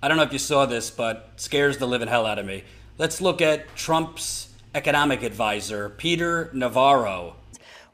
I 0.00 0.06
don't 0.06 0.16
know 0.16 0.22
if 0.22 0.32
you 0.32 0.38
saw 0.38 0.64
this, 0.64 0.90
but 0.90 1.32
scares 1.34 1.78
the 1.78 1.86
living 1.86 2.06
hell 2.06 2.24
out 2.24 2.38
of 2.38 2.46
me. 2.46 2.62
Let's 2.98 3.20
look 3.20 3.42
at 3.42 3.74
Trump's 3.74 4.54
economic 4.72 5.24
advisor, 5.24 5.88
Peter 5.88 6.50
Navarro. 6.52 7.34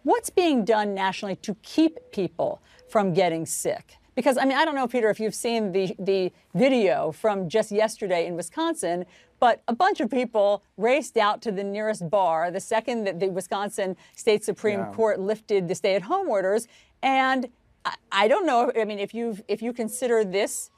What's 0.02 0.28
being 0.28 0.66
done 0.66 0.92
nationally 0.94 1.36
to 1.36 1.56
keep 1.62 1.98
people 2.12 2.60
from 2.90 3.14
getting 3.14 3.46
sick? 3.46 3.96
Because, 4.14 4.36
I 4.36 4.44
mean, 4.44 4.58
I 4.58 4.66
don't 4.66 4.74
know, 4.74 4.86
Peter, 4.86 5.08
if 5.08 5.18
you've 5.18 5.34
seen 5.34 5.72
the, 5.72 5.96
the 5.98 6.30
video 6.54 7.10
from 7.10 7.48
just 7.48 7.72
yesterday 7.72 8.26
in 8.26 8.36
Wisconsin, 8.36 9.06
but 9.40 9.62
a 9.66 9.74
bunch 9.74 10.00
of 10.00 10.10
people 10.10 10.62
raced 10.76 11.16
out 11.16 11.40
to 11.42 11.52
the 11.52 11.64
nearest 11.64 12.10
bar 12.10 12.50
the 12.50 12.60
second 12.60 13.04
that 13.04 13.18
the 13.18 13.30
Wisconsin 13.30 13.96
State 14.14 14.44
Supreme 14.44 14.80
yeah. 14.80 14.92
Court 14.92 15.20
lifted 15.20 15.68
the 15.68 15.74
stay 15.74 15.94
at 15.94 16.02
home 16.02 16.28
orders. 16.28 16.68
And 17.02 17.48
I, 17.86 17.94
I 18.12 18.28
don't 18.28 18.44
know, 18.44 18.70
I 18.78 18.84
mean, 18.84 18.98
if, 18.98 19.14
you 19.14 19.38
if 19.48 19.62
you 19.62 19.72
consider 19.72 20.22
this 20.22 20.70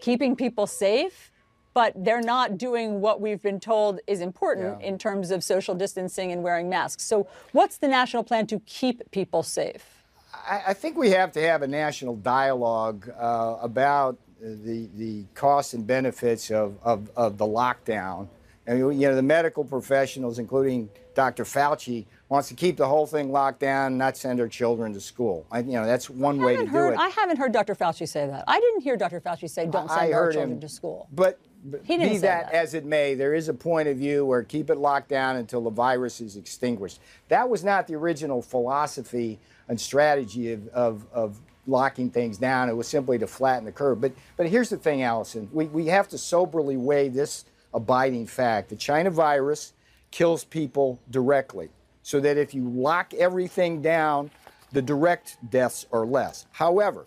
keeping 0.00 0.36
people 0.36 0.66
safe, 0.66 1.30
but 1.74 1.92
they're 1.96 2.22
not 2.22 2.58
doing 2.58 3.00
what 3.00 3.20
we've 3.20 3.42
been 3.42 3.60
told 3.60 4.00
is 4.06 4.20
important 4.20 4.80
yeah. 4.80 4.88
in 4.88 4.98
terms 4.98 5.30
of 5.30 5.44
social 5.44 5.74
distancing 5.74 6.32
and 6.32 6.42
wearing 6.42 6.68
masks. 6.68 7.04
So, 7.04 7.28
what's 7.52 7.76
the 7.78 7.88
national 7.88 8.24
plan 8.24 8.46
to 8.48 8.60
keep 8.60 9.10
people 9.10 9.42
safe? 9.42 10.00
I, 10.48 10.74
think 10.74 10.96
we 10.96 11.10
have 11.10 11.32
to 11.32 11.42
have 11.42 11.62
a 11.62 11.66
national 11.66 12.16
dialogue 12.16 13.10
uh, 13.18 13.56
about 13.60 14.16
the, 14.40 14.88
the 14.96 15.24
costs 15.34 15.74
and 15.74 15.86
benefits 15.86 16.50
of, 16.50 16.78
of, 16.82 17.10
of 17.16 17.36
the 17.36 17.46
lockdown. 17.46 18.28
And, 18.66 18.78
you 18.78 19.08
know, 19.08 19.14
the 19.14 19.22
medical 19.22 19.64
professionals, 19.64 20.38
including 20.38 20.88
Dr. 21.20 21.44
Fauci, 21.44 22.06
wants 22.30 22.48
to 22.48 22.54
keep 22.54 22.78
the 22.78 22.88
whole 22.88 23.06
thing 23.06 23.30
locked 23.30 23.60
down, 23.60 23.98
not 23.98 24.16
send 24.16 24.40
our 24.40 24.48
children 24.48 24.94
to 24.94 25.00
school. 25.02 25.44
I, 25.50 25.58
you 25.58 25.72
know, 25.72 25.84
that's 25.84 26.08
one 26.08 26.38
way 26.38 26.56
to 26.56 26.64
heard, 26.64 26.94
do 26.94 26.94
it. 26.94 26.98
I 26.98 27.10
haven't 27.10 27.36
heard 27.36 27.52
Dr. 27.52 27.74
Fauci 27.74 28.08
say 28.08 28.26
that. 28.26 28.44
I 28.48 28.58
didn't 28.58 28.80
hear 28.80 28.96
Dr. 28.96 29.20
Fauci 29.20 29.50
say, 29.50 29.66
"Don't 29.66 29.90
send 29.90 30.14
our 30.14 30.32
children 30.32 30.52
him, 30.52 30.60
to 30.60 30.68
school." 30.70 31.08
But, 31.12 31.38
but 31.62 31.86
be 31.86 32.16
that, 32.16 32.20
that, 32.20 32.52
as 32.54 32.72
it 32.72 32.86
may, 32.86 33.12
there 33.12 33.34
is 33.34 33.50
a 33.50 33.52
point 33.52 33.86
of 33.86 33.98
view 33.98 34.24
where 34.24 34.42
keep 34.42 34.70
it 34.70 34.78
locked 34.78 35.10
down 35.10 35.36
until 35.36 35.60
the 35.60 35.68
virus 35.68 36.22
is 36.22 36.36
extinguished. 36.36 37.00
That 37.28 37.50
was 37.50 37.62
not 37.62 37.86
the 37.86 37.96
original 37.96 38.40
philosophy 38.40 39.38
and 39.68 39.78
strategy 39.78 40.54
of, 40.54 40.68
of, 40.68 41.06
of 41.12 41.38
locking 41.66 42.08
things 42.08 42.38
down. 42.38 42.70
It 42.70 42.76
was 42.76 42.88
simply 42.88 43.18
to 43.18 43.26
flatten 43.26 43.66
the 43.66 43.72
curve. 43.72 44.00
But, 44.00 44.12
but 44.38 44.46
here's 44.46 44.70
the 44.70 44.78
thing, 44.78 45.02
Allison. 45.02 45.50
We, 45.52 45.66
we 45.66 45.88
have 45.88 46.08
to 46.08 46.16
soberly 46.16 46.78
weigh 46.78 47.10
this 47.10 47.44
abiding 47.74 48.26
fact. 48.26 48.70
The 48.70 48.76
China 48.76 49.10
virus 49.10 49.74
kills 50.10 50.44
people 50.44 51.00
directly, 51.10 51.68
so 52.02 52.20
that 52.20 52.36
if 52.36 52.54
you 52.54 52.68
lock 52.68 53.14
everything 53.14 53.82
down, 53.82 54.30
the 54.72 54.82
direct 54.82 55.36
deaths 55.50 55.86
are 55.92 56.06
less. 56.06 56.46
However, 56.52 57.06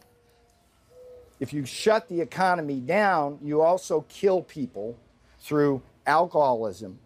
if 1.39 1.53
you 1.53 1.65
shut 1.65 2.07
the 2.07 2.21
economy 2.21 2.79
down, 2.79 3.39
you 3.41 3.61
also 3.61 4.05
kill 4.07 4.41
people 4.41 4.97
through 5.39 5.81
alcoholism, 6.05 6.99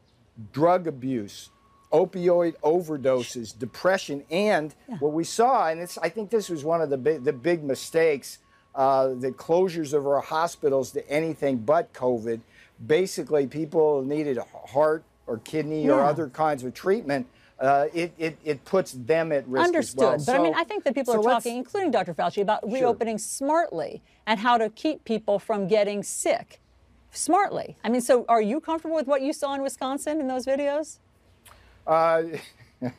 drug 0.51 0.87
abuse, 0.87 1.49
opioid 1.91 2.55
overdoses, 2.61 3.57
depression, 3.57 4.23
and 4.29 4.75
yeah. 4.87 4.97
what 4.97 5.13
we 5.13 5.23
saw, 5.23 5.69
and 5.69 5.81
I 6.01 6.09
think 6.09 6.29
this 6.29 6.49
was 6.49 6.63
one 6.63 6.81
of 6.81 6.89
the 6.89 6.97
big, 6.97 7.23
the 7.23 7.33
big 7.33 7.63
mistakes, 7.63 8.39
uh, 8.75 9.07
the 9.07 9.31
closures 9.31 9.93
of 9.93 10.05
our 10.05 10.21
hospitals 10.21 10.91
to 10.91 11.09
anything 11.09 11.57
but 11.57 11.93
COVID. 11.93 12.41
Basically, 12.85 13.47
people 13.47 14.03
needed 14.03 14.37
a 14.37 14.45
heart 14.67 15.03
or 15.27 15.37
kidney 15.39 15.85
yeah. 15.85 15.91
or 15.91 16.03
other 16.03 16.29
kinds 16.29 16.63
of 16.63 16.73
treatment. 16.73 17.27
Uh, 17.59 17.87
it, 17.93 18.13
it, 18.17 18.37
it 18.43 18.63
puts 18.65 18.91
them 18.91 19.31
at 19.31 19.47
risk 19.47 19.65
Understood. 19.65 19.99
Well. 19.99 20.11
But 20.11 20.21
so, 20.21 20.35
I 20.35 20.39
mean, 20.39 20.53
I 20.55 20.63
think 20.63 20.83
that 20.83 20.93
people 20.93 21.13
so 21.13 21.19
are 21.19 21.23
talking, 21.23 21.57
including 21.57 21.91
Dr. 21.91 22.13
Fauci, 22.13 22.41
about 22.41 22.69
reopening 22.71 23.17
smartly 23.17 24.01
and 24.27 24.39
how 24.39 24.57
to 24.57 24.69
keep 24.69 25.03
people 25.05 25.39
from 25.39 25.67
getting 25.67 26.03
sick 26.03 26.59
smartly. 27.11 27.75
I 27.83 27.89
mean, 27.89 28.01
so 28.01 28.25
are 28.29 28.41
you 28.41 28.59
comfortable 28.59 28.95
with 28.95 29.07
what 29.07 29.21
you 29.21 29.33
saw 29.33 29.55
in 29.55 29.61
Wisconsin 29.61 30.19
in 30.19 30.27
those 30.27 30.45
videos? 30.45 30.99
Uh, 31.87 32.23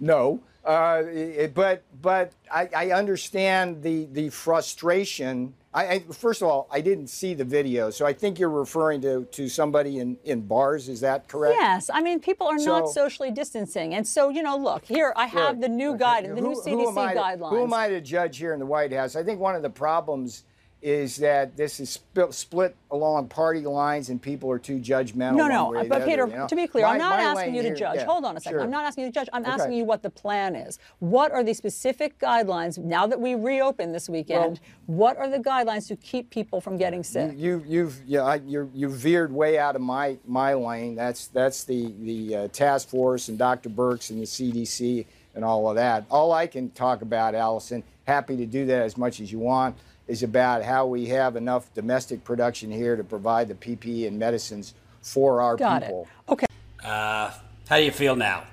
no, 0.00 0.40
uh, 0.64 1.02
it, 1.06 1.54
but 1.54 1.82
but 2.02 2.32
I, 2.52 2.68
I, 2.74 2.90
understand 2.90 3.82
the 3.82 4.06
the 4.12 4.30
frustration. 4.30 5.54
I, 5.74 5.86
I, 5.88 5.98
first 5.98 6.40
of 6.40 6.48
all, 6.48 6.68
I 6.70 6.80
didn't 6.80 7.08
see 7.08 7.34
the 7.34 7.44
video, 7.44 7.90
so 7.90 8.06
I 8.06 8.12
think 8.12 8.38
you're 8.38 8.48
referring 8.48 9.00
to 9.02 9.24
to 9.24 9.48
somebody 9.48 9.98
in 9.98 10.16
in 10.24 10.42
bars. 10.42 10.88
Is 10.88 11.00
that 11.00 11.26
correct? 11.26 11.56
Yes, 11.58 11.90
I 11.92 12.00
mean 12.00 12.20
people 12.20 12.46
are 12.46 12.58
so, 12.60 12.78
not 12.78 12.88
socially 12.88 13.32
distancing, 13.32 13.94
and 13.94 14.06
so 14.06 14.28
you 14.28 14.42
know, 14.42 14.56
look 14.56 14.84
here. 14.84 15.12
I 15.16 15.26
have 15.26 15.54
right. 15.54 15.60
the 15.60 15.68
new 15.68 15.90
okay. 15.90 15.98
guide, 15.98 16.24
the 16.24 16.28
who, 16.28 16.40
new 16.40 16.54
CDC 16.54 16.70
who 16.70 16.94
guidelines. 16.94 17.50
who 17.50 17.64
am 17.64 17.74
I 17.74 17.88
to 17.88 18.00
judge 18.00 18.38
here 18.38 18.52
in 18.52 18.60
the 18.60 18.66
White 18.66 18.92
House? 18.92 19.16
I 19.16 19.24
think 19.24 19.40
one 19.40 19.56
of 19.56 19.62
the 19.62 19.70
problems 19.70 20.44
is 20.84 21.16
that 21.16 21.56
this 21.56 21.80
is 21.80 21.98
split 22.30 22.76
along 22.90 23.26
party 23.26 23.62
lines 23.62 24.10
and 24.10 24.20
people 24.20 24.50
are 24.50 24.58
too 24.58 24.78
judgmental. 24.78 25.34
No, 25.34 25.48
no, 25.48 25.72
but 25.88 25.90
other, 25.90 26.04
Peter, 26.04 26.26
you 26.26 26.36
know? 26.36 26.46
to 26.46 26.54
be 26.54 26.66
clear, 26.66 26.84
my, 26.84 26.92
I'm 26.92 26.98
not 26.98 27.18
asking 27.18 27.54
you 27.54 27.62
to 27.62 27.68
here, 27.68 27.74
judge. 27.74 27.96
Yeah, 27.96 28.04
Hold 28.04 28.26
on 28.26 28.36
a 28.36 28.40
second. 28.40 28.58
sure. 28.58 28.62
I'm 28.62 28.70
not 28.70 28.84
asking 28.84 29.04
you 29.04 29.10
to 29.10 29.14
judge. 29.14 29.30
I'm 29.32 29.44
okay. 29.44 29.52
asking 29.52 29.72
you 29.72 29.86
what 29.86 30.02
the 30.02 30.10
plan 30.10 30.54
is. 30.54 30.78
What 30.98 31.32
are 31.32 31.42
the 31.42 31.54
specific 31.54 32.18
guidelines 32.18 32.76
now 32.76 33.06
that 33.06 33.18
we 33.18 33.34
reopen 33.34 33.92
this 33.92 34.10
weekend? 34.10 34.60
Well, 34.86 34.98
what 34.98 35.16
are 35.16 35.30
the 35.30 35.38
guidelines 35.38 35.88
to 35.88 35.96
keep 35.96 36.28
people 36.28 36.60
from 36.60 36.76
getting 36.76 37.02
sick? 37.02 37.32
You, 37.34 37.64
you, 37.66 37.86
have 37.86 37.96
yeah, 38.06 38.34
you 38.44 38.70
you 38.74 38.90
veered 38.90 39.32
way 39.32 39.58
out 39.58 39.76
of 39.76 39.80
my 39.80 40.18
my 40.26 40.52
lane. 40.52 40.96
That's 40.96 41.28
that's 41.28 41.64
the 41.64 41.94
the 42.00 42.36
uh, 42.36 42.48
task 42.48 42.90
force 42.90 43.28
and 43.30 43.38
Dr. 43.38 43.70
Birx 43.70 44.10
and 44.10 44.20
the 44.20 44.26
CDC 44.26 45.06
and 45.34 45.46
all 45.46 45.66
of 45.70 45.76
that. 45.76 46.04
All 46.10 46.32
I 46.32 46.46
can 46.46 46.68
talk 46.72 47.00
about, 47.00 47.34
Allison. 47.34 47.82
Happy 48.06 48.36
to 48.36 48.44
do 48.44 48.66
that 48.66 48.82
as 48.82 48.98
much 48.98 49.18
as 49.20 49.32
you 49.32 49.38
want 49.38 49.78
is 50.06 50.22
about 50.22 50.62
how 50.62 50.86
we 50.86 51.06
have 51.06 51.36
enough 51.36 51.72
domestic 51.74 52.24
production 52.24 52.70
here 52.70 52.96
to 52.96 53.04
provide 53.04 53.48
the 53.48 53.54
PPE 53.54 54.06
and 54.06 54.18
medicines 54.18 54.74
for 55.00 55.40
our 55.40 55.56
Got 55.56 55.82
people. 55.82 56.08
It. 56.28 56.32
Okay. 56.32 56.46
Uh, 56.82 57.30
how 57.68 57.76
do 57.76 57.82
you 57.82 57.90
feel 57.90 58.16
now? 58.16 58.44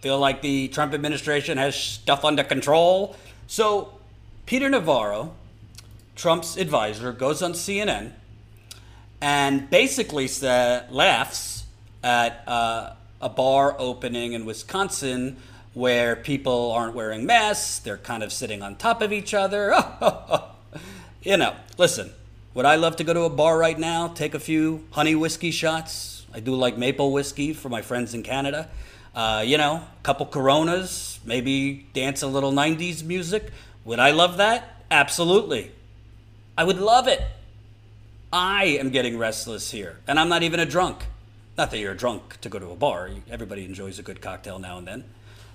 Feel 0.00 0.18
like 0.18 0.42
the 0.42 0.68
Trump 0.68 0.92
administration 0.92 1.58
has 1.58 1.76
stuff 1.76 2.24
under 2.24 2.42
control? 2.42 3.16
So, 3.46 3.92
Peter 4.44 4.68
Navarro, 4.68 5.34
Trump's 6.16 6.56
advisor, 6.56 7.12
goes 7.12 7.42
on 7.42 7.52
CNN 7.52 8.12
and 9.20 9.70
basically 9.70 10.28
sa- 10.28 10.82
laughs 10.90 11.64
at 12.02 12.46
uh, 12.46 12.92
a 13.20 13.28
bar 13.28 13.74
opening 13.78 14.32
in 14.32 14.44
Wisconsin 14.44 15.36
where 15.74 16.16
people 16.16 16.72
aren't 16.72 16.94
wearing 16.94 17.26
masks, 17.26 17.78
they're 17.80 17.98
kind 17.98 18.22
of 18.22 18.32
sitting 18.32 18.62
on 18.62 18.76
top 18.76 19.02
of 19.02 19.12
each 19.12 19.34
other. 19.34 19.74
you 21.26 21.36
know, 21.36 21.56
listen, 21.76 22.12
would 22.54 22.66
I 22.66 22.76
love 22.76 22.94
to 22.96 23.04
go 23.04 23.12
to 23.12 23.22
a 23.22 23.28
bar 23.28 23.58
right 23.58 23.76
now, 23.76 24.06
take 24.06 24.32
a 24.32 24.38
few 24.38 24.84
honey 24.92 25.16
whiskey 25.16 25.50
shots? 25.50 26.24
I 26.32 26.38
do 26.38 26.54
like 26.54 26.78
maple 26.78 27.10
whiskey 27.10 27.52
for 27.52 27.68
my 27.68 27.82
friends 27.82 28.14
in 28.14 28.22
Canada. 28.22 28.68
Uh, 29.12 29.42
you 29.44 29.58
know, 29.58 29.74
a 29.74 30.02
couple 30.04 30.24
coronas, 30.26 31.18
maybe 31.24 31.84
dance 31.94 32.22
a 32.22 32.28
little 32.28 32.52
90s 32.52 33.02
music. 33.02 33.50
Would 33.84 33.98
I 33.98 34.12
love 34.12 34.36
that? 34.36 34.84
Absolutely. 34.88 35.72
I 36.56 36.62
would 36.62 36.78
love 36.78 37.08
it. 37.08 37.20
I 38.32 38.78
am 38.78 38.90
getting 38.90 39.18
restless 39.18 39.72
here, 39.72 39.98
and 40.06 40.20
I'm 40.20 40.28
not 40.28 40.44
even 40.44 40.60
a 40.60 40.66
drunk. 40.66 41.06
Not 41.58 41.72
that 41.72 41.78
you're 41.78 41.92
a 41.92 41.96
drunk 41.96 42.40
to 42.42 42.48
go 42.48 42.60
to 42.60 42.70
a 42.70 42.76
bar. 42.76 43.10
Everybody 43.28 43.64
enjoys 43.64 43.98
a 43.98 44.02
good 44.02 44.20
cocktail 44.20 44.60
now 44.60 44.78
and 44.78 44.86
then. 44.86 45.04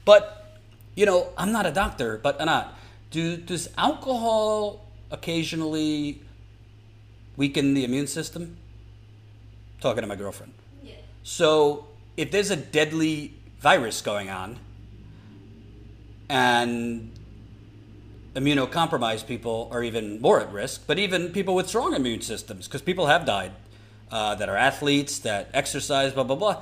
But, 0.03 0.59
you 0.95 1.05
know, 1.05 1.29
I'm 1.37 1.53
not 1.53 1.65
a 1.65 1.71
doctor, 1.71 2.17
but 2.17 2.43
not. 2.43 2.77
Do, 3.11 3.37
does 3.37 3.69
alcohol 3.77 4.85
occasionally 5.11 6.21
weaken 7.37 7.73
the 7.73 7.83
immune 7.83 8.07
system? 8.07 8.57
Talking 9.79 10.01
to 10.01 10.07
my 10.07 10.15
girlfriend. 10.15 10.53
Yeah. 10.83 10.93
So 11.23 11.85
if 12.17 12.31
there's 12.31 12.51
a 12.51 12.55
deadly 12.55 13.33
virus 13.59 14.01
going 14.01 14.29
on 14.29 14.57
and 16.29 17.11
immunocompromised 18.35 19.27
people 19.27 19.69
are 19.71 19.83
even 19.83 20.21
more 20.21 20.39
at 20.39 20.51
risk, 20.51 20.83
but 20.87 20.97
even 20.97 21.29
people 21.29 21.53
with 21.53 21.67
strong 21.67 21.93
immune 21.93 22.21
systems, 22.21 22.67
because 22.67 22.81
people 22.81 23.07
have 23.07 23.25
died 23.25 23.51
uh, 24.11 24.35
that 24.35 24.49
are 24.49 24.55
athletes, 24.55 25.19
that 25.19 25.49
exercise, 25.53 26.13
blah, 26.13 26.23
blah, 26.23 26.35
blah. 26.35 26.61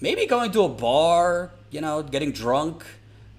Maybe 0.00 0.26
going 0.26 0.50
to 0.52 0.62
a 0.62 0.68
bar, 0.68 1.52
you 1.70 1.80
know, 1.80 2.02
getting 2.02 2.32
drunk, 2.32 2.84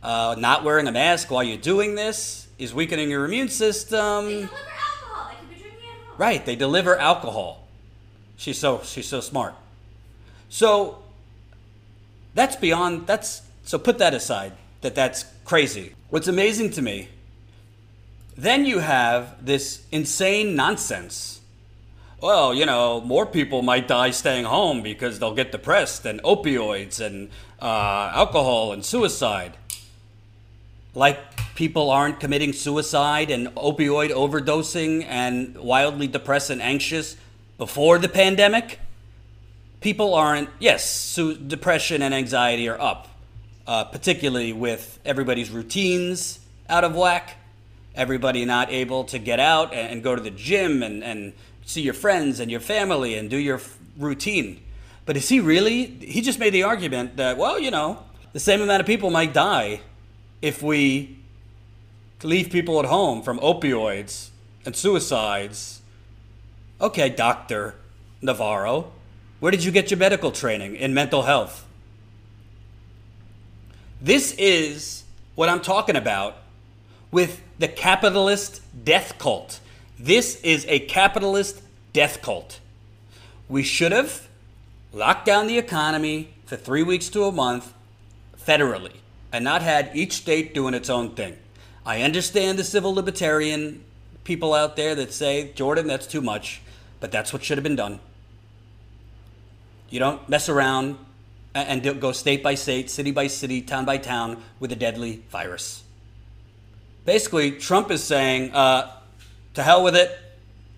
uh, 0.02 0.36
not 0.38 0.64
wearing 0.64 0.88
a 0.88 0.92
mask 0.92 1.30
while 1.30 1.44
you're 1.44 1.58
doing 1.58 1.96
this 1.96 2.45
is 2.58 2.74
weakening 2.74 3.10
your 3.10 3.26
immune 3.26 3.50
system. 3.50 4.50
Right, 6.18 6.46
they 6.46 6.56
deliver 6.56 6.98
alcohol. 6.98 7.68
She's 8.38 8.58
so 8.58 8.82
she's 8.84 9.08
so 9.08 9.22
smart. 9.22 9.54
So 10.50 11.00
that's 12.34 12.56
beyond 12.56 13.08
that's 13.08 13.42
so 13.64 13.78
put 13.78 13.98
that 13.98 14.14
aside 14.14 14.54
that 14.82 14.96
that's 14.96 15.26
crazy. 15.44 15.96
What's 16.10 16.28
amazing 16.28 16.72
to 16.72 16.82
me 16.82 17.10
then 18.38 18.66
you 18.66 18.80
have 18.80 19.46
this 19.46 19.86
insane 19.92 20.56
nonsense. 20.56 21.40
Well, 22.22 22.54
you 22.54 22.66
know, 22.66 23.02
more 23.02 23.26
people 23.26 23.62
might 23.62 23.88
die 23.88 24.12
staying 24.12 24.46
home 24.46 24.82
because 24.82 25.20
they'll 25.20 25.34
get 25.34 25.52
depressed 25.52 26.06
and 26.06 26.22
opioids 26.24 27.00
and 27.00 27.30
uh, 27.62 28.12
alcohol 28.14 28.74
and 28.74 28.84
suicide. 28.84 29.58
Like 30.94 31.20
people 31.56 31.90
aren't 31.90 32.20
committing 32.20 32.52
suicide 32.54 33.32
and 33.32 33.48
opioid 33.56 34.12
overdosing 34.12 35.06
and 35.08 35.58
wildly 35.58 36.06
depressed 36.06 36.50
and 36.50 36.62
anxious 36.62 37.16
before 37.58 37.98
the 37.98 38.10
pandemic. 38.10 38.80
People 39.80 40.14
aren't, 40.14 40.50
yes, 40.60 40.88
su- 40.90 41.36
depression 41.36 42.02
and 42.02 42.14
anxiety 42.14 42.68
are 42.68 42.80
up, 42.80 43.08
uh, 43.66 43.86
particularly 43.86 44.52
with 44.52 45.00
everybody's 45.06 45.50
routines 45.50 46.40
out 46.68 46.84
of 46.84 46.94
whack, 46.94 47.38
everybody 47.96 48.44
not 48.44 48.70
able 48.70 49.06
to 49.06 49.18
get 49.18 49.40
out 49.40 49.74
and, 49.74 49.94
and 49.94 50.04
go 50.04 50.14
to 50.14 50.22
the 50.22 50.32
gym 50.32 50.84
and, 50.84 51.04
and 51.04 51.32
see 51.66 51.82
your 51.82 51.94
friends 51.94 52.42
and 52.42 52.52
your 52.52 52.60
family 52.60 53.16
and 53.16 53.30
do 53.30 53.38
your 53.38 53.58
f- 53.58 53.78
routine. 53.98 54.62
But 55.06 55.16
is 55.16 55.30
he 55.30 55.40
really? 55.40 55.86
He 55.86 56.22
just 56.22 56.40
made 56.40 56.50
the 56.50 56.64
argument 56.64 57.16
that, 57.16 57.38
well, 57.38 57.58
you 57.60 57.72
know, 57.72 58.04
the 58.34 58.40
same 58.42 58.62
amount 58.62 58.82
of 58.82 58.88
people 58.88 59.10
might 59.10 59.34
die 59.34 59.80
if 60.42 60.62
we 60.62 61.18
leave 62.24 62.50
people 62.50 62.80
at 62.80 62.86
home 62.86 63.22
from 63.22 63.40
opioids 63.40 64.30
and 64.66 64.76
suicides. 64.76 65.82
Okay, 66.82 67.10
Dr. 67.10 67.76
Navarro, 68.22 68.92
where 69.40 69.52
did 69.52 69.64
you 69.64 69.72
get 69.72 69.92
your 69.92 69.98
medical 69.98 70.32
training 70.32 70.76
in 70.76 70.94
mental 70.94 71.24
health? 71.24 71.66
This 74.02 74.34
is 74.38 75.04
what 75.36 75.50
I'm 75.50 75.62
talking 75.62 75.96
about 75.96 76.38
with 77.12 77.42
the 77.60 77.68
capitalist 77.68 78.62
death 78.84 79.18
cult. 79.18 79.60
This 80.00 80.42
is 80.42 80.66
a 80.68 80.80
capitalist 80.80 81.62
death 81.94 82.22
cult. 82.22 82.60
We 83.48 83.64
should 83.64 83.92
have 83.92 84.28
locked 84.92 85.26
down 85.26 85.48
the 85.48 85.58
economy 85.58 86.34
for 86.46 86.56
three 86.56 86.84
weeks 86.84 87.10
to 87.10 87.24
a 87.24 87.32
month 87.32 87.74
federally 88.38 88.96
and 89.32 89.44
not 89.44 89.62
had 89.62 89.92
each 89.94 90.14
state 90.14 90.54
doing 90.54 90.74
its 90.74 90.90
own 90.90 91.16
thing. 91.16 91.38
I 91.86 92.02
understand 92.02 92.58
the 92.58 92.64
civil 92.64 92.96
libertarian 92.96 93.84
people 94.24 94.54
out 94.54 94.76
there 94.76 94.96
that 94.96 95.14
say, 95.14 95.52
Jordan, 95.54 95.86
that's 95.86 96.08
too 96.08 96.22
much, 96.22 96.62
but 97.00 97.12
that's 97.12 97.32
what 97.32 97.44
should 97.44 97.58
have 97.58 97.64
been 97.64 97.76
done. 97.76 98.00
You 99.90 100.00
don't 100.00 100.28
mess 100.28 100.50
around 100.50 100.98
and 101.54 102.02
go 102.02 102.12
state 102.12 102.42
by 102.42 102.56
state, 102.56 102.90
city 102.90 103.12
by 103.12 103.28
city, 103.28 103.62
town 103.62 103.86
by 103.86 103.98
town 103.98 104.42
with 104.60 104.72
a 104.72 104.76
deadly 104.76 105.24
virus. 105.30 105.84
Basically, 107.06 107.52
Trump 107.52 107.92
is 107.92 108.04
saying, 108.04 108.52
uh, 108.52 108.92
to 109.54 109.62
hell 109.62 109.84
with 109.84 109.96
it. 109.96 110.20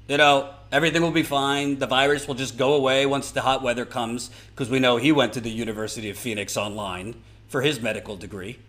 You 0.09 0.17
know, 0.17 0.49
everything 0.71 1.01
will 1.01 1.11
be 1.11 1.23
fine. 1.23 1.79
The 1.79 1.87
virus 1.87 2.27
will 2.27 2.35
just 2.35 2.57
go 2.57 2.73
away 2.73 3.05
once 3.05 3.31
the 3.31 3.41
hot 3.41 3.63
weather 3.63 3.85
comes, 3.85 4.29
because 4.51 4.69
we 4.69 4.79
know 4.79 4.97
he 4.97 5.13
went 5.13 5.33
to 5.33 5.41
the 5.41 5.49
University 5.49 6.09
of 6.09 6.17
Phoenix 6.17 6.57
online 6.57 7.15
for 7.47 7.61
his 7.61 7.81
medical 7.81 8.17
degree. 8.17 8.59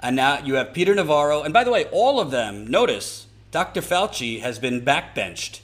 And 0.00 0.16
now 0.16 0.38
you 0.38 0.54
have 0.54 0.72
Peter 0.72 0.94
Navarro. 0.94 1.42
And 1.42 1.52
by 1.52 1.64
the 1.64 1.70
way, 1.70 1.86
all 1.86 2.20
of 2.20 2.30
them, 2.30 2.66
notice 2.66 3.26
Dr. 3.50 3.80
Fauci 3.80 4.40
has 4.40 4.58
been 4.58 4.82
backbenched, 4.82 5.60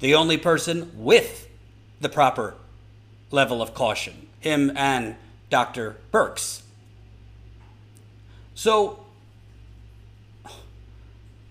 the 0.00 0.14
only 0.14 0.38
person 0.38 0.90
with 0.94 1.48
the 2.00 2.08
proper 2.08 2.54
level 3.30 3.60
of 3.60 3.74
caution, 3.74 4.28
him 4.40 4.72
and 4.76 5.16
Dr. 5.50 5.96
Birx. 6.12 6.62
So, 8.54 9.04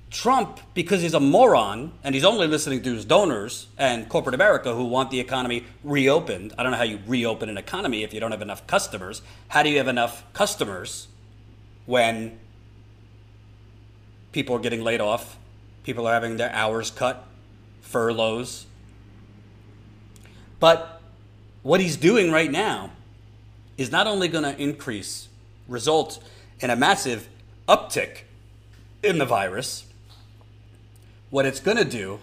Trump, 0.09 0.59
because 0.73 1.01
he's 1.01 1.13
a 1.13 1.19
moron 1.19 1.91
and 2.03 2.15
he's 2.15 2.23
only 2.23 2.47
listening 2.47 2.81
to 2.83 2.93
his 2.93 3.03
donors 3.03 3.67
and 3.77 4.07
corporate 4.07 4.35
America 4.35 4.73
who 4.73 4.85
want 4.85 5.11
the 5.11 5.19
economy 5.19 5.65
reopened. 5.83 6.53
I 6.57 6.63
don't 6.63 6.71
know 6.71 6.77
how 6.77 6.83
you 6.83 6.99
reopen 7.07 7.49
an 7.49 7.57
economy 7.57 8.03
if 8.03 8.13
you 8.13 8.19
don't 8.19 8.31
have 8.31 8.41
enough 8.41 8.65
customers. 8.67 9.21
How 9.49 9.63
do 9.63 9.69
you 9.69 9.77
have 9.77 9.87
enough 9.87 10.23
customers 10.33 11.07
when 11.85 12.37
people 14.31 14.55
are 14.55 14.59
getting 14.59 14.83
laid 14.83 15.01
off, 15.01 15.37
people 15.83 16.07
are 16.07 16.13
having 16.13 16.37
their 16.37 16.51
hours 16.51 16.91
cut, 16.91 17.25
furloughs. 17.81 18.65
But 20.59 21.01
what 21.61 21.79
he's 21.79 21.97
doing 21.97 22.31
right 22.31 22.51
now 22.51 22.91
is 23.77 23.91
not 23.91 24.07
only 24.07 24.27
going 24.27 24.43
to 24.43 24.61
increase, 24.61 25.27
result 25.67 26.23
in 26.59 26.69
a 26.69 26.75
massive 26.75 27.27
uptick 27.67 28.19
in 29.01 29.17
the 29.17 29.25
virus, 29.25 29.85
what 31.29 31.45
it's 31.45 31.59
going 31.59 31.77
to 31.77 31.85
do, 31.85 32.19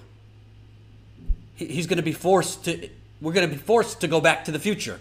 he's 1.56 1.86
going 1.86 1.96
to 1.98 2.02
be 2.02 2.12
forced 2.12 2.64
to, 2.64 2.88
we're 3.20 3.32
going 3.32 3.48
to 3.48 3.54
be 3.54 3.60
forced 3.60 4.00
to 4.00 4.08
go 4.08 4.20
back 4.20 4.44
to 4.44 4.52
the 4.52 4.58
future 4.58 5.00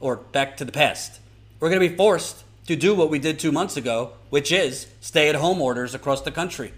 or 0.00 0.16
back 0.16 0.56
to 0.56 0.64
the 0.64 0.72
past. 0.72 1.20
We're 1.60 1.68
going 1.68 1.82
to 1.82 1.88
be 1.88 1.96
forced 1.96 2.41
to 2.66 2.76
do 2.76 2.94
what 2.94 3.10
we 3.10 3.18
did 3.18 3.38
two 3.38 3.52
months 3.52 3.76
ago, 3.76 4.12
which 4.30 4.52
is 4.52 4.86
stay 5.00 5.28
at 5.28 5.34
home 5.34 5.60
orders 5.60 5.94
across 5.94 6.22
the 6.22 6.30
country. 6.30 6.72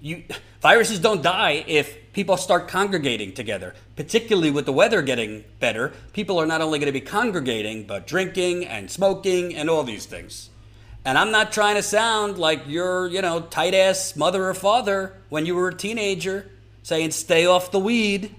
You, 0.00 0.22
viruses 0.60 0.98
don't 0.98 1.22
die 1.22 1.64
if 1.66 2.12
people 2.12 2.36
start 2.36 2.68
congregating 2.68 3.32
together, 3.32 3.74
particularly 3.96 4.50
with 4.50 4.66
the 4.66 4.72
weather 4.72 5.02
getting 5.02 5.44
better. 5.60 5.92
People 6.12 6.38
are 6.38 6.46
not 6.46 6.60
only 6.60 6.78
going 6.78 6.86
to 6.86 6.92
be 6.92 7.00
congregating, 7.00 7.84
but 7.84 8.06
drinking 8.06 8.66
and 8.66 8.90
smoking 8.90 9.54
and 9.54 9.68
all 9.68 9.82
these 9.82 10.06
things. 10.06 10.50
And 11.04 11.18
I'm 11.18 11.30
not 11.30 11.52
trying 11.52 11.74
to 11.74 11.82
sound 11.82 12.38
like 12.38 12.62
you're, 12.66 13.08
you 13.08 13.20
know, 13.20 13.40
tight 13.40 13.74
ass 13.74 14.16
mother 14.16 14.48
or 14.48 14.54
father 14.54 15.14
when 15.28 15.44
you 15.44 15.54
were 15.54 15.68
a 15.68 15.74
teenager 15.74 16.50
saying 16.82 17.10
stay 17.10 17.44
off 17.44 17.70
the 17.70 17.78
weed. 17.78 18.34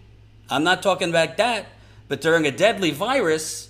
I'm 0.49 0.63
not 0.63 0.81
talking 0.81 1.09
about 1.09 1.37
that. 1.37 1.67
But 2.07 2.21
during 2.21 2.45
a 2.45 2.51
deadly 2.51 2.91
virus, 2.91 3.69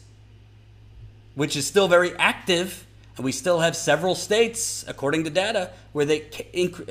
which 1.35 1.55
is 1.55 1.67
still 1.67 1.87
very 1.87 2.13
active, 2.15 2.85
and 3.17 3.23
we 3.23 3.31
still 3.31 3.59
have 3.59 3.75
several 3.75 4.15
states, 4.15 4.83
according 4.87 5.23
to 5.23 5.29
data, 5.29 5.71
where 5.93 6.05
the, 6.05 6.23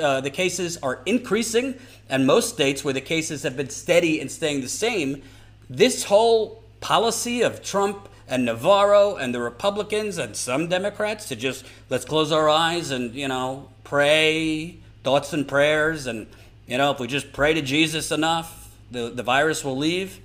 uh, 0.00 0.20
the 0.20 0.30
cases 0.30 0.78
are 0.82 1.00
increasing, 1.04 1.74
and 2.08 2.26
most 2.26 2.50
states 2.50 2.84
where 2.84 2.94
the 2.94 3.00
cases 3.00 3.42
have 3.42 3.56
been 3.56 3.70
steady 3.70 4.20
and 4.20 4.30
staying 4.30 4.60
the 4.60 4.68
same. 4.68 5.22
This 5.68 6.04
whole 6.04 6.62
policy 6.80 7.42
of 7.42 7.62
Trump 7.62 8.08
and 8.28 8.44
Navarro 8.46 9.16
and 9.16 9.34
the 9.34 9.40
Republicans 9.40 10.16
and 10.16 10.34
some 10.34 10.68
Democrats 10.68 11.28
to 11.28 11.36
just 11.36 11.64
let's 11.90 12.04
close 12.06 12.32
our 12.32 12.48
eyes 12.48 12.90
and, 12.90 13.14
you 13.14 13.28
know, 13.28 13.68
pray, 13.82 14.78
thoughts 15.02 15.34
and 15.34 15.46
prayers, 15.46 16.06
and, 16.06 16.26
you 16.66 16.78
know, 16.78 16.90
if 16.90 17.00
we 17.00 17.06
just 17.06 17.32
pray 17.32 17.52
to 17.52 17.60
Jesus 17.60 18.10
enough, 18.10 18.74
the, 18.90 19.10
the 19.10 19.22
virus 19.22 19.62
will 19.62 19.76
leave. 19.76 20.20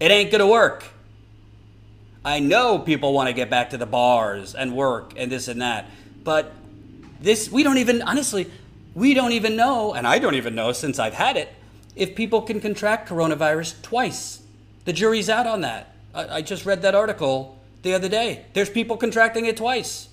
It 0.00 0.10
ain't 0.10 0.30
going 0.30 0.40
to 0.40 0.46
work. 0.46 0.84
I 2.24 2.40
know 2.40 2.78
people 2.78 3.12
want 3.12 3.28
to 3.28 3.34
get 3.34 3.50
back 3.50 3.70
to 3.70 3.76
the 3.76 3.86
bars 3.86 4.54
and 4.54 4.74
work 4.74 5.12
and 5.16 5.30
this 5.30 5.48
and 5.48 5.60
that, 5.60 5.90
but 6.22 6.52
this, 7.20 7.50
we 7.50 7.62
don't 7.62 7.78
even, 7.78 8.02
honestly, 8.02 8.50
we 8.94 9.12
don't 9.12 9.32
even 9.32 9.56
know, 9.56 9.92
and 9.92 10.06
I 10.06 10.18
don't 10.18 10.34
even 10.34 10.54
know 10.54 10.72
since 10.72 10.98
I've 10.98 11.14
had 11.14 11.36
it, 11.36 11.52
if 11.96 12.14
people 12.14 12.42
can 12.42 12.60
contract 12.60 13.08
coronavirus 13.08 13.80
twice. 13.82 14.42
The 14.84 14.92
jury's 14.92 15.28
out 15.28 15.46
on 15.46 15.62
that. 15.62 15.94
I, 16.14 16.36
I 16.36 16.42
just 16.42 16.64
read 16.64 16.82
that 16.82 16.94
article 16.94 17.58
the 17.82 17.94
other 17.94 18.08
day. 18.08 18.46
There's 18.54 18.70
people 18.70 18.96
contracting 18.96 19.46
it 19.46 19.56
twice. 19.56 20.08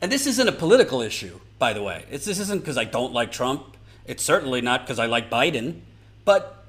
And 0.00 0.12
this 0.12 0.26
isn't 0.26 0.48
a 0.48 0.52
political 0.52 1.00
issue, 1.00 1.40
by 1.58 1.72
the 1.72 1.82
way. 1.82 2.04
It's, 2.10 2.24
this 2.24 2.38
isn't 2.38 2.60
because 2.60 2.76
I 2.76 2.84
don't 2.84 3.12
like 3.12 3.32
Trump. 3.32 3.76
It's 4.06 4.22
certainly 4.22 4.60
not 4.60 4.82
because 4.82 4.98
I 4.98 5.06
like 5.06 5.30
Biden. 5.30 5.80
But 6.24 6.63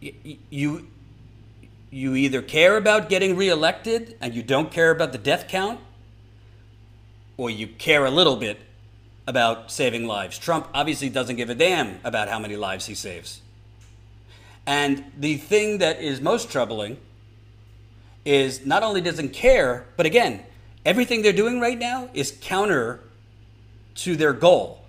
you 0.00 0.86
you 1.90 2.14
either 2.14 2.42
care 2.42 2.76
about 2.76 3.08
getting 3.08 3.36
reelected 3.36 4.16
and 4.20 4.34
you 4.34 4.42
don't 4.42 4.70
care 4.70 4.90
about 4.90 5.12
the 5.12 5.18
death 5.18 5.48
count, 5.48 5.80
or 7.36 7.48
you 7.50 7.66
care 7.66 8.04
a 8.04 8.10
little 8.10 8.36
bit 8.36 8.60
about 9.26 9.70
saving 9.70 10.06
lives. 10.06 10.38
Trump 10.38 10.68
obviously 10.74 11.08
doesn't 11.08 11.36
give 11.36 11.50
a 11.50 11.54
damn 11.54 11.98
about 12.04 12.28
how 12.28 12.38
many 12.38 12.56
lives 12.56 12.86
he 12.86 12.94
saves. 12.94 13.40
And 14.66 15.04
the 15.16 15.36
thing 15.36 15.78
that 15.78 16.00
is 16.00 16.20
most 16.20 16.50
troubling 16.50 16.98
is 18.24 18.66
not 18.66 18.82
only 18.82 19.00
doesn't 19.00 19.30
care, 19.30 19.86
but 19.96 20.04
again, 20.04 20.42
everything 20.84 21.22
they're 21.22 21.32
doing 21.32 21.60
right 21.60 21.78
now 21.78 22.10
is 22.12 22.36
counter 22.40 23.00
to 23.94 24.16
their 24.16 24.34
goal. 24.34 24.84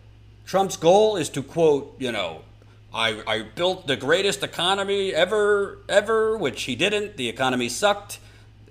Trump's 0.45 0.75
goal 0.77 1.15
is 1.15 1.29
to 1.29 1.43
quote, 1.43 1.95
you 1.97 2.11
know, 2.11 2.41
I, 2.93 3.21
I 3.27 3.41
built 3.43 3.87
the 3.87 3.95
greatest 3.95 4.43
economy 4.43 5.13
ever, 5.13 5.77
ever, 5.87 6.37
which 6.37 6.63
he 6.63 6.75
didn't. 6.75 7.17
The 7.17 7.29
economy 7.29 7.69
sucked. 7.69 8.19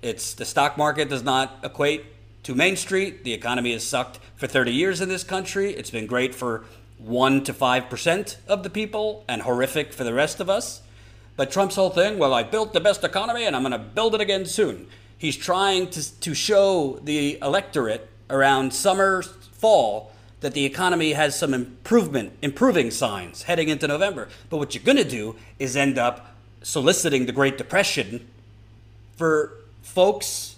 It's 0.01 0.33
the 0.33 0.45
stock 0.45 0.77
market 0.77 1.09
does 1.09 1.23
not 1.23 1.59
equate 1.63 2.05
to 2.43 2.53
Main 2.53 2.75
Street. 2.75 3.23
The 3.23 3.33
economy 3.33 3.71
has 3.73 3.85
sucked 3.85 4.19
for 4.35 4.47
30 4.47 4.73
years 4.73 5.01
in 5.01 5.09
this 5.09 5.23
country. 5.23 5.71
It's 5.71 5.91
been 5.91 6.05
great 6.05 6.35
for 6.35 6.65
1 6.97 7.43
to 7.45 7.53
5% 7.53 8.35
of 8.47 8.63
the 8.63 8.69
people 8.69 9.23
and 9.27 9.43
horrific 9.43 9.93
for 9.93 10.03
the 10.03 10.13
rest 10.13 10.41
of 10.41 10.49
us. 10.49 10.81
But 11.37 11.51
Trump's 11.51 11.75
whole 11.75 11.89
thing, 11.89 12.17
well, 12.17 12.33
I 12.33 12.43
built 12.43 12.73
the 12.73 12.81
best 12.81 13.05
economy 13.05 13.45
and 13.45 13.55
I'm 13.55 13.61
going 13.61 13.71
to 13.71 13.79
build 13.79 14.15
it 14.15 14.19
again 14.19 14.45
soon. 14.45 14.87
He's 15.17 15.37
trying 15.37 15.89
to, 15.91 16.19
to 16.19 16.33
show 16.33 16.99
the 17.03 17.37
electorate 17.41 18.09
around 18.29 18.73
summer, 18.73 19.21
fall, 19.53 20.11
that 20.41 20.53
the 20.53 20.65
economy 20.65 21.13
has 21.13 21.37
some 21.37 21.53
improvement, 21.53 22.33
improving 22.41 22.91
signs 22.91 23.43
heading 23.43 23.69
into 23.69 23.87
November. 23.87 24.29
But 24.49 24.57
what 24.57 24.73
you're 24.73 24.83
going 24.83 24.97
to 24.97 25.03
do 25.03 25.35
is 25.57 25.75
end 25.75 25.97
up 25.97 26.35
soliciting 26.61 27.25
the 27.25 27.31
Great 27.31 27.57
Depression 27.57 28.27
for 29.17 29.53
folks 29.81 30.55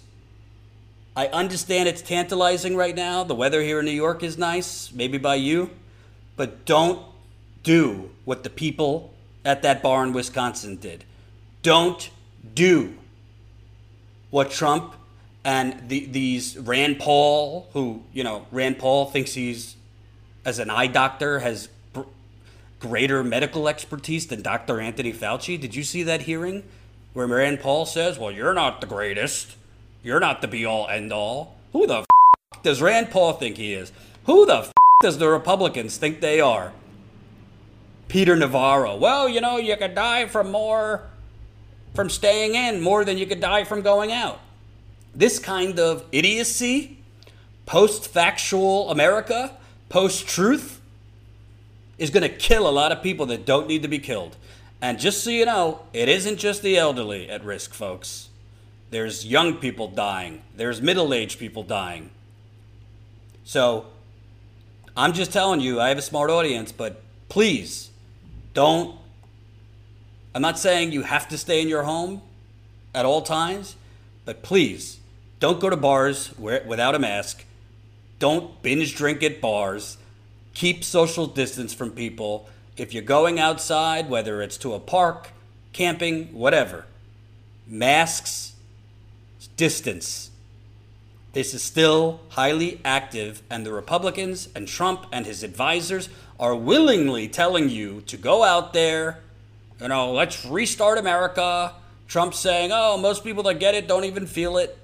I 1.14 1.26
understand 1.26 1.88
it's 1.88 2.00
tantalizing 2.00 2.74
right 2.74 2.94
now. 2.94 3.22
The 3.22 3.34
weather 3.34 3.60
here 3.60 3.80
in 3.80 3.84
New 3.84 3.90
York 3.90 4.22
is 4.22 4.38
nice, 4.38 4.90
maybe 4.92 5.18
by 5.18 5.34
you, 5.34 5.70
but 6.36 6.64
don't 6.64 7.04
do 7.62 8.10
what 8.24 8.44
the 8.44 8.50
people 8.50 9.12
at 9.44 9.62
that 9.62 9.82
bar 9.82 10.04
in 10.04 10.14
Wisconsin 10.14 10.76
did. 10.76 11.04
Don't 11.62 12.10
do 12.54 12.94
what 14.30 14.50
Trump 14.50 14.94
and 15.44 15.88
the, 15.88 16.06
these 16.06 16.56
Rand 16.58 16.98
Paul, 16.98 17.68
who, 17.72 18.02
you 18.12 18.22
know, 18.22 18.46
Rand 18.52 18.78
Paul 18.78 19.06
thinks 19.06 19.34
he's, 19.34 19.76
as 20.44 20.58
an 20.58 20.70
eye 20.70 20.86
doctor, 20.86 21.40
has 21.40 21.68
br- 21.92 22.02
greater 22.78 23.24
medical 23.24 23.68
expertise 23.68 24.26
than 24.28 24.42
Dr. 24.42 24.80
Anthony 24.80 25.12
Fauci. 25.12 25.60
Did 25.60 25.74
you 25.74 25.82
see 25.82 26.02
that 26.04 26.22
hearing 26.22 26.62
where 27.12 27.26
Rand 27.26 27.60
Paul 27.60 27.86
says, 27.86 28.18
well, 28.18 28.30
you're 28.30 28.54
not 28.54 28.80
the 28.80 28.86
greatest? 28.86 29.56
You're 30.02 30.20
not 30.20 30.40
the 30.42 30.48
be 30.48 30.64
all 30.64 30.88
end 30.88 31.12
all. 31.12 31.56
Who 31.72 31.86
the 31.86 31.98
f- 31.98 32.06
does 32.62 32.80
Rand 32.80 33.10
Paul 33.10 33.32
think 33.32 33.56
he 33.56 33.74
is? 33.74 33.92
Who 34.26 34.46
the 34.46 34.58
f- 34.58 34.72
does 35.00 35.18
the 35.18 35.28
Republicans 35.28 35.96
think 35.96 36.20
they 36.20 36.40
are? 36.40 36.72
Peter 38.08 38.36
Navarro. 38.36 38.96
Well, 38.96 39.28
you 39.28 39.40
know, 39.40 39.56
you 39.56 39.76
could 39.76 39.94
die 39.94 40.26
from 40.26 40.52
more 40.52 41.02
from 41.94 42.08
staying 42.08 42.54
in 42.54 42.80
more 42.80 43.04
than 43.04 43.18
you 43.18 43.26
could 43.26 43.40
die 43.40 43.64
from 43.64 43.82
going 43.82 44.12
out. 44.12 44.40
This 45.14 45.38
kind 45.38 45.78
of 45.78 46.04
idiocy, 46.12 46.98
post 47.66 48.08
factual 48.08 48.90
America, 48.90 49.56
post 49.88 50.26
truth, 50.26 50.80
is 51.98 52.10
going 52.10 52.22
to 52.22 52.34
kill 52.34 52.68
a 52.68 52.70
lot 52.70 52.92
of 52.92 53.02
people 53.02 53.26
that 53.26 53.44
don't 53.44 53.68
need 53.68 53.82
to 53.82 53.88
be 53.88 53.98
killed. 53.98 54.36
And 54.80 54.98
just 54.98 55.22
so 55.22 55.30
you 55.30 55.44
know, 55.44 55.82
it 55.92 56.08
isn't 56.08 56.38
just 56.38 56.62
the 56.62 56.76
elderly 56.76 57.28
at 57.28 57.44
risk, 57.44 57.74
folks. 57.74 58.28
There's 58.90 59.24
young 59.24 59.56
people 59.56 59.88
dying, 59.88 60.42
there's 60.56 60.82
middle 60.82 61.14
aged 61.14 61.38
people 61.38 61.62
dying. 61.62 62.10
So 63.44 63.86
I'm 64.96 65.12
just 65.12 65.32
telling 65.32 65.60
you, 65.60 65.80
I 65.80 65.88
have 65.88 65.98
a 65.98 66.02
smart 66.02 66.30
audience, 66.30 66.72
but 66.72 67.02
please 67.28 67.90
don't. 68.54 68.98
I'm 70.34 70.42
not 70.42 70.58
saying 70.58 70.92
you 70.92 71.02
have 71.02 71.28
to 71.28 71.38
stay 71.38 71.60
in 71.60 71.68
your 71.68 71.82
home 71.82 72.22
at 72.94 73.04
all 73.04 73.22
times, 73.22 73.76
but 74.24 74.42
please 74.42 74.98
don't 75.42 75.58
go 75.58 75.68
to 75.68 75.76
bars 75.76 76.32
without 76.38 76.94
a 76.94 77.00
mask. 77.00 77.44
Don't 78.20 78.62
binge 78.62 78.94
drink 78.94 79.24
at 79.24 79.40
bars. 79.40 79.98
Keep 80.54 80.84
social 80.84 81.26
distance 81.26 81.74
from 81.74 81.90
people. 81.90 82.48
If 82.76 82.94
you're 82.94 83.02
going 83.02 83.40
outside, 83.40 84.08
whether 84.08 84.40
it's 84.40 84.56
to 84.58 84.74
a 84.74 84.78
park, 84.78 85.30
camping, 85.72 86.26
whatever, 86.26 86.84
masks, 87.66 88.52
distance. 89.56 90.30
This 91.32 91.54
is 91.54 91.62
still 91.64 92.20
highly 92.28 92.80
active, 92.84 93.42
and 93.50 93.66
the 93.66 93.72
Republicans 93.72 94.48
and 94.54 94.68
Trump 94.68 95.06
and 95.10 95.26
his 95.26 95.42
advisors 95.42 96.08
are 96.38 96.54
willingly 96.54 97.26
telling 97.26 97.68
you 97.68 98.02
to 98.02 98.16
go 98.16 98.44
out 98.44 98.74
there, 98.74 99.18
you 99.80 99.88
know, 99.88 100.12
let's 100.12 100.46
restart 100.46 100.98
America. 100.98 101.72
Trump 102.06 102.32
saying, 102.32 102.70
oh, 102.72 102.96
most 102.96 103.24
people 103.24 103.42
that 103.42 103.58
get 103.58 103.74
it 103.74 103.88
don't 103.88 104.04
even 104.04 104.28
feel 104.28 104.56
it. 104.56 104.78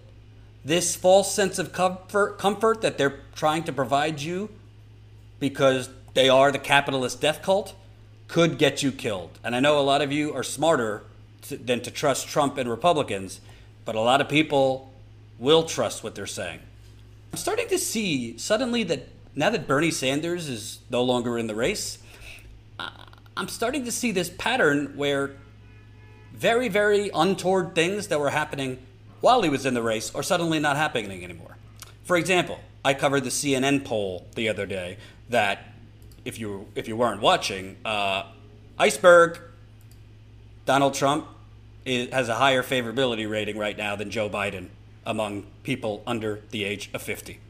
This 0.65 0.97
false 0.97 1.33
sense 1.35 1.59
of 1.59 1.73
comfort, 1.73 2.38
comfort 2.38 2.83
that 2.83 2.99
they're 2.99 3.21
trying 3.35 3.65
to 3.65 3.73
provide 3.73 4.21
you 4.21 4.50
because 5.41 5.88
they 6.15 6.29
are 6.29 6.50
the 6.50 6.59
capitalist 6.59 7.21
death 7.21 7.43
cult 7.43 7.75
could 8.27 8.59
get 8.59 8.83
you 8.83 8.93
killed. 8.93 9.38
And 9.43 9.57
I 9.57 9.61
know 9.61 9.79
a 9.79 9.83
lot 9.83 10.03
of 10.03 10.12
you 10.12 10.35
are 10.35 10.43
smarter 10.43 11.05
to, 11.43 11.57
than 11.57 11.81
to 11.83 11.91
trust 11.91 12.29
Trump 12.29 12.59
and 12.59 12.69
Republicans, 12.69 13.41
but 13.85 13.95
a 13.95 14.00
lot 14.00 14.21
of 14.21 14.29
people 14.29 14.93
will 15.38 15.62
trust 15.62 16.05
what 16.05 16.15
they're 16.15 16.27
saying. 16.27 16.61
I'm 17.33 17.38
starting 17.38 17.69
to 17.69 17.79
see 17.79 18.37
suddenly 18.37 18.83
that 18.85 19.09
now 19.35 19.50
that 19.50 19.67
Bernie 19.67 19.91
Sanders 19.91 20.49
is 20.49 20.81
no 20.91 21.03
longer 21.03 21.38
in 21.38 21.47
the 21.47 21.55
race, 21.55 21.99
I'm 23.37 23.49
starting 23.49 23.85
to 23.85 23.93
see 23.93 24.11
this 24.11 24.31
pattern 24.31 24.95
where 24.97 25.37
very, 26.35 26.69
very 26.69 27.11
untoward 27.15 27.75
things 27.75 28.09
that 28.09 28.19
were 28.19 28.31
happening 28.31 28.79
while 29.21 29.43
he 29.43 29.49
was 29.49 29.67
in 29.67 29.75
the 29.75 29.83
race 29.83 30.15
are 30.15 30.23
suddenly 30.23 30.59
not 30.59 30.77
happening 30.77 31.25
anymore. 31.25 31.57
For 32.05 32.17
example, 32.17 32.59
I 32.85 32.95
covered 32.95 33.25
the 33.25 33.31
CNN 33.31 33.85
poll 33.85 34.27
the 34.35 34.49
other 34.49 34.67
day 34.67 34.99
that, 35.29 35.73
if 36.25 36.39
you 36.39 36.69
if 36.75 36.89
you 36.89 36.97
weren't 36.97 37.21
watching, 37.21 37.77
uh, 37.85 38.25
iceberg 38.79 39.41
Donald 40.65 40.95
Trump 40.95 41.27
is, 41.85 42.11
has 42.13 42.29
a 42.29 42.35
higher 42.35 42.63
favorability 42.63 43.29
rating 43.29 43.59
right 43.59 43.77
now 43.77 43.97
than 43.97 44.11
Joe 44.11 44.29
Biden 44.29 44.69
among 45.07 45.47
people 45.63 46.03
under 46.07 46.41
the 46.51 46.65
age 46.65 46.91
of 46.93 47.03
50. 47.03 47.41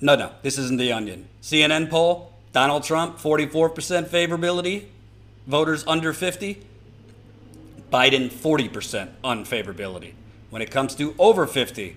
No, 0.00 0.16
no, 0.16 0.32
this 0.42 0.58
isn't 0.58 0.78
the 0.78 0.92
onion. 0.92 1.28
CNN 1.42 1.90
poll 1.90 2.32
Donald 2.52 2.82
Trump, 2.82 3.18
44% 3.18 4.08
favorability, 4.08 4.86
voters 5.46 5.84
under 5.86 6.12
50. 6.12 6.66
Biden, 7.90 8.30
40% 8.30 9.10
unfavorability. 9.24 10.12
When 10.50 10.62
it 10.62 10.70
comes 10.70 10.94
to 10.96 11.14
over 11.18 11.46
50, 11.46 11.96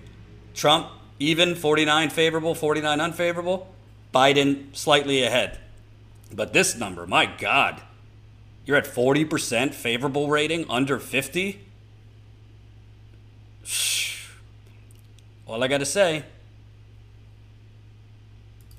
Trump, 0.54 0.88
even 1.18 1.54
49 1.54 2.10
favorable, 2.10 2.54
49 2.54 3.00
unfavorable. 3.00 3.72
Biden, 4.12 4.74
slightly 4.76 5.22
ahead. 5.22 5.58
But 6.32 6.52
this 6.52 6.76
number, 6.76 7.06
my 7.06 7.26
God, 7.26 7.82
you're 8.64 8.76
at 8.76 8.86
40% 8.86 9.74
favorable 9.74 10.28
rating 10.28 10.66
under 10.68 10.98
50? 10.98 11.60
All 15.46 15.62
I 15.62 15.68
got 15.68 15.78
to 15.78 15.86
say 15.86 16.24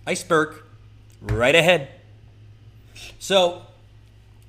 iceberg 0.07 0.61
right 1.21 1.55
ahead. 1.55 1.89
So, 3.19 3.64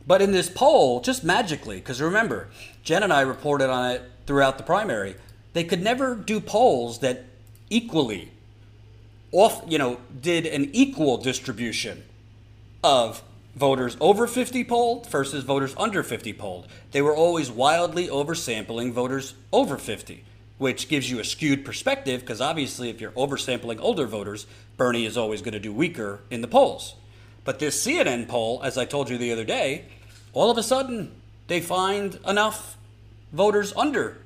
but 0.07 0.23
in 0.23 0.33
this 0.33 0.49
poll, 0.49 1.01
just 1.01 1.25
magically, 1.25 1.77
because 1.77 2.01
remember, 2.01 2.49
Jen 2.83 3.03
and 3.03 3.13
I 3.13 3.23
reported 3.23 3.71
on 3.71 3.91
it 3.91 4.03
throughout 4.27 4.57
the 4.57 4.65
primary, 4.65 5.17
they 5.53 5.65
could 5.65 5.83
never 5.83 6.15
do 6.15 6.41
polls 6.41 7.01
that 7.01 7.25
equally 7.71 8.31
off, 9.33 9.63
you 9.67 9.79
know, 9.79 9.99
did 10.21 10.47
an 10.47 10.71
equal 10.73 11.19
distribution 11.19 12.05
of 12.85 13.23
voters 13.57 13.97
over 14.01 14.27
50 14.27 14.65
polled 14.65 15.11
versus 15.11 15.43
voters 15.43 15.75
under 15.77 16.03
50 16.03 16.33
polled. 16.35 16.69
They 16.93 17.03
were 17.03 17.15
always 17.15 17.51
wildly 17.51 18.07
oversampling 18.07 18.93
voters 18.93 19.35
over 19.53 19.77
50, 19.77 20.25
which 20.59 20.89
gives 20.89 21.11
you 21.11 21.19
a 21.19 21.25
skewed 21.25 21.65
perspective 21.65 22.21
because 22.21 22.41
obviously 22.41 22.91
if 22.91 23.01
you're 23.01 23.11
oversampling 23.13 23.81
older 23.81 24.07
voters, 24.07 24.47
Bernie 24.77 25.07
is 25.07 25.17
always 25.17 25.43
going 25.43 25.55
to 25.55 25.61
do 25.61 25.73
weaker 25.73 26.21
in 26.31 26.43
the 26.43 26.49
polls. 26.49 26.95
But 27.45 27.59
this 27.59 27.85
CNN 27.85 28.29
poll, 28.29 28.61
as 28.63 28.77
I 28.77 28.85
told 28.85 29.09
you 29.09 29.17
the 29.17 29.33
other 29.33 29.45
day, 29.45 29.87
all 30.37 30.50
of 30.50 30.59
a 30.59 30.62
sudden 30.62 31.11
they 31.47 31.61
find 31.62 32.19
enough 32.28 32.76
voters 33.33 33.73
under 33.75 34.19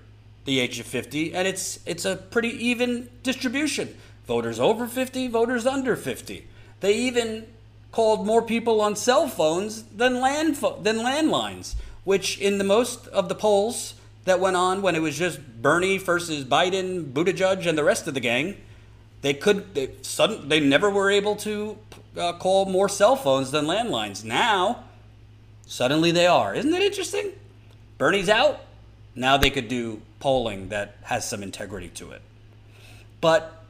the 0.45 0.59
age 0.59 0.81
of 0.81 0.87
50 0.87 1.33
and 1.35 1.47
it's 1.47 1.79
it's 1.87 2.05
a 2.05 2.17
pretty 2.17 2.49
even 2.49 3.09
distribution. 3.23 3.97
Voters 4.26 4.59
over 4.59 4.87
50, 4.88 5.29
voters 5.29 5.67
under 5.67 5.95
50. 5.95 6.47
They 6.81 6.95
even 6.95 7.47
called 7.93 8.26
more 8.26 8.43
people 8.43 8.81
on 8.81 8.97
cell 8.97 9.29
phones 9.29 9.85
than 9.85 10.21
land 10.21 10.57
fo- 10.57 10.81
than 10.83 10.99
landlines, 10.99 11.76
which 12.02 12.38
in 12.38 12.59
the 12.59 12.64
most 12.64 13.07
of 13.09 13.29
the 13.29 13.35
polls 13.37 13.95
that 14.25 14.40
went 14.40 14.57
on 14.57 14.83
when 14.83 14.97
it 14.97 15.02
was 15.02 15.17
just 15.17 15.38
Bernie 15.62 15.99
versus 15.99 16.45
Biden, 16.45 17.12
Buttigieg, 17.12 17.67
and 17.67 17.79
the 17.79 17.85
rest 17.85 18.09
of 18.09 18.14
the 18.14 18.21
gang, 18.21 18.57
they 19.23 19.35
could 19.35 19.75
they 19.75 19.90
sudden 20.02 20.49
they 20.49 20.59
never 20.59 20.90
were 20.90 21.11
able 21.11 21.37
to 21.37 21.79
uh, 22.17 22.33
call 22.33 22.67
more 22.67 22.88
cell 22.88 23.14
phones 23.14 23.52
than 23.52 23.67
landlines. 23.67 24.25
Now, 24.25 24.85
suddenly 25.71 26.11
they 26.11 26.27
are. 26.27 26.53
Isn't 26.53 26.73
that 26.73 26.83
interesting? 26.83 27.31
Bernie's 27.97 28.29
out. 28.29 28.61
Now 29.15 29.37
they 29.37 29.50
could 29.50 29.69
do 29.69 30.03
polling 30.19 30.69
that 30.71 30.97
has 31.03 31.29
some 31.29 31.43
integrity 31.43 31.89
to 31.91 32.11
it. 32.11 32.23
But 33.21 33.65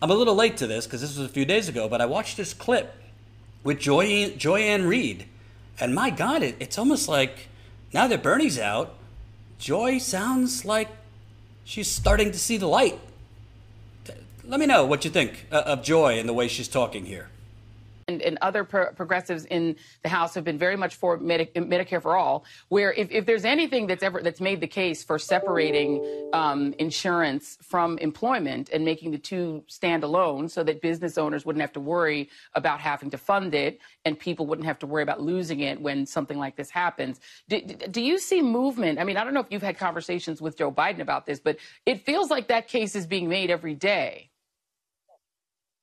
I'm 0.00 0.10
a 0.10 0.14
little 0.14 0.36
late 0.36 0.56
to 0.58 0.68
this 0.68 0.86
because 0.86 1.00
this 1.00 1.18
was 1.18 1.26
a 1.26 1.32
few 1.32 1.44
days 1.44 1.68
ago. 1.68 1.88
But 1.88 2.00
I 2.00 2.06
watched 2.06 2.36
this 2.36 2.54
clip 2.54 2.94
with 3.64 3.80
Joy 3.80 4.30
Joy-Ann 4.36 4.86
Reid, 4.86 5.26
and 5.80 5.94
my 5.94 6.10
God, 6.10 6.44
it, 6.44 6.54
it's 6.60 6.78
almost 6.78 7.08
like 7.08 7.48
now 7.92 8.06
that 8.06 8.22
Bernie's 8.22 8.58
out, 8.58 8.94
Joy 9.58 9.98
sounds 9.98 10.64
like 10.64 10.88
she's 11.64 11.90
starting 11.90 12.30
to 12.30 12.38
see 12.38 12.56
the 12.56 12.68
light. 12.68 13.00
Let 14.44 14.60
me 14.60 14.66
know 14.66 14.86
what 14.86 15.04
you 15.04 15.10
think 15.10 15.46
uh, 15.50 15.62
of 15.66 15.82
Joy 15.82 16.20
and 16.20 16.28
the 16.28 16.32
way 16.32 16.46
she's 16.46 16.68
talking 16.68 17.06
here. 17.06 17.28
And, 18.08 18.22
and 18.22 18.38
other 18.40 18.64
pro- 18.64 18.92
progressives 18.92 19.44
in 19.46 19.76
the 20.02 20.08
House 20.08 20.34
have 20.34 20.44
been 20.44 20.58
very 20.58 20.76
much 20.76 20.94
for 20.94 21.18
Medi- 21.18 21.46
Medicare 21.56 22.00
for 22.00 22.16
all. 22.16 22.44
Where 22.68 22.92
if, 22.92 23.10
if 23.10 23.26
there's 23.26 23.44
anything 23.44 23.86
that's 23.86 24.02
ever 24.02 24.22
that's 24.22 24.40
made 24.40 24.60
the 24.60 24.66
case 24.66 25.02
for 25.02 25.18
separating 25.18 26.30
um, 26.32 26.72
insurance 26.78 27.58
from 27.62 27.98
employment 27.98 28.70
and 28.72 28.84
making 28.84 29.10
the 29.10 29.18
two 29.18 29.64
stand 29.66 30.04
alone, 30.04 30.48
so 30.48 30.62
that 30.62 30.80
business 30.80 31.18
owners 31.18 31.44
wouldn't 31.44 31.60
have 31.60 31.72
to 31.72 31.80
worry 31.80 32.28
about 32.54 32.80
having 32.80 33.10
to 33.10 33.18
fund 33.18 33.54
it 33.54 33.80
and 34.04 34.18
people 34.18 34.46
wouldn't 34.46 34.66
have 34.66 34.78
to 34.78 34.86
worry 34.86 35.02
about 35.02 35.20
losing 35.20 35.60
it 35.60 35.80
when 35.80 36.06
something 36.06 36.38
like 36.38 36.56
this 36.56 36.70
happens. 36.70 37.18
Do, 37.48 37.60
do 37.60 38.00
you 38.00 38.18
see 38.18 38.40
movement? 38.40 39.00
I 39.00 39.04
mean, 39.04 39.16
I 39.16 39.24
don't 39.24 39.34
know 39.34 39.40
if 39.40 39.50
you've 39.50 39.62
had 39.62 39.78
conversations 39.78 40.40
with 40.40 40.56
Joe 40.56 40.70
Biden 40.70 41.00
about 41.00 41.26
this, 41.26 41.40
but 41.40 41.56
it 41.84 42.06
feels 42.06 42.30
like 42.30 42.48
that 42.48 42.68
case 42.68 42.94
is 42.94 43.06
being 43.06 43.28
made 43.28 43.50
every 43.50 43.74
day. 43.74 44.30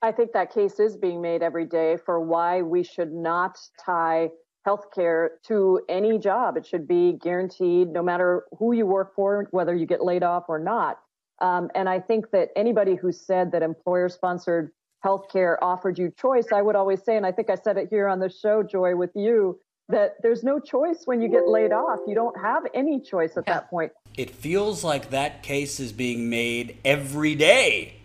I 0.03 0.11
think 0.11 0.33
that 0.33 0.53
case 0.53 0.81
is 0.81 0.97
being 0.97 1.21
made 1.21 1.41
every 1.41 1.63
day 1.63 1.95
for 1.95 2.19
why 2.19 2.61
we 2.61 2.83
should 2.83 3.13
not 3.13 3.57
tie 3.83 4.31
healthcare 4.67 5.29
to 5.47 5.79
any 5.87 6.19
job. 6.19 6.57
It 6.57 6.65
should 6.65 6.85
be 6.89 7.13
guaranteed 7.13 7.87
no 7.87 8.03
matter 8.03 8.43
who 8.59 8.73
you 8.73 8.85
work 8.85 9.15
for, 9.15 9.47
whether 9.51 9.73
you 9.73 9.85
get 9.85 10.03
laid 10.03 10.21
off 10.21 10.43
or 10.49 10.59
not. 10.59 10.99
Um, 11.39 11.69
and 11.73 11.87
I 11.87 12.01
think 12.01 12.31
that 12.31 12.49
anybody 12.57 12.95
who 12.95 13.13
said 13.13 13.53
that 13.53 13.63
employer 13.63 14.09
sponsored 14.09 14.71
healthcare 15.05 15.55
offered 15.61 15.97
you 15.97 16.11
choice, 16.19 16.47
I 16.53 16.61
would 16.61 16.75
always 16.75 17.01
say, 17.01 17.15
and 17.15 17.25
I 17.25 17.31
think 17.31 17.49
I 17.49 17.55
said 17.55 17.77
it 17.77 17.87
here 17.89 18.09
on 18.09 18.19
the 18.19 18.29
show, 18.29 18.61
Joy, 18.61 18.97
with 18.97 19.11
you, 19.15 19.57
that 19.87 20.15
there's 20.21 20.43
no 20.43 20.59
choice 20.59 21.03
when 21.05 21.21
you 21.21 21.29
get 21.29 21.47
laid 21.47 21.71
off. 21.71 21.99
You 22.07 22.15
don't 22.15 22.37
have 22.41 22.63
any 22.73 22.99
choice 22.99 23.37
at 23.37 23.45
yeah. 23.47 23.53
that 23.53 23.69
point. 23.69 23.93
It 24.17 24.31
feels 24.31 24.83
like 24.83 25.11
that 25.11 25.43
case 25.43 25.79
is 25.79 25.93
being 25.93 26.29
made 26.29 26.77
every 26.83 27.35
day, 27.35 27.95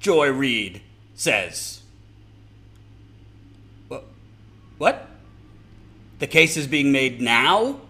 Joy 0.00 0.30
Reid 0.30 0.82
says. 1.14 1.80
What? 4.78 5.08
The 6.18 6.26
case 6.26 6.56
is 6.56 6.66
being 6.66 6.92
made 6.92 7.20
now? 7.20 7.80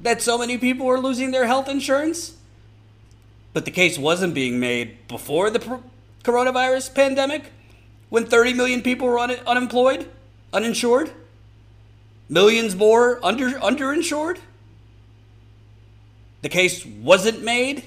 That 0.00 0.22
so 0.22 0.38
many 0.38 0.58
people 0.58 0.88
are 0.88 0.98
losing 0.98 1.30
their 1.30 1.46
health 1.46 1.68
insurance? 1.68 2.36
But 3.52 3.64
the 3.64 3.70
case 3.70 3.98
wasn't 3.98 4.34
being 4.34 4.58
made 4.58 5.06
before 5.08 5.50
the 5.50 5.80
coronavirus 6.22 6.94
pandemic? 6.94 7.52
When 8.08 8.26
30 8.26 8.54
million 8.54 8.82
people 8.82 9.06
were 9.06 9.18
un- 9.18 9.30
unemployed? 9.46 10.10
Uninsured? 10.52 11.10
Millions 12.28 12.74
more 12.74 13.24
under 13.24 13.50
underinsured? 13.50 14.38
The 16.42 16.48
case 16.48 16.84
wasn't 16.84 17.42
made 17.42 17.84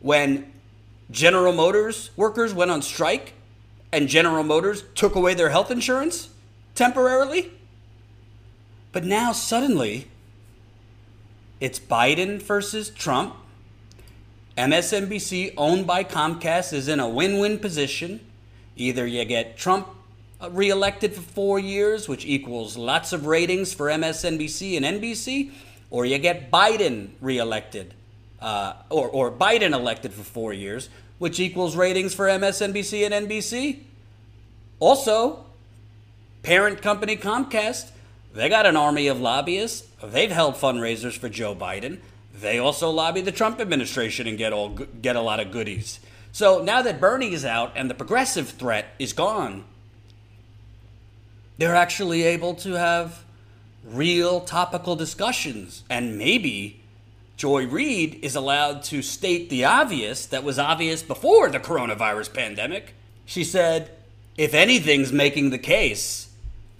when 0.00 0.52
General 1.10 1.52
Motors 1.52 2.10
workers 2.16 2.52
went 2.52 2.70
on 2.70 2.82
strike 2.82 3.34
and 3.94 4.08
General 4.08 4.42
Motors 4.42 4.82
took 4.94 5.14
away 5.14 5.34
their 5.34 5.50
health 5.50 5.70
insurance 5.70 6.28
temporarily. 6.74 7.52
But 8.90 9.04
now 9.04 9.32
suddenly, 9.32 10.08
it's 11.60 11.78
Biden 11.78 12.42
versus 12.42 12.90
Trump. 12.90 13.36
MSNBC, 14.58 15.54
owned 15.56 15.86
by 15.86 16.04
Comcast, 16.04 16.72
is 16.72 16.88
in 16.88 17.00
a 17.00 17.08
win 17.08 17.38
win 17.38 17.58
position. 17.58 18.20
Either 18.76 19.06
you 19.06 19.24
get 19.24 19.56
Trump 19.56 19.88
reelected 20.50 21.14
for 21.14 21.22
four 21.22 21.58
years, 21.58 22.08
which 22.08 22.26
equals 22.26 22.76
lots 22.76 23.12
of 23.12 23.26
ratings 23.26 23.72
for 23.72 23.86
MSNBC 23.86 24.76
and 24.76 25.00
NBC, 25.00 25.52
or 25.90 26.04
you 26.04 26.18
get 26.18 26.50
Biden 26.50 27.10
reelected, 27.20 27.94
uh, 28.40 28.74
or, 28.90 29.08
or 29.08 29.30
Biden 29.30 29.72
elected 29.72 30.12
for 30.12 30.24
four 30.24 30.52
years, 30.52 30.88
which 31.18 31.40
equals 31.40 31.76
ratings 31.76 32.14
for 32.14 32.26
MSNBC 32.26 33.10
and 33.10 33.28
NBC. 33.28 33.80
Also, 34.80 35.44
parent 36.42 36.82
company 36.82 37.16
Comcast, 37.16 37.90
they 38.34 38.48
got 38.48 38.66
an 38.66 38.76
army 38.76 39.06
of 39.06 39.20
lobbyists. 39.20 39.88
They've 40.02 40.30
held 40.30 40.56
fundraisers 40.56 41.16
for 41.16 41.28
Joe 41.28 41.54
Biden. 41.54 41.98
They 42.34 42.58
also 42.58 42.90
lobby 42.90 43.20
the 43.20 43.32
Trump 43.32 43.60
administration 43.60 44.26
and 44.26 44.36
get 44.36 44.52
all 44.52 44.70
get 44.70 45.14
a 45.14 45.20
lot 45.20 45.38
of 45.38 45.52
goodies. 45.52 46.00
So 46.32 46.62
now 46.64 46.82
that 46.82 47.00
Bernie 47.00 47.32
is 47.32 47.44
out 47.44 47.72
and 47.76 47.88
the 47.88 47.94
progressive 47.94 48.48
threat 48.48 48.86
is 48.98 49.12
gone, 49.12 49.64
they're 51.58 51.76
actually 51.76 52.24
able 52.24 52.54
to 52.56 52.72
have 52.72 53.22
real 53.84 54.40
topical 54.40 54.96
discussions 54.96 55.84
and 55.88 56.18
maybe 56.18 56.82
Joy 57.36 57.66
Reid 57.66 58.20
is 58.22 58.36
allowed 58.36 58.84
to 58.84 59.02
state 59.02 59.50
the 59.50 59.64
obvious 59.64 60.26
that 60.26 60.44
was 60.44 60.58
obvious 60.58 61.02
before 61.02 61.50
the 61.50 61.58
coronavirus 61.58 62.32
pandemic. 62.32 62.94
She 63.26 63.42
said, 63.42 63.90
if 64.36 64.54
anything's 64.54 65.12
making 65.12 65.50
the 65.50 65.58
case 65.58 66.28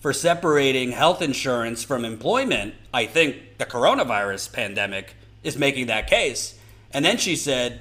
for 0.01 0.13
separating 0.13 0.93
health 0.93 1.23
insurance 1.23 1.83
from 1.83 2.05
employment, 2.05 2.75
I 2.93 3.07
think 3.07 3.59
the 3.59 3.67
coronavirus 3.67 4.53
pandemic 4.53 5.17
is 5.43 5.59
making 5.59 5.87
that 5.87 6.09
case. 6.09 6.59
And 6.93 7.05
then 7.05 7.17
she 7.17 7.35
said, 7.35 7.81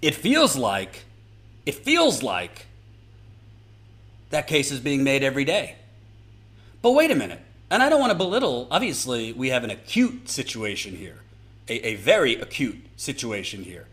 it 0.00 0.14
feels 0.14 0.56
like, 0.56 1.04
it 1.66 1.74
feels 1.74 2.22
like 2.22 2.66
that 4.30 4.46
case 4.46 4.70
is 4.70 4.80
being 4.80 5.04
made 5.04 5.22
every 5.22 5.44
day. 5.44 5.76
But 6.80 6.92
wait 6.92 7.10
a 7.10 7.14
minute. 7.14 7.40
And 7.70 7.82
I 7.82 7.88
don't 7.88 8.00
want 8.00 8.10
to 8.10 8.18
belittle, 8.18 8.68
obviously, 8.70 9.32
we 9.32 9.50
have 9.50 9.64
an 9.64 9.70
acute 9.70 10.28
situation 10.28 10.96
here 10.96 11.20
a, 11.70 11.86
a 11.90 11.94
very 11.94 12.34
acute 12.34 12.84
situation 12.96 13.62
here. 13.62 13.86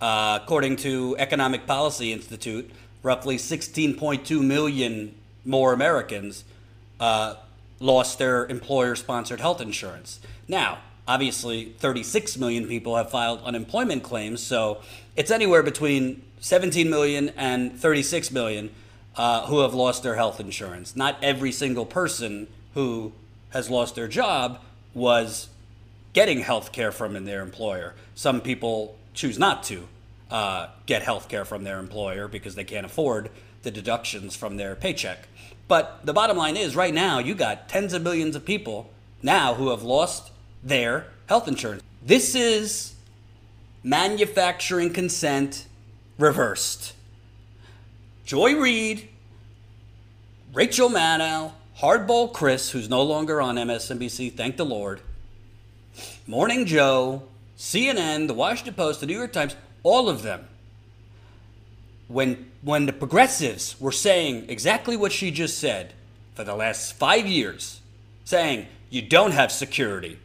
Uh, 0.00 0.38
according 0.40 0.76
to 0.76 1.16
Economic 1.18 1.66
Policy 1.66 2.12
Institute, 2.12 2.70
roughly 3.02 3.36
16.2 3.36 4.42
million 4.42 5.14
more 5.44 5.72
Americans 5.72 6.44
uh, 7.00 7.34
lost 7.80 8.18
their 8.18 8.46
employer 8.46 8.94
sponsored 8.94 9.40
health 9.40 9.60
insurance. 9.60 10.20
Now, 10.46 10.78
obviously, 11.06 11.74
36 11.78 12.38
million 12.38 12.68
people 12.68 12.96
have 12.96 13.10
filed 13.10 13.42
unemployment 13.42 14.04
claims, 14.04 14.40
so 14.40 14.80
it's 15.16 15.32
anywhere 15.32 15.64
between 15.64 16.22
17 16.40 16.88
million 16.88 17.30
and 17.30 17.76
36 17.76 18.30
million 18.30 18.70
uh, 19.16 19.46
who 19.46 19.60
have 19.60 19.74
lost 19.74 20.04
their 20.04 20.14
health 20.14 20.38
insurance. 20.38 20.94
Not 20.94 21.16
every 21.22 21.50
single 21.50 21.84
person 21.84 22.46
who 22.74 23.12
has 23.50 23.68
lost 23.68 23.96
their 23.96 24.06
job 24.06 24.60
was 24.94 25.48
getting 26.18 26.40
health 26.40 26.72
care 26.72 26.90
from 26.90 27.24
their 27.24 27.42
employer. 27.42 27.94
Some 28.16 28.40
people 28.40 28.98
choose 29.14 29.38
not 29.38 29.62
to 29.62 29.86
uh, 30.32 30.66
get 30.84 31.02
health 31.02 31.28
care 31.28 31.44
from 31.44 31.62
their 31.62 31.78
employer 31.78 32.26
because 32.26 32.56
they 32.56 32.64
can't 32.64 32.84
afford 32.84 33.30
the 33.62 33.70
deductions 33.70 34.34
from 34.34 34.56
their 34.56 34.74
paycheck. 34.74 35.28
But 35.68 36.00
the 36.04 36.12
bottom 36.12 36.36
line 36.36 36.56
is, 36.56 36.74
right 36.74 36.92
now, 36.92 37.20
you 37.20 37.36
got 37.36 37.68
tens 37.68 37.92
of 37.92 38.02
millions 38.02 38.34
of 38.34 38.44
people 38.44 38.90
now 39.22 39.54
who 39.54 39.70
have 39.70 39.84
lost 39.84 40.32
their 40.60 41.06
health 41.28 41.46
insurance. 41.46 41.84
This 42.04 42.34
is 42.34 42.94
manufacturing 43.84 44.92
consent 44.92 45.68
reversed. 46.18 46.94
Joy 48.24 48.56
Reid, 48.56 49.08
Rachel 50.52 50.88
Maddow, 50.88 51.52
Hardball 51.78 52.32
Chris, 52.32 52.72
who's 52.72 52.88
no 52.88 53.04
longer 53.04 53.40
on 53.40 53.54
MSNBC, 53.54 54.36
thank 54.36 54.56
the 54.56 54.66
Lord, 54.66 55.00
Morning 56.26 56.66
Joe, 56.66 57.22
CNN, 57.56 58.26
the 58.26 58.34
Washington 58.34 58.74
Post, 58.74 59.00
the 59.00 59.06
New 59.06 59.16
York 59.16 59.32
Times, 59.32 59.56
all 59.82 60.08
of 60.08 60.22
them. 60.22 60.46
When 62.08 62.50
when 62.62 62.86
the 62.86 62.92
progressives 62.92 63.80
were 63.80 63.92
saying 63.92 64.46
exactly 64.48 64.96
what 64.96 65.12
she 65.12 65.30
just 65.30 65.58
said 65.58 65.92
for 66.34 66.44
the 66.44 66.54
last 66.54 66.92
5 66.94 67.26
years, 67.26 67.80
saying 68.24 68.66
you 68.90 69.02
don't 69.02 69.32
have 69.32 69.52
security 69.52 70.18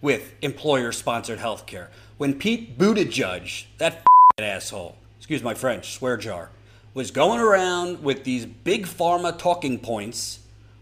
with 0.00 0.32
employer 0.42 0.92
sponsored 0.92 1.38
health 1.38 1.66
care. 1.66 1.90
When 2.18 2.38
Pete 2.38 2.78
Buttigieg, 2.78 3.66
that 3.78 4.06
asshole, 4.38 4.96
excuse 5.18 5.42
my 5.42 5.54
French, 5.54 5.92
swear 5.92 6.16
jar, 6.16 6.50
was 6.94 7.10
going 7.10 7.40
around 7.40 8.02
with 8.02 8.24
these 8.24 8.46
big 8.46 8.86
pharma 8.86 9.36
talking 9.38 9.78
points. 9.78 10.40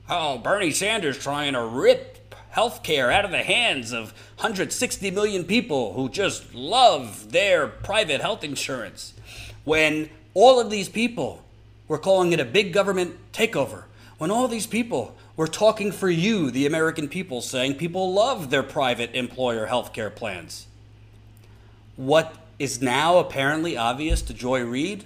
Oh, 0.09 0.38
Bernie 0.38 0.70
Sanders 0.70 1.18
trying 1.18 1.54
to 1.54 1.64
rip 1.64 2.35
healthcare 2.54 3.12
out 3.12 3.24
of 3.24 3.30
the 3.30 3.42
hands 3.42 3.92
of 3.92 4.12
160 4.36 5.10
million 5.10 5.44
people 5.44 5.94
who 5.94 6.08
just 6.08 6.54
love 6.54 7.32
their 7.32 7.66
private 7.66 8.20
health 8.20 8.44
insurance. 8.44 9.14
When 9.64 10.10
all 10.34 10.60
of 10.60 10.70
these 10.70 10.88
people 10.88 11.44
were 11.88 11.98
calling 11.98 12.32
it 12.32 12.40
a 12.40 12.44
big 12.44 12.72
government 12.72 13.16
takeover, 13.32 13.84
when 14.18 14.30
all 14.30 14.48
these 14.48 14.66
people 14.66 15.16
were 15.36 15.48
talking 15.48 15.90
for 15.90 16.08
you, 16.08 16.50
the 16.50 16.66
American 16.66 17.08
people, 17.08 17.40
saying 17.40 17.74
people 17.74 18.12
love 18.12 18.50
their 18.50 18.62
private 18.62 19.14
employer 19.14 19.66
healthcare 19.66 20.14
plans. 20.14 20.66
What 21.96 22.34
is 22.58 22.80
now 22.80 23.18
apparently 23.18 23.76
obvious 23.76 24.22
to 24.22 24.34
Joy 24.34 24.62
Reid 24.62 25.04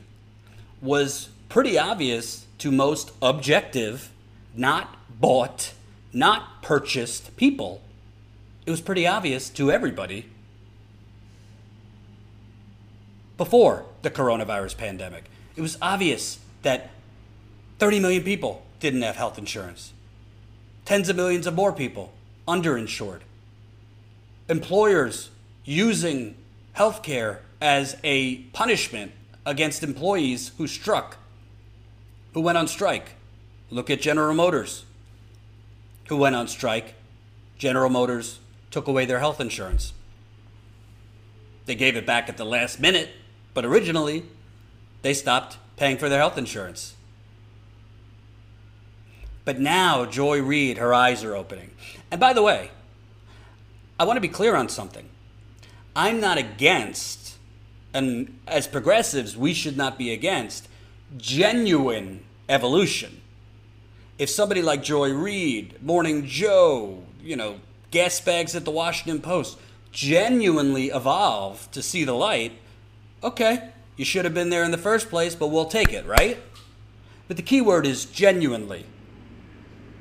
was 0.82 1.30
pretty 1.48 1.78
obvious 1.78 2.46
to 2.58 2.70
most 2.70 3.10
objective, 3.22 4.10
not 4.54 4.96
bought 5.18 5.72
not 6.12 6.62
purchased 6.62 7.36
people. 7.36 7.80
It 8.66 8.70
was 8.70 8.80
pretty 8.80 9.06
obvious 9.06 9.48
to 9.50 9.70
everybody 9.70 10.26
before 13.36 13.84
the 14.02 14.10
coronavirus 14.10 14.76
pandemic. 14.76 15.24
It 15.56 15.62
was 15.62 15.78
obvious 15.80 16.38
that 16.62 16.90
30 17.78 18.00
million 18.00 18.22
people 18.22 18.66
didn't 18.80 19.02
have 19.02 19.16
health 19.16 19.38
insurance. 19.38 19.92
Tens 20.84 21.08
of 21.08 21.16
millions 21.16 21.46
of 21.46 21.54
more 21.54 21.72
people 21.72 22.12
underinsured. 22.46 23.20
Employers 24.48 25.30
using 25.64 26.34
health 26.72 27.02
care 27.02 27.42
as 27.60 27.96
a 28.02 28.36
punishment 28.52 29.12
against 29.44 29.82
employees 29.82 30.52
who 30.58 30.66
struck, 30.66 31.16
who 32.34 32.40
went 32.40 32.58
on 32.58 32.66
strike. 32.66 33.10
Look 33.70 33.90
at 33.90 34.00
General 34.00 34.34
Motors, 34.34 34.84
who 36.08 36.16
went 36.16 36.36
on 36.36 36.48
strike. 36.48 36.94
General 37.58 37.90
Motors 37.90 38.40
took 38.70 38.86
away 38.86 39.04
their 39.04 39.20
health 39.20 39.40
insurance. 39.40 39.92
They 41.66 41.74
gave 41.74 41.96
it 41.96 42.06
back 42.06 42.28
at 42.28 42.36
the 42.36 42.44
last 42.44 42.80
minute, 42.80 43.10
but 43.54 43.64
originally 43.64 44.24
they 45.02 45.14
stopped 45.14 45.58
paying 45.76 45.98
for 45.98 46.08
their 46.08 46.18
health 46.18 46.38
insurance. 46.38 46.94
But 49.44 49.58
now, 49.58 50.04
Joy 50.04 50.42
Reid, 50.42 50.78
her 50.78 50.92
eyes 50.92 51.24
are 51.24 51.34
opening. 51.34 51.70
And 52.10 52.20
by 52.20 52.32
the 52.32 52.42
way, 52.42 52.70
I 53.98 54.04
want 54.04 54.16
to 54.16 54.20
be 54.20 54.28
clear 54.28 54.54
on 54.54 54.68
something. 54.68 55.08
I'm 55.96 56.20
not 56.20 56.38
against, 56.38 57.36
and 57.92 58.38
as 58.46 58.66
progressives, 58.66 59.36
we 59.36 59.54
should 59.54 59.76
not 59.76 59.98
be 59.98 60.12
against 60.12 60.68
genuine 61.16 62.24
evolution. 62.48 63.20
If 64.18 64.28
somebody 64.28 64.62
like 64.62 64.82
Joy 64.82 65.12
Reid, 65.12 65.80
Morning 65.80 66.26
Joe, 66.26 67.04
you 67.22 67.36
know, 67.36 67.60
gas 67.92 68.20
bags 68.20 68.56
at 68.56 68.64
the 68.64 68.70
Washington 68.72 69.22
Post 69.22 69.58
genuinely 69.92 70.88
evolve 70.88 71.70
to 71.70 71.80
see 71.80 72.02
the 72.02 72.14
light, 72.14 72.52
okay, 73.22 73.70
you 73.96 74.04
should 74.04 74.24
have 74.24 74.34
been 74.34 74.50
there 74.50 74.64
in 74.64 74.72
the 74.72 74.78
first 74.78 75.08
place, 75.08 75.36
but 75.36 75.48
we'll 75.48 75.66
take 75.66 75.92
it, 75.92 76.04
right? 76.04 76.38
But 77.28 77.36
the 77.36 77.44
key 77.44 77.60
word 77.60 77.86
is 77.86 78.06
genuinely. 78.06 78.86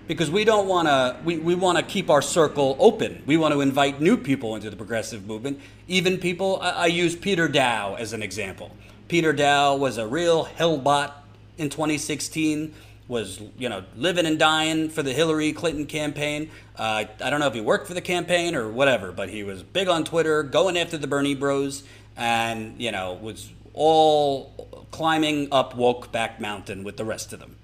Because 0.07 0.31
we 0.31 0.45
don't 0.45 0.67
want 0.67 0.87
to, 0.87 1.17
we, 1.23 1.37
we 1.37 1.53
want 1.53 1.77
to 1.77 1.83
keep 1.83 2.09
our 2.09 2.21
circle 2.21 2.75
open. 2.79 3.21
We 3.25 3.37
want 3.37 3.53
to 3.53 3.61
invite 3.61 4.01
new 4.01 4.17
people 4.17 4.55
into 4.55 4.69
the 4.69 4.75
progressive 4.75 5.27
movement. 5.27 5.59
Even 5.87 6.17
people, 6.17 6.59
I, 6.61 6.69
I 6.69 6.85
use 6.87 7.15
Peter 7.15 7.47
Daou 7.47 7.99
as 7.99 8.13
an 8.13 8.23
example. 8.23 8.71
Peter 9.09 9.33
Daou 9.33 9.77
was 9.77 9.97
a 9.97 10.07
real 10.07 10.45
hellbot 10.45 11.11
in 11.57 11.69
2016 11.69 12.73
was 13.07 13.41
you 13.57 13.69
know 13.69 13.83
living 13.95 14.25
and 14.25 14.37
dying 14.37 14.89
for 14.89 15.01
the 15.01 15.13
Hillary 15.13 15.53
Clinton 15.53 15.85
campaign. 15.85 16.49
Uh, 16.75 17.05
I 17.21 17.29
don't 17.29 17.39
know 17.39 17.47
if 17.47 17.53
he 17.53 17.61
worked 17.61 17.87
for 17.87 17.93
the 17.93 18.01
campaign 18.01 18.55
or 18.55 18.69
whatever, 18.69 19.11
but 19.11 19.29
he 19.29 19.43
was 19.43 19.63
big 19.63 19.87
on 19.87 20.03
Twitter, 20.03 20.43
going 20.43 20.77
after 20.77 20.97
the 20.97 21.07
Bernie 21.07 21.35
Bros, 21.35 21.83
and 22.15 22.79
you 22.79 22.91
know 22.91 23.13
was 23.13 23.51
all 23.73 24.87
climbing 24.91 25.47
up 25.51 25.75
woke 25.75 26.11
back 26.11 26.41
mountain 26.41 26.83
with 26.83 26.97
the 26.97 27.05
rest 27.05 27.31
of 27.31 27.39
them. 27.39 27.55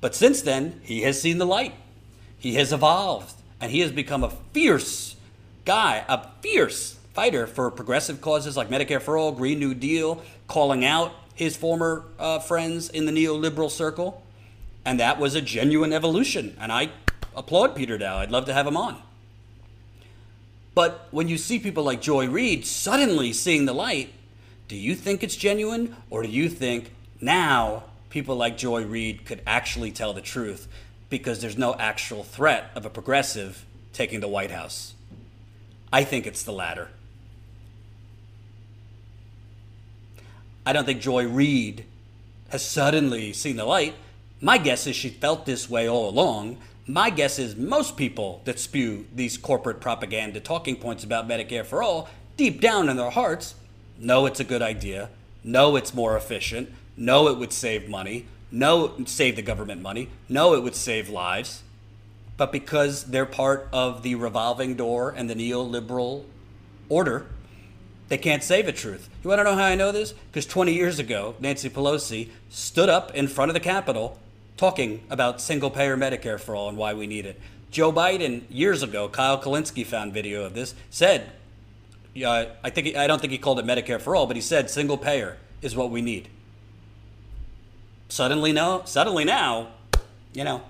But 0.00 0.14
since 0.14 0.42
then, 0.42 0.80
he 0.82 1.02
has 1.02 1.20
seen 1.20 1.38
the 1.38 1.46
light. 1.46 1.74
He 2.38 2.54
has 2.54 2.72
evolved, 2.72 3.34
and 3.60 3.70
he 3.70 3.80
has 3.80 3.90
become 3.90 4.22
a 4.22 4.30
fierce 4.52 5.16
guy, 5.64 6.04
a 6.08 6.28
fierce 6.40 6.98
fighter 7.12 7.46
for 7.46 7.70
progressive 7.70 8.20
causes 8.20 8.56
like 8.56 8.68
Medicare 8.68 9.02
for 9.02 9.16
All, 9.16 9.32
Green 9.32 9.58
New 9.58 9.74
Deal, 9.74 10.22
calling 10.46 10.84
out 10.84 11.12
his 11.34 11.56
former 11.56 12.04
uh, 12.18 12.38
friends 12.38 12.88
in 12.88 13.06
the 13.06 13.12
neoliberal 13.12 13.70
circle 13.70 14.22
and 14.88 14.98
that 15.00 15.20
was 15.20 15.34
a 15.34 15.42
genuine 15.42 15.92
evolution. 15.92 16.56
And 16.58 16.72
I 16.72 16.88
applaud 17.36 17.76
Peter 17.76 17.98
Daou. 17.98 18.20
I'd 18.20 18.30
love 18.30 18.46
to 18.46 18.54
have 18.54 18.66
him 18.66 18.78
on. 18.78 19.02
But 20.74 21.08
when 21.10 21.28
you 21.28 21.36
see 21.36 21.58
people 21.58 21.84
like 21.84 22.00
Joy 22.00 22.26
Reid 22.26 22.64
suddenly 22.64 23.34
seeing 23.34 23.66
the 23.66 23.74
light, 23.74 24.14
do 24.66 24.74
you 24.74 24.94
think 24.94 25.22
it's 25.22 25.36
genuine? 25.36 25.94
Or 26.08 26.22
do 26.22 26.30
you 26.30 26.48
think 26.48 26.90
now 27.20 27.84
people 28.08 28.36
like 28.36 28.56
Joy 28.56 28.82
Reid 28.82 29.26
could 29.26 29.42
actually 29.46 29.90
tell 29.90 30.14
the 30.14 30.22
truth 30.22 30.66
because 31.10 31.42
there's 31.42 31.58
no 31.58 31.74
actual 31.74 32.24
threat 32.24 32.70
of 32.74 32.86
a 32.86 32.90
progressive 32.90 33.66
taking 33.92 34.20
the 34.20 34.26
White 34.26 34.50
House? 34.50 34.94
I 35.92 36.02
think 36.02 36.26
it's 36.26 36.44
the 36.44 36.52
latter. 36.52 36.88
I 40.64 40.72
don't 40.72 40.86
think 40.86 41.02
Joy 41.02 41.26
Reid 41.26 41.84
has 42.48 42.64
suddenly 42.64 43.34
seen 43.34 43.56
the 43.56 43.66
light. 43.66 43.94
My 44.40 44.56
guess 44.56 44.86
is 44.86 44.94
she 44.94 45.08
felt 45.08 45.46
this 45.46 45.68
way 45.68 45.88
all 45.88 46.08
along. 46.08 46.58
My 46.86 47.10
guess 47.10 47.40
is 47.40 47.56
most 47.56 47.96
people 47.96 48.40
that 48.44 48.60
spew 48.60 49.06
these 49.12 49.36
corporate 49.36 49.80
propaganda 49.80 50.38
talking 50.38 50.76
points 50.76 51.02
about 51.02 51.28
Medicare 51.28 51.66
for 51.66 51.82
all, 51.82 52.08
deep 52.36 52.60
down 52.60 52.88
in 52.88 52.96
their 52.96 53.10
hearts, 53.10 53.56
know 53.98 54.26
it's 54.26 54.38
a 54.38 54.44
good 54.44 54.62
idea, 54.62 55.10
know 55.42 55.74
it's 55.74 55.92
more 55.92 56.16
efficient, 56.16 56.72
know 56.96 57.26
it 57.28 57.36
would 57.36 57.52
save 57.52 57.88
money, 57.88 58.26
know 58.52 58.84
it 58.84 58.96
would 58.96 59.08
save 59.08 59.34
the 59.34 59.42
government 59.42 59.82
money, 59.82 60.08
know 60.28 60.54
it 60.54 60.62
would 60.62 60.76
save 60.76 61.08
lives. 61.08 61.64
But 62.36 62.52
because 62.52 63.06
they're 63.06 63.26
part 63.26 63.68
of 63.72 64.04
the 64.04 64.14
revolving 64.14 64.76
door 64.76 65.10
and 65.10 65.28
the 65.28 65.34
neoliberal 65.34 66.22
order, 66.88 67.26
they 68.06 68.18
can't 68.18 68.44
say 68.44 68.62
the 68.62 68.72
truth. 68.72 69.10
You 69.24 69.30
want 69.30 69.40
to 69.40 69.44
know 69.44 69.56
how 69.56 69.64
I 69.64 69.74
know 69.74 69.90
this? 69.90 70.12
Because 70.12 70.46
20 70.46 70.72
years 70.72 71.00
ago, 71.00 71.34
Nancy 71.40 71.68
Pelosi 71.68 72.28
stood 72.48 72.88
up 72.88 73.12
in 73.16 73.26
front 73.26 73.50
of 73.50 73.54
the 73.54 73.60
Capitol 73.60 74.16
talking 74.58 75.02
about 75.08 75.40
single 75.40 75.70
payer 75.70 75.96
Medicare 75.96 76.38
for 76.38 76.54
all 76.54 76.68
and 76.68 76.76
why 76.76 76.92
we 76.92 77.06
need 77.06 77.24
it. 77.24 77.40
Joe 77.70 77.92
Biden 77.92 78.42
years 78.50 78.82
ago, 78.82 79.08
Kyle 79.08 79.40
Kulinski 79.40 79.86
found 79.86 80.12
video 80.12 80.44
of 80.44 80.52
this, 80.52 80.74
said, 80.90 81.32
I 82.16 82.70
think 82.70 82.96
I 82.96 83.06
don't 83.06 83.20
think 83.20 83.30
he 83.30 83.38
called 83.38 83.58
it 83.58 83.64
Medicare 83.64 84.00
for 84.00 84.16
all, 84.16 84.26
but 84.26 84.36
he 84.36 84.42
said 84.42 84.68
single 84.68 84.98
payer 84.98 85.38
is 85.62 85.76
what 85.76 85.90
we 85.90 86.02
need. 86.02 86.28
Suddenly 88.08 88.52
no, 88.52 88.82
suddenly 88.84 89.24
now, 89.24 89.68
you 90.32 90.42
know, 90.42 90.62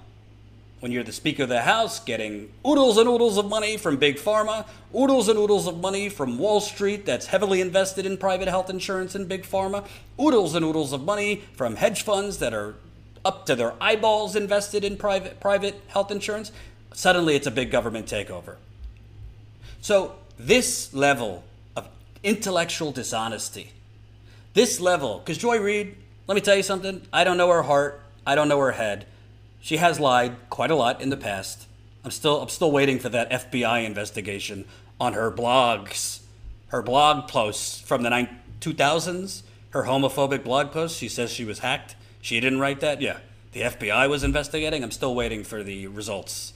when 0.81 0.93
you're 0.93 1.05
the 1.05 1.13
Speaker 1.13 1.45
of 1.45 1.49
the 1.49 1.63
House 1.63 2.01
getting 2.01 2.53
oodles 2.67 2.99
and 2.99 3.09
oodles 3.09 3.39
of 3.39 3.47
money 3.49 3.77
from 3.77 3.97
Big 3.97 4.17
Pharma, 4.17 4.67
oodles 4.95 5.29
and 5.29 5.39
oodles 5.39 5.67
of 5.67 5.81
money 5.81 6.09
from 6.09 6.39
Wall 6.39 6.61
Street 6.61 7.07
that's 7.07 7.27
heavily 7.27 7.61
invested 7.61 8.05
in 8.05 8.17
private 8.17 8.49
health 8.49 8.69
insurance 8.69 9.15
and 9.15 9.29
Big 9.29 9.45
Pharma, 9.45 9.87
oodles 10.21 10.55
and 10.55 10.65
oodles 10.65 10.93
of 10.93 11.03
money 11.05 11.43
from 11.55 11.77
hedge 11.77 12.03
funds 12.03 12.39
that 12.39 12.53
are 12.53 12.75
up 13.25 13.47
to 13.47 13.55
their 13.55 13.75
eyeballs 13.81 14.37
invested 14.37 14.85
in 14.85 14.97
private 14.97 15.41
private 15.41 15.81
health 15.89 16.11
insurance, 16.11 16.53
suddenly 16.93 17.35
it's 17.35 17.47
a 17.47 17.51
big 17.51 17.71
government 17.71 18.07
takeover. 18.07 18.57
So 19.81 20.17
this 20.39 20.93
level 20.93 21.45
of 21.77 21.89
intellectual 22.23 22.93
dishonesty, 22.93 23.73
this 24.55 24.81
level, 24.81 25.19
because 25.19 25.39
Joy 25.39 25.61
Reid, 25.61 25.97
let 26.27 26.35
me 26.35 26.41
tell 26.41 26.57
you 26.57 26.63
something. 26.63 27.03
I 27.13 27.25
don't 27.25 27.37
know 27.37 27.49
her 27.49 27.63
heart. 27.63 28.01
I 28.27 28.35
don't 28.35 28.49
know 28.49 28.59
her 28.59 28.73
head. 28.73 29.07
She 29.61 29.79
has 29.79 29.99
lied 29.99 30.37
quite 30.51 30.71
a 30.71 30.75
lot 30.75 31.01
in 31.01 31.11
the 31.11 31.17
past. 31.17 31.67
I'm 32.05 32.11
still 32.11 32.41
I'm 32.43 32.49
still 32.49 32.71
waiting 32.71 32.99
for 32.99 33.09
that 33.09 33.31
FBI 33.31 33.85
investigation 33.85 34.65
on 35.01 35.15
her 35.15 35.31
blogs, 35.31 36.21
her 36.69 36.83
blog 36.83 37.29
posts 37.29 37.81
from 37.81 38.03
the 38.03 38.29
2000s, 38.61 39.43
her 39.71 39.85
homophobic 39.85 40.45
blog 40.45 40.71
posts. 40.73 40.99
She 40.99 41.09
says 41.09 41.31
she 41.33 41.45
was 41.45 41.61
hacked. 41.61 41.97
She 42.21 42.41
didn't 42.41 42.61
write 42.61 42.81
that? 42.81 43.01
Yeah. 43.01 43.19
The 43.53 43.63
FBI 43.63 44.09
was 44.09 44.25
investigating. 44.25 44.83
I'm 44.83 44.91
still 44.91 45.15
waiting 45.15 45.45
for 45.45 45.63
the 45.63 45.87
results 45.87 46.53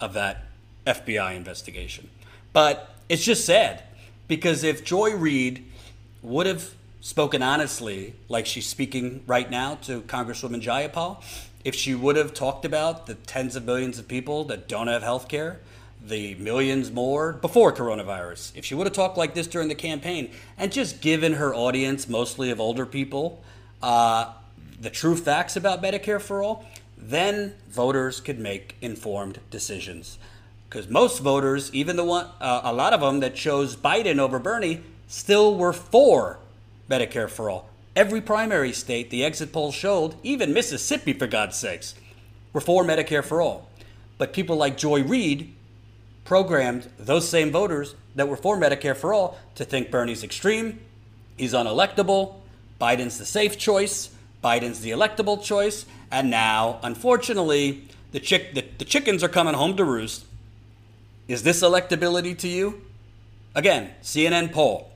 of 0.00 0.12
that 0.14 0.44
FBI 0.86 1.34
investigation. 1.34 2.08
But 2.52 2.94
it's 3.08 3.24
just 3.24 3.44
sad 3.44 3.82
because 4.28 4.62
if 4.62 4.84
Joy 4.84 5.14
Reid 5.14 5.64
would 6.22 6.46
have 6.46 6.74
spoken 7.00 7.42
honestly, 7.42 8.14
like 8.28 8.46
she's 8.46 8.66
speaking 8.66 9.22
right 9.26 9.50
now 9.50 9.76
to 9.82 10.02
Congresswoman 10.02 10.62
Jayapal, 10.62 11.22
if 11.64 11.74
she 11.74 11.94
would 11.94 12.16
have 12.16 12.32
talked 12.32 12.64
about 12.64 13.06
the 13.06 13.14
tens 13.14 13.56
of 13.56 13.64
millions 13.64 13.98
of 13.98 14.06
people 14.08 14.44
that 14.44 14.68
don't 14.68 14.86
have 14.86 15.02
health 15.02 15.28
care, 15.28 15.60
the 16.04 16.34
millions 16.36 16.92
more 16.92 17.32
before 17.32 17.72
coronavirus, 17.72 18.52
if 18.54 18.64
she 18.64 18.74
would 18.74 18.86
have 18.86 18.94
talked 18.94 19.16
like 19.16 19.34
this 19.34 19.46
during 19.46 19.68
the 19.68 19.74
campaign 19.74 20.30
and 20.56 20.70
just 20.70 21.00
given 21.00 21.34
her 21.34 21.54
audience, 21.54 22.08
mostly 22.08 22.50
of 22.50 22.60
older 22.60 22.86
people, 22.86 23.42
uh, 23.82 24.32
the 24.80 24.90
true 24.90 25.16
facts 25.16 25.56
about 25.56 25.82
Medicare 25.82 26.20
for 26.20 26.42
all, 26.42 26.64
then 26.96 27.54
voters 27.68 28.20
could 28.20 28.38
make 28.38 28.76
informed 28.80 29.40
decisions. 29.50 30.18
Because 30.68 30.88
most 30.88 31.20
voters, 31.20 31.72
even 31.72 31.96
the 31.96 32.04
one, 32.04 32.26
uh, 32.40 32.60
a 32.64 32.72
lot 32.72 32.92
of 32.92 33.00
them 33.00 33.20
that 33.20 33.34
chose 33.34 33.76
Biden 33.76 34.18
over 34.18 34.38
Bernie, 34.38 34.82
still 35.06 35.56
were 35.56 35.72
for 35.72 36.38
Medicare 36.90 37.30
for 37.30 37.48
all. 37.48 37.68
Every 37.94 38.20
primary 38.20 38.72
state, 38.72 39.10
the 39.10 39.24
exit 39.24 39.52
polls 39.52 39.74
showed, 39.74 40.16
even 40.22 40.52
Mississippi, 40.52 41.12
for 41.12 41.26
God's 41.26 41.56
sakes, 41.56 41.94
were 42.52 42.60
for 42.60 42.84
Medicare 42.84 43.24
for 43.24 43.40
all. 43.40 43.68
But 44.18 44.32
people 44.32 44.56
like 44.56 44.76
Joy 44.76 45.02
Reid 45.02 45.54
programmed 46.24 46.90
those 46.98 47.28
same 47.28 47.52
voters 47.52 47.94
that 48.14 48.28
were 48.28 48.36
for 48.36 48.56
Medicare 48.58 48.96
for 48.96 49.14
all 49.14 49.38
to 49.54 49.64
think 49.64 49.90
Bernie's 49.90 50.24
extreme, 50.24 50.80
he's 51.36 51.52
unelectable, 51.52 52.34
Biden's 52.80 53.18
the 53.18 53.24
safe 53.24 53.56
choice, 53.56 54.10
Biden's 54.46 54.78
the 54.78 54.90
electable 54.90 55.42
choice, 55.42 55.86
and 56.08 56.30
now, 56.30 56.78
unfortunately, 56.84 57.82
the, 58.12 58.20
chick, 58.20 58.54
the, 58.54 58.64
the 58.78 58.84
chickens 58.84 59.24
are 59.24 59.28
coming 59.28 59.54
home 59.54 59.76
to 59.76 59.84
roost. 59.84 60.24
Is 61.26 61.42
this 61.42 61.62
electability 61.62 62.38
to 62.38 62.46
you? 62.46 62.82
Again, 63.56 63.90
CNN 64.04 64.52
poll. 64.52 64.92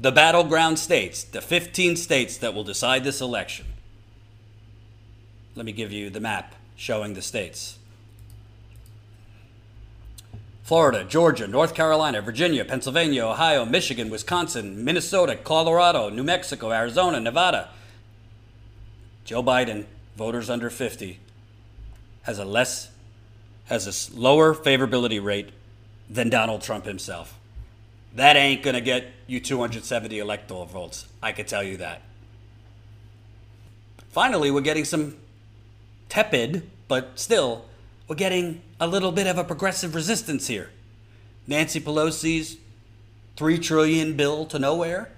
The 0.00 0.12
battleground 0.12 0.78
states, 0.78 1.24
the 1.24 1.42
15 1.42 1.96
states 1.96 2.38
that 2.38 2.54
will 2.54 2.64
decide 2.64 3.04
this 3.04 3.20
election. 3.20 3.66
Let 5.54 5.66
me 5.66 5.72
give 5.72 5.92
you 5.92 6.08
the 6.08 6.20
map 6.20 6.54
showing 6.74 7.12
the 7.12 7.20
states. 7.20 7.78
Florida, 10.62 11.04
Georgia, 11.04 11.46
North 11.46 11.74
Carolina, 11.74 12.22
Virginia, 12.22 12.64
Pennsylvania, 12.64 13.26
Ohio, 13.26 13.66
Michigan, 13.66 14.08
Wisconsin, 14.08 14.82
Minnesota, 14.82 15.36
Colorado, 15.36 16.08
New 16.08 16.24
Mexico, 16.24 16.72
Arizona, 16.72 17.20
Nevada. 17.20 17.68
Joe 19.24 19.42
Biden, 19.42 19.86
voters 20.16 20.50
under 20.50 20.70
50, 20.70 21.18
has 22.22 22.38
a 22.38 22.44
less 22.44 22.90
has 23.66 23.86
a 23.86 24.18
lower 24.18 24.54
favorability 24.54 25.22
rate 25.22 25.50
than 26.08 26.28
Donald 26.28 26.60
Trump 26.60 26.84
himself. 26.84 27.38
That 28.14 28.36
ain't 28.36 28.62
going 28.62 28.74
to 28.74 28.80
get 28.82 29.06
you 29.26 29.40
270 29.40 30.18
electoral 30.18 30.66
votes. 30.66 31.06
I 31.22 31.32
could 31.32 31.48
tell 31.48 31.62
you 31.62 31.78
that. 31.78 32.02
Finally, 34.10 34.50
we're 34.50 34.60
getting 34.60 34.84
some 34.84 35.16
tepid, 36.08 36.70
but 36.86 37.18
still, 37.18 37.64
we're 38.06 38.16
getting 38.16 38.60
a 38.78 38.86
little 38.86 39.10
bit 39.10 39.26
of 39.26 39.38
a 39.38 39.44
progressive 39.44 39.94
resistance 39.94 40.46
here. 40.46 40.70
Nancy 41.46 41.80
Pelosi's 41.80 42.58
3 43.36 43.58
trillion 43.58 44.14
bill 44.14 44.46
to 44.46 44.58
nowhere. 44.58 45.10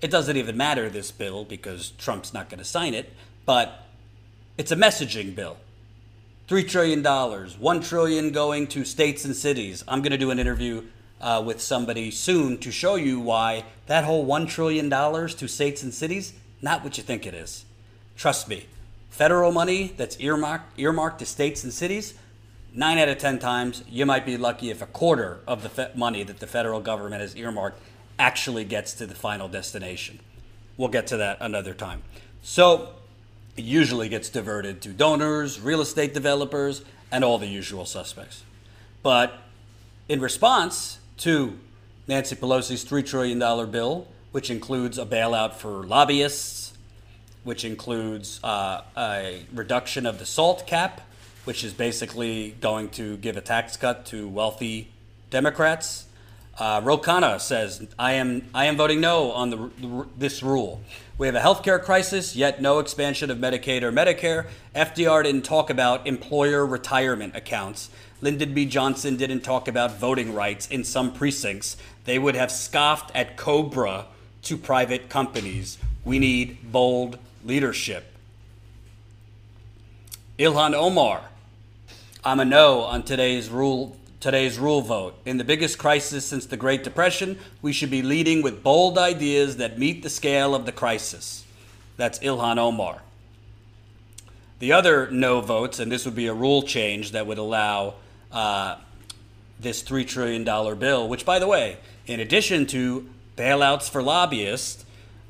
It 0.00 0.10
doesn't 0.10 0.36
even 0.36 0.56
matter 0.56 0.90
this 0.90 1.12
bill 1.12 1.44
because 1.44 1.90
Trump's 1.92 2.34
not 2.34 2.50
going 2.50 2.58
to 2.58 2.64
sign 2.64 2.92
it, 2.92 3.12
but 3.44 3.86
it's 4.58 4.72
a 4.72 4.76
messaging 4.76 5.34
bill. 5.34 5.56
$3 6.48 6.68
trillion, 6.68 7.02
1 7.02 7.80
trillion 7.80 8.30
going 8.32 8.66
to 8.68 8.84
states 8.84 9.24
and 9.24 9.34
cities. 9.34 9.84
I'm 9.88 10.02
going 10.02 10.12
to 10.12 10.18
do 10.18 10.30
an 10.30 10.38
interview 10.38 10.84
uh, 11.20 11.42
with 11.44 11.60
somebody 11.60 12.10
soon 12.10 12.58
to 12.58 12.70
show 12.70 12.96
you 12.96 13.20
why 13.20 13.64
that 13.86 14.04
whole 14.04 14.26
$1 14.26 14.48
trillion 14.48 14.90
to 14.90 15.48
states 15.48 15.82
and 15.82 15.94
cities, 15.94 16.34
not 16.60 16.82
what 16.82 16.98
you 16.98 17.04
think 17.04 17.26
it 17.26 17.34
is. 17.34 17.64
Trust 18.16 18.48
me, 18.48 18.66
federal 19.08 19.52
money 19.52 19.94
that's 19.96 20.18
earmarked, 20.20 20.78
earmarked 20.78 21.20
to 21.20 21.26
states 21.26 21.64
and 21.64 21.72
cities, 21.72 22.14
nine 22.74 22.98
out 22.98 23.08
of 23.08 23.18
10 23.18 23.38
times, 23.38 23.84
you 23.88 24.04
might 24.04 24.26
be 24.26 24.36
lucky 24.36 24.70
if 24.70 24.82
a 24.82 24.86
quarter 24.86 25.40
of 25.46 25.62
the 25.62 25.68
fe- 25.68 25.90
money 25.94 26.22
that 26.24 26.40
the 26.40 26.46
federal 26.46 26.80
government 26.80 27.22
has 27.22 27.36
earmarked 27.36 27.80
actually 28.18 28.64
gets 28.64 28.92
to 28.94 29.06
the 29.06 29.14
final 29.14 29.48
destination. 29.48 30.18
We'll 30.76 30.88
get 30.88 31.06
to 31.08 31.16
that 31.18 31.38
another 31.40 31.74
time. 31.74 32.02
So, 32.42 32.94
it 33.56 33.64
usually 33.64 34.08
gets 34.08 34.28
diverted 34.30 34.80
to 34.82 34.90
donors, 34.90 35.60
real 35.60 35.80
estate 35.80 36.14
developers, 36.14 36.82
and 37.10 37.22
all 37.22 37.38
the 37.38 37.46
usual 37.46 37.84
suspects. 37.84 38.44
But 39.02 39.38
in 40.08 40.20
response 40.20 40.98
to 41.18 41.58
Nancy 42.08 42.34
Pelosi's 42.34 42.84
$3 42.84 43.06
trillion 43.06 43.38
bill, 43.70 44.08
which 44.32 44.50
includes 44.50 44.98
a 44.98 45.04
bailout 45.04 45.54
for 45.54 45.84
lobbyists, 45.84 46.72
which 47.44 47.64
includes 47.64 48.42
uh, 48.42 48.82
a 48.96 49.42
reduction 49.52 50.06
of 50.06 50.18
the 50.18 50.26
SALT 50.26 50.66
cap, 50.66 51.02
which 51.44 51.64
is 51.64 51.72
basically 51.72 52.56
going 52.60 52.88
to 52.90 53.16
give 53.18 53.36
a 53.36 53.40
tax 53.40 53.76
cut 53.76 54.06
to 54.06 54.28
wealthy 54.28 54.88
Democrats. 55.30 56.06
Uh, 56.58 56.80
Ro 56.84 56.98
Khanna 56.98 57.40
says, 57.40 57.86
I 57.98 58.12
am, 58.12 58.46
I 58.54 58.66
am 58.66 58.76
voting 58.76 59.00
no 59.00 59.32
on 59.32 59.50
the, 59.50 59.56
the, 59.80 60.06
this 60.18 60.42
rule. 60.42 60.82
We 61.16 61.26
have 61.26 61.34
a 61.34 61.40
healthcare 61.40 61.82
crisis, 61.82 62.36
yet 62.36 62.60
no 62.60 62.78
expansion 62.78 63.30
of 63.30 63.38
Medicaid 63.38 63.82
or 63.82 63.90
Medicare. 63.90 64.48
FDR 64.74 65.24
didn't 65.24 65.42
talk 65.42 65.70
about 65.70 66.06
employer 66.06 66.66
retirement 66.66 67.34
accounts. 67.34 67.88
Lyndon 68.20 68.52
B. 68.54 68.66
Johnson 68.66 69.16
didn't 69.16 69.40
talk 69.40 69.66
about 69.66 69.98
voting 69.98 70.34
rights 70.34 70.68
in 70.68 70.84
some 70.84 71.12
precincts. 71.12 71.76
They 72.04 72.18
would 72.18 72.34
have 72.34 72.52
scoffed 72.52 73.10
at 73.14 73.36
COBRA 73.36 74.06
to 74.42 74.56
private 74.56 75.08
companies. 75.08 75.78
We 76.04 76.18
need 76.18 76.70
bold 76.70 77.18
leadership. 77.44 78.12
Ilhan 80.38 80.74
Omar, 80.74 81.22
I'm 82.24 82.40
a 82.40 82.44
no 82.44 82.80
on 82.82 83.02
today's 83.02 83.48
rule 83.48 83.96
today's 84.22 84.56
rule 84.56 84.82
vote. 84.82 85.16
In 85.26 85.36
the 85.36 85.44
biggest 85.44 85.78
crisis 85.78 86.24
since 86.24 86.46
the 86.46 86.56
Great 86.56 86.84
Depression, 86.84 87.40
we 87.60 87.72
should 87.72 87.90
be 87.90 88.02
leading 88.02 88.40
with 88.40 88.62
bold 88.62 88.96
ideas 88.96 89.56
that 89.56 89.80
meet 89.80 90.04
the 90.04 90.08
scale 90.08 90.54
of 90.54 90.64
the 90.64 90.70
crisis. 90.70 91.44
That's 91.96 92.20
Ilhan 92.20 92.56
Omar. 92.56 93.02
The 94.60 94.72
other 94.72 95.10
no 95.10 95.40
votes, 95.40 95.80
and 95.80 95.90
this 95.90 96.04
would 96.04 96.14
be 96.14 96.28
a 96.28 96.34
rule 96.34 96.62
change 96.62 97.10
that 97.10 97.26
would 97.26 97.38
allow 97.38 97.94
uh, 98.30 98.76
this 99.58 99.82
$3 99.82 100.06
trillion 100.06 100.44
bill, 100.78 101.08
which, 101.08 101.26
by 101.26 101.40
the 101.40 101.48
way, 101.48 101.78
in 102.06 102.20
addition 102.20 102.64
to 102.66 103.08
bailouts 103.36 103.90
for 103.90 104.04
lobbyists, 104.04 104.84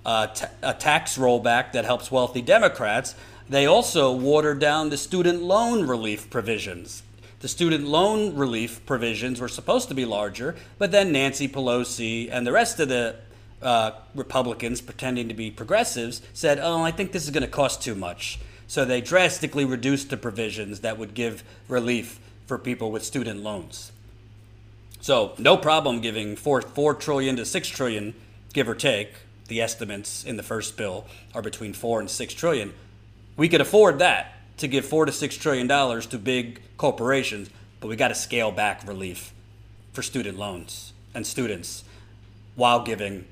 uh, 0.04 0.26
t- 0.26 0.44
a 0.62 0.74
tax 0.74 1.16
rollback 1.16 1.72
that 1.72 1.86
helps 1.86 2.10
wealthy 2.10 2.42
Democrats, 2.42 3.14
they 3.48 3.64
also 3.64 4.12
watered 4.12 4.58
down 4.58 4.90
the 4.90 4.98
student 4.98 5.42
loan 5.42 5.86
relief 5.86 6.28
provisions 6.28 7.02
the 7.42 7.48
student 7.48 7.84
loan 7.84 8.36
relief 8.36 8.86
provisions 8.86 9.40
were 9.40 9.48
supposed 9.48 9.88
to 9.88 9.94
be 9.94 10.04
larger, 10.04 10.54
but 10.78 10.92
then 10.92 11.10
Nancy 11.10 11.48
Pelosi 11.48 12.28
and 12.30 12.46
the 12.46 12.52
rest 12.52 12.78
of 12.78 12.88
the 12.88 13.16
uh, 13.60 13.90
Republicans, 14.14 14.80
pretending 14.80 15.26
to 15.26 15.34
be 15.34 15.50
progressives, 15.50 16.22
said, 16.32 16.60
Oh, 16.62 16.82
I 16.82 16.92
think 16.92 17.10
this 17.10 17.24
is 17.24 17.30
going 17.30 17.42
to 17.42 17.50
cost 17.50 17.82
too 17.82 17.96
much. 17.96 18.38
So 18.68 18.84
they 18.84 19.00
drastically 19.00 19.64
reduced 19.64 20.08
the 20.08 20.16
provisions 20.16 20.80
that 20.80 20.98
would 20.98 21.14
give 21.14 21.42
relief 21.68 22.20
for 22.46 22.58
people 22.58 22.92
with 22.92 23.04
student 23.04 23.42
loans. 23.42 23.90
So 25.00 25.34
no 25.36 25.56
problem 25.56 26.00
giving 26.00 26.36
four, 26.36 26.62
4 26.62 26.94
trillion 26.94 27.34
to 27.36 27.44
6 27.44 27.68
trillion, 27.68 28.14
give 28.52 28.68
or 28.68 28.76
take. 28.76 29.14
The 29.48 29.60
estimates 29.60 30.24
in 30.24 30.36
the 30.36 30.44
first 30.44 30.76
bill 30.76 31.06
are 31.34 31.42
between 31.42 31.72
4 31.72 31.98
and 31.98 32.08
6 32.08 32.34
trillion. 32.34 32.72
We 33.36 33.48
could 33.48 33.60
afford 33.60 33.98
that 33.98 34.41
to 34.62 34.68
give 34.68 34.86
four 34.86 35.04
to 35.04 35.12
six 35.12 35.36
trillion 35.36 35.66
dollars 35.66 36.06
to 36.06 36.18
big 36.18 36.60
corporations, 36.76 37.50
but 37.80 37.88
we 37.88 37.96
got 37.96 38.08
to 38.08 38.14
scale 38.14 38.52
back 38.52 38.86
relief 38.86 39.32
for 39.92 40.02
student 40.02 40.38
loans 40.38 40.92
and 41.14 41.26
students 41.26 41.82
while 42.54 42.84
giving 42.84 43.24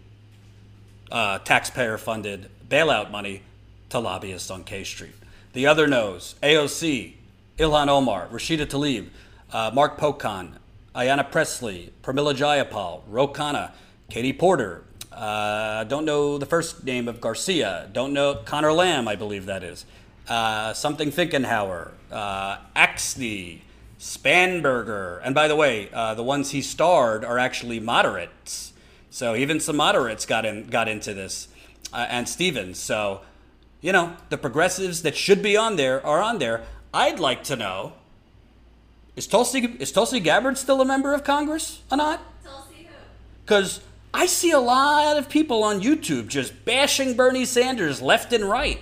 uh, 1.13 1.39
taxpayer 1.39 1.97
funded 1.99 2.51
bailout 2.69 3.13
money 3.13 3.43
to 3.91 4.01
lobbyists 4.01 4.51
on 4.51 4.65
K 4.65 4.83
Street. 4.83 5.15
The 5.53 5.69
other 5.69 5.87
no's 5.87 6.35
AOC, 6.43 7.15
Ilhan 7.59 7.89
Omar, 7.89 8.27
Rashida 8.27 8.67
Tlaib, 8.67 9.09
uh, 9.53 9.71
Mark 9.73 9.99
Pocan, 9.99 10.55
Ayanna 10.97 11.31
Pressley, 11.31 11.93
Pramila 12.03 12.35
Jayapal, 12.35 13.03
Ro 13.07 13.29
Khanna, 13.29 13.71
Katie 14.09 14.33
Porter. 14.33 14.83
Uh, 15.13 15.85
don't 15.85 16.05
know 16.05 16.39
the 16.39 16.47
first 16.47 16.83
name 16.83 17.07
of 17.07 17.21
Garcia. 17.21 17.89
Don't 17.93 18.13
know 18.13 18.35
Conor 18.35 18.73
Lamb, 18.73 19.07
I 19.07 19.15
believe 19.15 19.47
that 19.47 19.63
is 19.63 19.85
uh, 20.31 20.73
something 20.73 21.11
Finkenauer, 21.11 21.91
uh, 22.13 22.59
Axne, 22.77 23.59
Spanberger. 23.99 25.21
And 25.25 25.35
by 25.35 25.49
the 25.49 25.57
way, 25.57 25.91
uh, 25.93 26.15
the 26.15 26.23
ones 26.23 26.53
he 26.53 26.63
starred 26.63 27.25
are 27.25 27.37
actually 27.37 27.81
moderates. 27.81 28.73
So 29.11 29.35
even 29.35 29.59
some 29.59 29.77
moderates 29.77 30.25
got 30.25 30.47
in, 30.47 30.69
got 30.69 30.89
into 30.89 31.13
this, 31.13 31.49
uh, 31.93 32.07
and 32.09 32.29
Stevens. 32.29 32.79
So, 32.79 33.23
you 33.81 33.93
know, 33.93 34.17
the 34.29 34.39
progressives 34.39 35.03
that 35.03 35.17
should 35.17 35.43
be 35.43 35.57
on 35.57 35.75
there 35.75 36.05
are 36.07 36.23
on 36.23 36.39
there. 36.39 36.63
I'd 36.95 37.19
like 37.19 37.43
to 37.45 37.57
know: 37.57 37.95
Is 39.17 39.27
Tulsi 39.27 39.77
is 39.81 39.91
Tulsi 39.91 40.21
Gabbard 40.21 40.59
still 40.59 40.81
a 40.81 40.85
member 40.85 41.13
of 41.13 41.25
Congress 41.25 41.83
or 41.91 41.97
not? 41.97 42.23
Tulsi 42.45 42.85
who? 42.85 42.95
Because 43.45 43.81
I 44.15 44.27
see 44.27 44.53
a 44.53 44.61
lot 44.61 45.19
of 45.19 45.29
people 45.29 45.65
on 45.65 45.81
YouTube 45.81 46.29
just 46.29 46.65
bashing 46.65 47.15
Bernie 47.15 47.45
Sanders 47.45 48.01
left 48.01 48.33
and 48.33 48.45
right. 48.45 48.81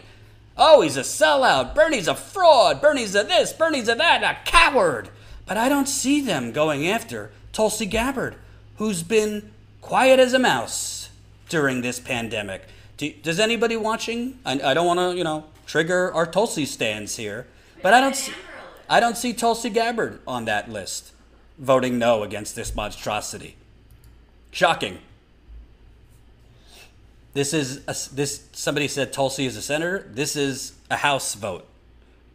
Oh, 0.59 0.81
he's 0.81 0.97
a 0.97 1.03
sellout. 1.03 1.75
Bernie's 1.75 2.09
a 2.09 2.15
fraud. 2.15 2.81
Bernie's 2.81 3.15
a 3.15 3.23
this. 3.23 3.53
Bernie's 3.53 3.89
a 3.89 3.95
that. 3.95 4.23
A 4.25 4.51
coward. 4.51 5.11
But 5.47 5.57
I 5.57 5.69
don't 5.69 5.89
see 5.89 6.21
them 6.21 6.53
going 6.53 6.87
after 6.89 7.31
Tulsi 7.53 7.87
Gabbard, 7.87 8.35
who's 8.77 9.03
been 9.03 9.53
quiet 9.81 10.19
as 10.19 10.33
a 10.33 10.39
mouse 10.39 11.11
during 11.49 11.81
this 11.81 12.01
pandemic. 12.01 12.67
Do, 12.97 13.13
does 13.23 13.39
anybody 13.39 13.77
watching? 13.77 14.39
I, 14.45 14.61
I 14.61 14.75
don't 14.75 14.87
want 14.87 14.99
to, 14.99 15.17
you 15.17 15.25
know, 15.25 15.45
trigger 15.67 16.13
our 16.13 16.27
Tulsi 16.27 16.67
stands 16.67 17.17
here, 17.17 17.47
but 17.81 17.95
I 17.95 18.01
don't 18.01 18.17
see, 18.17 18.33
I 18.91 19.01
don't 19.01 19.17
see 19.17 19.33
Tulsi 19.33 19.71
Gabbard 19.71 20.21
on 20.27 20.45
that 20.47 20.69
list 20.69 21.13
voting 21.59 21.99
no 21.99 22.23
against 22.23 22.57
this 22.57 22.75
monstrosity. 22.75 23.57
Shocking. 24.51 24.99
This 27.39 27.55
is 27.55 27.77
a, 27.87 27.95
this. 28.17 28.49
Somebody 28.51 28.89
said 28.89 29.13
Tulsi 29.13 29.47
is 29.47 29.57
a 29.57 29.63
senator. 29.63 30.05
This 30.11 30.35
is 30.35 30.73
a 30.91 30.97
House 30.97 31.37
vote, 31.37 31.69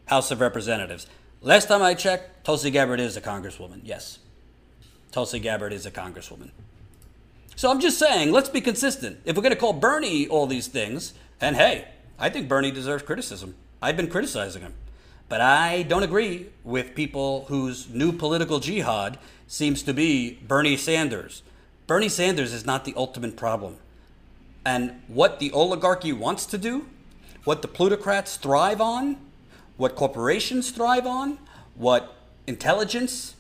House 0.06 0.32
of 0.32 0.40
Representatives. 0.40 1.08
Last 1.42 1.68
time 1.68 1.82
I 1.82 1.94
checked, 1.94 2.46
Tulsi 2.46 2.72
Gabbard 2.72 3.02
is 3.02 3.18
a 3.18 3.22
congresswoman. 3.22 3.82
Yes, 3.84 4.20
Tulsi 5.12 5.42
Gabbard 5.42 5.74
is 5.74 5.86
a 5.86 5.92
congresswoman. 5.92 6.52
So 7.58 7.70
I'm 7.70 7.82
just 7.82 8.00
saying, 8.00 8.32
let's 8.32 8.48
be 8.48 8.62
consistent. 8.62 9.20
If 9.26 9.36
we're 9.36 9.42
going 9.42 9.54
to 9.54 9.60
call 9.60 9.74
Bernie 9.74 10.26
all 10.26 10.48
these 10.48 10.68
things, 10.68 11.14
and 11.42 11.58
hey, 11.58 11.90
I 12.18 12.30
think 12.30 12.48
Bernie 12.48 12.72
deserves 12.72 13.04
criticism. 13.04 13.56
I've 13.82 13.98
been 13.98 14.10
criticizing 14.10 14.62
him. 14.62 14.74
But 15.28 15.42
I 15.42 15.84
don't 15.84 16.04
agree 16.04 16.46
with 16.64 16.96
people 16.96 17.44
whose 17.50 17.90
new 17.90 18.14
political 18.14 18.62
jihad 18.62 19.20
seems 19.48 19.84
to 19.84 19.94
be 19.94 20.40
Bernie 20.48 20.78
Sanders. 20.78 21.44
Bernie 21.88 22.08
Sanders 22.08 22.54
is 22.54 22.66
not 22.66 22.86
the 22.86 22.94
ultimate 22.96 23.36
problem. 23.36 23.80
And 24.66 25.02
what 25.08 25.40
the 25.40 25.52
oligarchy 25.52 26.14
wants 26.14 26.46
to 26.48 26.58
do, 26.58 26.88
what 27.44 27.62
the 27.62 27.68
plutocrats 27.68 28.38
thrive 28.38 28.80
on, 28.80 29.18
what 29.78 29.96
corporations 29.96 30.72
thrive 30.72 31.06
on, 31.06 31.38
what 31.76 32.16
intelligence 32.48 33.36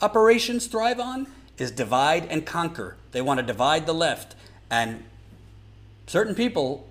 operations 0.00 0.66
thrive 0.66 1.00
on, 1.00 1.26
is 1.58 1.70
divide 1.70 2.26
and 2.26 2.46
conquer. 2.46 2.96
They 3.12 3.20
want 3.20 3.40
to 3.40 3.46
divide 3.46 3.86
the 3.86 3.92
left. 3.92 4.34
And 4.70 5.04
certain 6.06 6.34
people 6.34 6.88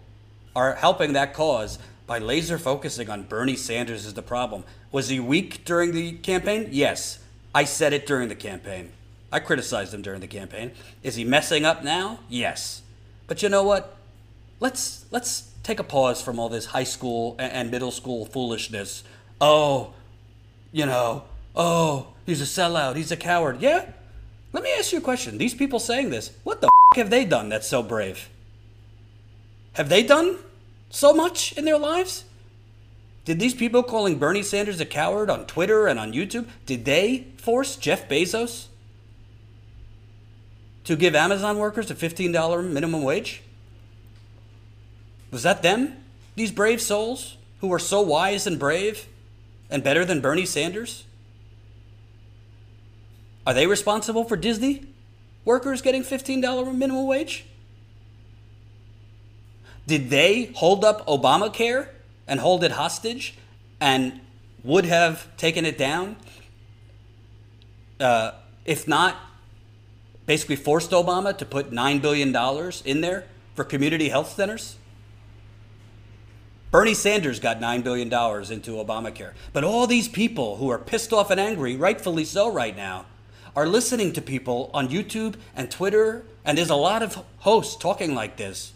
are 0.55 0.75
helping 0.75 1.13
that 1.13 1.33
cause 1.33 1.79
by 2.05 2.19
laser 2.19 2.57
focusing 2.57 3.09
on 3.09 3.23
Bernie 3.23 3.55
Sanders 3.55 4.05
as 4.05 4.13
the 4.13 4.21
problem. 4.21 4.63
Was 4.91 5.09
he 5.09 5.19
weak 5.19 5.63
during 5.63 5.91
the 5.91 6.13
campaign? 6.13 6.69
Yes. 6.71 7.19
I 7.53 7.63
said 7.63 7.93
it 7.93 8.05
during 8.05 8.29
the 8.29 8.35
campaign. 8.35 8.91
I 9.31 9.39
criticized 9.39 9.93
him 9.93 10.01
during 10.01 10.21
the 10.21 10.27
campaign. 10.27 10.71
Is 11.03 11.15
he 11.15 11.23
messing 11.23 11.65
up 11.65 11.83
now? 11.83 12.19
Yes. 12.27 12.81
But 13.29 13.43
you 13.43 13.47
know 13.47 13.63
what? 13.63 13.95
Let's 14.59 15.05
let's 15.11 15.51
take 15.63 15.79
a 15.79 15.83
pause 15.83 16.19
from 16.19 16.39
all 16.39 16.49
this 16.49 16.65
high 16.65 16.83
school 16.83 17.35
and 17.37 17.69
middle 17.69 17.91
school 17.91 18.25
foolishness. 18.25 19.03
Oh, 19.39 19.93
you 20.71 20.87
know, 20.87 21.23
oh, 21.55 22.07
he's 22.25 22.41
a 22.41 22.45
sellout, 22.45 22.95
he's 22.95 23.11
a 23.11 23.15
coward. 23.15 23.61
Yeah? 23.61 23.85
Let 24.51 24.63
me 24.63 24.71
ask 24.77 24.91
you 24.91 24.97
a 24.97 25.01
question. 25.01 25.37
These 25.37 25.53
people 25.53 25.79
saying 25.79 26.09
this, 26.09 26.31
what 26.43 26.59
the 26.59 26.67
f- 26.67 26.97
have 26.97 27.11
they 27.11 27.23
done 27.23 27.49
that's 27.49 27.67
so 27.67 27.83
brave? 27.83 28.29
Have 29.73 29.89
they 29.89 30.01
done 30.01 30.39
so 30.89 31.13
much 31.13 31.53
in 31.53 31.65
their 31.65 31.77
lives? 31.77 32.25
Did 33.25 33.39
these 33.39 33.53
people 33.53 33.83
calling 33.83 34.17
Bernie 34.17 34.41
Sanders 34.41 34.81
a 34.81 34.87
coward 34.87 35.29
on 35.29 35.45
Twitter 35.45 35.85
and 35.85 35.99
on 35.99 36.13
YouTube, 36.13 36.47
did 36.65 36.85
they 36.85 37.27
force 37.37 37.75
Jeff 37.75 38.09
Bezos 38.09 38.68
to 40.83 40.95
give 40.95 41.15
Amazon 41.15 41.57
workers 41.57 41.91
a 41.91 41.95
$15 41.95 42.69
minimum 42.69 43.03
wage? 43.03 43.43
Was 45.31 45.43
that 45.43 45.61
them? 45.61 45.97
These 46.35 46.51
brave 46.51 46.81
souls 46.81 47.37
who 47.61 47.71
are 47.73 47.79
so 47.79 48.01
wise 48.01 48.47
and 48.47 48.57
brave 48.57 49.07
and 49.69 49.83
better 49.83 50.05
than 50.05 50.21
Bernie 50.21 50.45
Sanders? 50.45 51.03
Are 53.45 53.53
they 53.53 53.67
responsible 53.67 54.23
for 54.23 54.35
Disney 54.35 54.85
workers 55.45 55.81
getting 55.81 56.03
$15 56.03 56.75
minimum 56.75 57.05
wage? 57.05 57.45
Did 59.87 60.09
they 60.09 60.51
hold 60.55 60.85
up 60.85 61.05
Obamacare 61.07 61.87
and 62.27 62.39
hold 62.39 62.63
it 62.63 62.71
hostage 62.71 63.35
and 63.79 64.19
would 64.63 64.85
have 64.85 65.35
taken 65.37 65.65
it 65.65 65.77
down? 65.77 66.15
Uh, 67.99 68.31
if 68.65 68.87
not, 68.87 69.15
basically 70.29 70.55
forced 70.55 70.91
Obama 70.91 71.35
to 71.35 71.43
put 71.43 71.71
$9 71.71 72.03
billion 72.03 72.29
in 72.85 73.01
there 73.01 73.25
for 73.55 73.63
community 73.63 74.09
health 74.09 74.31
centers? 74.31 74.77
Bernie 76.69 76.93
Sanders 76.93 77.39
got 77.39 77.59
$9 77.59 77.83
billion 77.83 78.07
into 78.09 78.73
Obamacare. 78.73 79.33
But 79.53 79.63
all 79.63 79.87
these 79.87 80.07
people 80.07 80.57
who 80.57 80.69
are 80.69 80.77
pissed 80.77 81.11
off 81.11 81.31
and 81.31 81.39
angry, 81.39 81.75
rightfully 81.75 82.25
so 82.25 82.47
right 82.47 82.77
now, 82.77 83.07
are 83.55 83.65
listening 83.65 84.13
to 84.13 84.21
people 84.21 84.69
on 84.71 84.89
YouTube 84.89 85.33
and 85.55 85.71
Twitter. 85.71 86.23
And 86.45 86.55
there's 86.59 86.69
a 86.69 86.75
lot 86.75 87.01
of 87.01 87.25
hosts 87.39 87.75
talking 87.75 88.13
like 88.13 88.37
this 88.37 88.73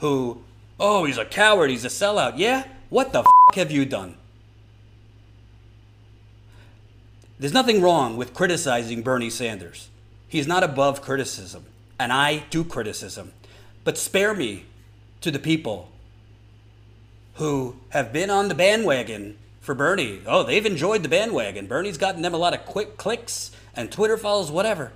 who, 0.00 0.42
oh, 0.78 1.06
he's 1.06 1.16
a 1.16 1.24
coward, 1.24 1.70
he's 1.70 1.86
a 1.86 1.88
sellout. 1.88 2.34
Yeah? 2.36 2.66
What 2.90 3.14
the 3.14 3.20
f 3.20 3.54
have 3.54 3.70
you 3.70 3.86
done? 3.86 4.18
There's 7.38 7.54
nothing 7.54 7.80
wrong 7.80 8.18
with 8.18 8.34
criticizing 8.34 9.00
Bernie 9.00 9.30
Sanders. 9.30 9.89
He's 10.30 10.46
not 10.46 10.62
above 10.62 11.02
criticism. 11.02 11.66
And 11.98 12.12
I 12.12 12.44
do 12.50 12.64
criticism. 12.64 13.32
But 13.82 13.98
spare 13.98 14.32
me 14.32 14.64
to 15.20 15.30
the 15.30 15.40
people 15.40 15.90
who 17.34 17.76
have 17.90 18.12
been 18.12 18.30
on 18.30 18.48
the 18.48 18.54
bandwagon 18.54 19.36
for 19.60 19.74
Bernie. 19.74 20.20
Oh, 20.26 20.44
they've 20.44 20.64
enjoyed 20.64 21.02
the 21.02 21.08
bandwagon. 21.08 21.66
Bernie's 21.66 21.98
gotten 21.98 22.22
them 22.22 22.32
a 22.32 22.38
lot 22.38 22.54
of 22.54 22.64
quick 22.64 22.96
clicks 22.96 23.50
and 23.74 23.90
Twitter 23.90 24.16
follows, 24.16 24.52
whatever. 24.52 24.92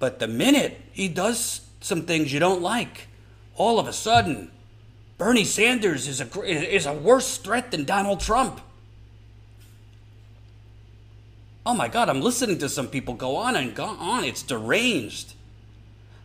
But 0.00 0.18
the 0.18 0.28
minute 0.28 0.80
he 0.92 1.06
does 1.06 1.60
some 1.80 2.02
things 2.02 2.32
you 2.32 2.40
don't 2.40 2.60
like, 2.60 3.06
all 3.54 3.78
of 3.78 3.86
a 3.86 3.92
sudden, 3.92 4.50
Bernie 5.18 5.44
Sanders 5.44 6.08
is 6.08 6.20
a, 6.20 6.42
is 6.42 6.84
a 6.84 6.92
worse 6.92 7.38
threat 7.38 7.70
than 7.70 7.84
Donald 7.84 8.18
Trump. 8.18 8.60
Oh 11.66 11.72
my 11.72 11.88
God, 11.88 12.10
I'm 12.10 12.20
listening 12.20 12.58
to 12.58 12.68
some 12.68 12.88
people 12.88 13.14
go 13.14 13.36
on 13.36 13.56
and 13.56 13.74
go 13.74 13.86
on. 13.86 14.22
It's 14.24 14.42
deranged. 14.42 15.32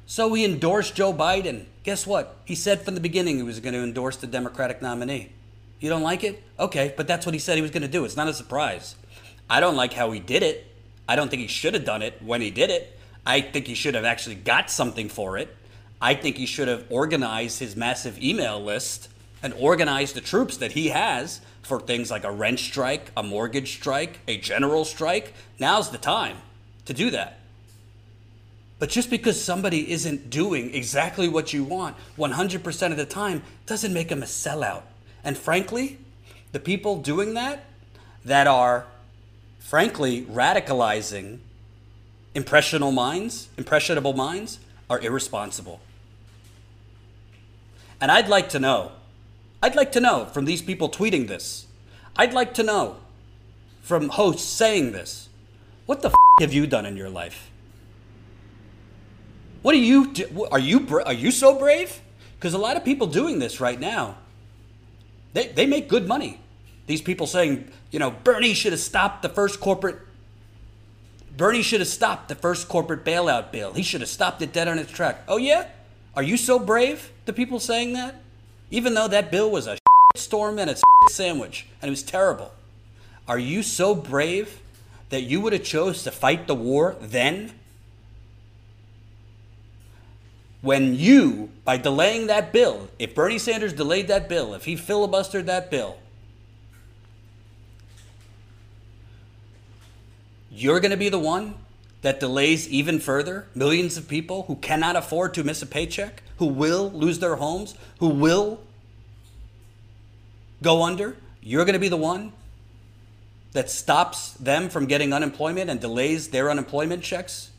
So 0.06 0.34
he 0.34 0.44
endorsed 0.44 0.96
Joe 0.96 1.14
Biden. 1.14 1.66
Guess 1.84 2.06
what? 2.06 2.36
He 2.44 2.56
said 2.56 2.82
from 2.82 2.96
the 2.96 3.00
beginning 3.00 3.38
he 3.38 3.44
was 3.44 3.62
going 3.62 3.74
to 3.74 3.84
endorse 3.84 4.18
the 4.18 4.28
Democratic 4.28 4.82
nominee. 4.82 5.32
You 5.80 5.90
don't 5.90 6.02
like 6.02 6.26
it? 6.26 6.44
Okay, 6.60 6.94
but 6.98 7.08
that's 7.08 7.26
what 7.26 7.34
he 7.34 7.40
said 7.40 7.56
he 7.56 7.62
was 7.62 7.72
going 7.72 7.84
to 7.84 7.88
do. 7.88 8.04
It's 8.04 8.18
not 8.18 8.28
a 8.28 8.34
surprise. 8.34 8.96
I 9.50 9.62
don't 9.62 9.78
like 9.78 9.94
how 9.94 10.12
he 10.12 10.20
did 10.20 10.44
it. 10.44 10.76
I 11.08 11.16
don't 11.16 11.30
think 11.30 11.42
he 11.42 11.48
should 11.48 11.74
have 11.74 11.86
done 11.86 12.02
it 12.02 12.22
when 12.22 12.42
he 12.42 12.52
did 12.52 12.70
it. 12.70 13.00
I 13.26 13.40
think 13.40 13.66
he 13.66 13.76
should 13.76 13.96
have 13.96 14.04
actually 14.04 14.36
got 14.36 14.70
something 14.70 15.08
for 15.08 15.38
it. 15.38 15.56
I 16.02 16.16
think 16.16 16.36
he 16.36 16.46
should 16.46 16.68
have 16.68 16.86
organized 16.90 17.60
his 17.60 17.78
massive 17.78 18.22
email 18.22 18.62
list 18.62 19.08
and 19.42 19.54
organize 19.54 20.14
the 20.14 20.22
troops 20.22 20.58
that 20.58 20.74
he 20.74 20.90
has 20.90 21.42
for 21.62 21.80
things 21.80 22.10
like 22.12 22.24
a 22.24 22.32
rent 22.32 22.60
strike, 22.60 23.12
a 23.16 23.24
mortgage 23.24 23.74
strike, 23.74 24.20
a 24.28 24.38
general 24.38 24.86
strike. 24.86 25.34
Now's 25.60 25.92
the 25.92 25.98
time 25.98 26.38
to 26.86 26.94
do 26.94 27.10
that. 27.12 27.40
But 28.80 28.90
just 28.90 29.10
because 29.10 29.42
somebody 29.44 29.92
isn't 29.92 30.30
doing 30.30 30.74
exactly 30.74 31.28
what 31.28 31.54
you 31.54 31.64
want 31.64 31.98
100% 32.18 32.92
of 32.92 32.98
the 32.98 33.06
time 33.06 33.44
doesn't 33.66 33.94
make 33.94 34.08
them 34.08 34.24
a 34.24 34.26
sellout. 34.26 34.84
And 35.24 35.38
frankly, 35.38 36.00
the 36.54 36.60
people 36.60 37.02
doing 37.02 37.34
that, 37.34 37.66
that 38.24 38.48
are 38.48 38.86
frankly 39.60 40.24
radicalizing 40.24 41.40
impressionable 42.34 42.92
minds, 42.92 43.50
impressionable 43.58 44.14
minds, 44.14 44.60
are 44.90 45.00
irresponsible. 45.00 45.82
And 48.02 48.12
I'd 48.12 48.30
like 48.30 48.50
to 48.50 48.60
know, 48.60 48.94
I'd 49.62 49.76
like 49.76 49.92
to 49.94 50.00
know 50.00 50.26
from 50.26 50.46
these 50.46 50.62
people 50.62 50.90
tweeting 50.90 51.28
this, 51.28 51.68
I'd 52.16 52.34
like 52.34 52.54
to 52.56 52.64
know 52.64 52.98
from 53.82 54.10
hosts 54.10 54.48
saying 54.48 54.92
this, 54.92 55.30
what 55.86 56.02
the 56.02 56.10
f- 56.10 56.16
have 56.40 56.54
you 56.54 56.68
done 56.68 56.86
in 56.86 56.96
your 56.96 57.10
life? 57.10 57.50
What 59.62 59.76
are 59.76 59.80
you 59.80 60.14
do? 60.14 60.48
Are 60.52 60.60
you 60.60 60.88
are 61.06 61.14
you 61.14 61.32
so 61.32 61.58
brave? 61.58 62.02
Because 62.38 62.54
a 62.54 62.58
lot 62.58 62.78
of 62.78 62.86
people 62.86 63.08
doing 63.08 63.40
this 63.40 63.60
right 63.60 63.80
now 63.80 64.16
they, 65.34 65.48
they 65.48 65.66
make 65.66 65.88
good 65.88 66.08
money. 66.08 66.40
These 66.88 67.02
people 67.02 67.28
saying, 67.28 67.70
you 67.92 68.00
know, 68.00 68.12
Bernie 68.12 68.54
should 68.54 68.72
have 68.72 68.80
stopped 68.80 69.22
the 69.22 69.30
first 69.30 69.60
corporate 69.60 70.00
Bernie 71.38 71.62
should 71.62 71.80
have 71.80 71.88
stopped 71.88 72.28
the 72.28 72.36
first 72.36 72.68
corporate 72.68 73.06
bailout 73.06 73.52
bill. 73.52 73.74
He 73.74 73.84
should 73.84 74.02
have 74.02 74.10
stopped 74.10 74.42
it 74.42 74.52
dead 74.52 74.68
on 74.68 74.78
its 74.78 74.92
track. 74.92 75.24
Oh 75.28 75.38
yeah? 75.38 75.68
Are 76.16 76.24
you 76.24 76.36
so 76.36 76.60
brave? 76.60 77.12
The 77.26 77.34
people 77.34 77.60
saying 77.60 77.94
that? 77.94 78.16
Even 78.72 78.94
though 78.94 79.08
that 79.08 79.32
bill 79.32 79.50
was 79.50 79.68
a 79.68 79.78
storm 80.16 80.60
and 80.60 80.70
a 80.70 80.78
sandwich 81.10 81.68
and 81.82 81.90
it 81.90 81.92
was 81.92 82.04
terrible. 82.04 82.52
Are 83.28 83.40
you 83.40 83.64
so 83.64 83.96
brave 83.96 84.60
that 85.10 85.22
you 85.22 85.42
would 85.42 85.54
have 85.54 85.64
chose 85.64 86.04
to 86.04 86.12
fight 86.12 86.48
the 86.48 86.56
war 86.56 86.96
then 87.00 87.54
when 90.62 90.94
you, 90.96 91.50
by 91.64 91.78
delaying 91.78 92.28
that 92.28 92.52
bill, 92.52 92.90
if 93.00 93.16
Bernie 93.16 93.40
Sanders 93.40 93.72
delayed 93.72 94.10
that 94.10 94.28
bill, 94.28 94.54
if 94.54 94.66
he 94.66 94.76
filibustered 94.76 95.46
that 95.46 95.72
bill, 95.72 95.98
you're 100.52 100.82
going 100.82 100.92
to 100.92 100.98
be 100.98 101.08
the 101.08 101.20
one 101.20 101.56
that 102.02 102.20
delays 102.20 102.68
even 102.70 103.00
further 103.00 103.48
millions 103.54 103.98
of 103.98 104.08
people 104.08 104.44
who 104.44 104.56
cannot 104.56 104.96
afford 104.96 105.34
to 105.34 105.44
miss 105.44 105.62
a 105.62 105.66
paycheck, 105.66 106.24
who 106.38 106.46
will 106.46 106.90
lose 106.92 107.20
their 107.20 107.36
homes, 107.36 107.76
who 108.00 108.08
will 108.08 108.62
go 110.62 110.84
under. 110.84 111.18
You're 111.42 111.66
going 111.66 111.74
to 111.74 111.80
be 111.80 111.90
the 111.90 111.98
one 111.98 112.34
that 113.52 113.70
stops 113.70 114.32
them 114.34 114.70
from 114.70 114.86
getting 114.86 115.14
unemployment 115.14 115.70
and 115.70 115.80
delays 115.80 116.30
their 116.30 116.50
unemployment 116.50 117.04
checks. 117.04 117.50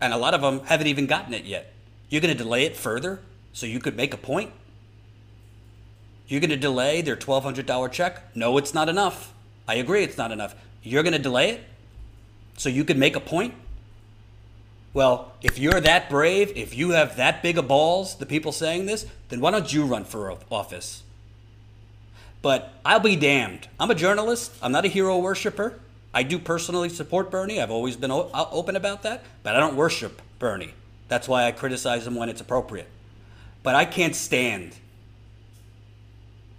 And 0.00 0.12
a 0.12 0.16
lot 0.16 0.34
of 0.34 0.40
them 0.40 0.60
haven't 0.66 0.86
even 0.86 1.06
gotten 1.06 1.32
it 1.32 1.44
yet. 1.44 1.72
You're 2.08 2.20
going 2.20 2.36
to 2.36 2.42
delay 2.42 2.64
it 2.64 2.76
further 2.76 3.20
so 3.52 3.66
you 3.66 3.78
could 3.80 3.96
make 3.96 4.14
a 4.14 4.18
point? 4.18 4.52
You're 6.26 6.40
going 6.40 6.50
to 6.50 6.56
delay 6.56 7.00
their 7.00 7.16
$1,200 7.16 7.90
check? 7.90 8.36
No, 8.36 8.58
it's 8.58 8.74
not 8.74 8.88
enough. 8.88 9.32
I 9.66 9.74
agree 9.74 10.02
it's 10.02 10.18
not 10.18 10.30
enough. 10.30 10.54
You're 10.82 11.02
going 11.02 11.14
to 11.14 11.18
delay 11.18 11.50
it 11.50 11.64
so 12.56 12.68
you 12.68 12.84
could 12.84 12.98
make 12.98 13.16
a 13.16 13.20
point? 13.20 13.54
Well, 14.94 15.32
if 15.42 15.58
you're 15.58 15.80
that 15.80 16.08
brave, 16.08 16.52
if 16.56 16.76
you 16.76 16.90
have 16.90 17.16
that 17.16 17.42
big 17.42 17.58
of 17.58 17.68
balls, 17.68 18.16
the 18.16 18.26
people 18.26 18.52
saying 18.52 18.86
this, 18.86 19.06
then 19.28 19.40
why 19.40 19.50
don't 19.50 19.72
you 19.72 19.84
run 19.84 20.04
for 20.04 20.36
office? 20.50 21.02
But 22.40 22.72
I'll 22.84 23.00
be 23.00 23.16
damned. 23.16 23.68
I'm 23.78 23.90
a 23.90 23.94
journalist. 23.94 24.52
I'm 24.62 24.72
not 24.72 24.84
a 24.84 24.88
hero 24.88 25.18
worshiper. 25.18 25.78
I 26.14 26.22
do 26.22 26.38
personally 26.38 26.88
support 26.88 27.30
Bernie. 27.30 27.60
I've 27.60 27.70
always 27.70 27.96
been 27.96 28.10
uh, 28.10 28.28
open 28.50 28.76
about 28.76 29.02
that, 29.02 29.24
but 29.42 29.54
I 29.54 29.60
don't 29.60 29.76
worship 29.76 30.22
Bernie. 30.38 30.74
That's 31.08 31.28
why 31.28 31.44
I 31.44 31.52
criticize 31.52 32.06
him 32.06 32.14
when 32.14 32.28
it's 32.28 32.40
appropriate. 32.40 32.88
But 33.62 33.74
I 33.74 33.84
can't 33.84 34.14
stand 34.14 34.76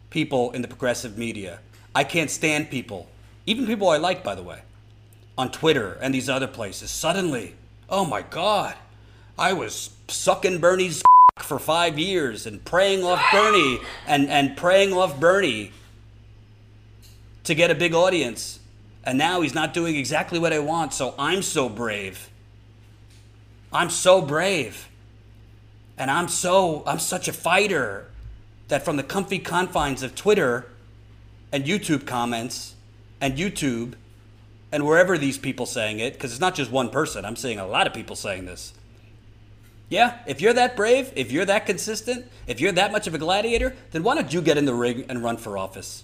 people 0.10 0.52
in 0.52 0.62
the 0.62 0.68
progressive 0.68 1.18
media 1.18 1.60
I 1.96 2.04
can't 2.04 2.30
stand 2.30 2.70
people, 2.70 3.08
even 3.46 3.66
people 3.66 3.90
I 3.90 3.98
like, 3.98 4.24
by 4.24 4.36
the 4.36 4.44
way, 4.44 4.62
on 5.38 5.52
Twitter 5.52 5.98
and 6.02 6.14
these 6.14 6.30
other 6.30 6.48
places. 6.48 6.92
Suddenly, 6.92 7.56
oh 7.90 8.06
my 8.06 8.22
God, 8.22 8.76
I 9.38 9.54
was 9.54 9.92
sucking 10.08 10.60
Bernie's 10.60 11.04
for 11.40 11.60
five 11.60 11.98
years 11.98 12.46
and 12.46 12.64
praying 12.64 13.04
off 13.04 13.24
Bernie 13.32 13.80
and, 14.08 14.30
and 14.30 14.56
praying 14.56 14.94
off 14.94 15.20
Bernie 15.20 15.72
to 17.44 17.56
get 17.56 17.72
a 17.72 17.76
big 17.76 17.94
audience. 17.94 18.60
And 19.04 19.18
now 19.18 19.42
he's 19.42 19.56
not 19.56 19.74
doing 19.74 19.96
exactly 19.96 20.40
what 20.40 20.54
I 20.54 20.60
want, 20.60 20.94
so 20.94 21.16
I'm 21.18 21.42
so 21.42 21.70
brave. 21.70 22.30
I'm 23.72 23.90
so 23.90 24.22
brave. 24.22 24.88
And 25.98 26.12
I'm 26.12 26.28
so, 26.28 26.84
I'm 26.86 27.00
such 27.00 27.28
a 27.28 27.34
fighter 27.34 28.06
that 28.68 28.84
from 28.84 28.98
the 28.98 29.04
comfy 29.04 29.40
confines 29.40 30.04
of 30.04 30.16
Twitter 30.16 30.66
and 31.52 31.66
YouTube 31.66 32.06
comments 32.06 32.76
and 33.20 33.38
YouTube 33.38 33.96
and 34.72 34.86
wherever 34.86 35.18
these 35.18 35.38
people 35.38 35.66
saying 35.66 36.00
it, 36.00 36.14
because 36.14 36.32
it's 36.32 36.42
not 36.42 36.56
just 36.56 36.72
one 36.72 36.90
person, 36.90 37.26
I'm 37.26 37.36
seeing 37.36 37.60
a 37.60 37.68
lot 37.68 37.88
of 37.88 37.94
people 37.94 38.16
saying 38.16 38.46
this. 38.46 38.74
Yeah, 39.90 40.20
if 40.28 40.40
you're 40.40 40.54
that 40.54 40.76
brave, 40.76 41.12
if 41.16 41.32
you're 41.32 41.46
that 41.46 41.66
consistent, 41.66 42.28
if 42.46 42.60
you're 42.60 42.72
that 42.74 42.92
much 42.92 43.08
of 43.08 43.16
a 43.16 43.18
gladiator, 43.18 43.76
then 43.92 44.04
why 44.04 44.16
don't 44.16 44.32
you 44.32 44.42
get 44.42 44.58
in 44.58 44.66
the 44.66 44.74
ring 44.74 45.06
and 45.10 45.24
run 45.24 45.38
for 45.38 45.58
office? 45.58 46.04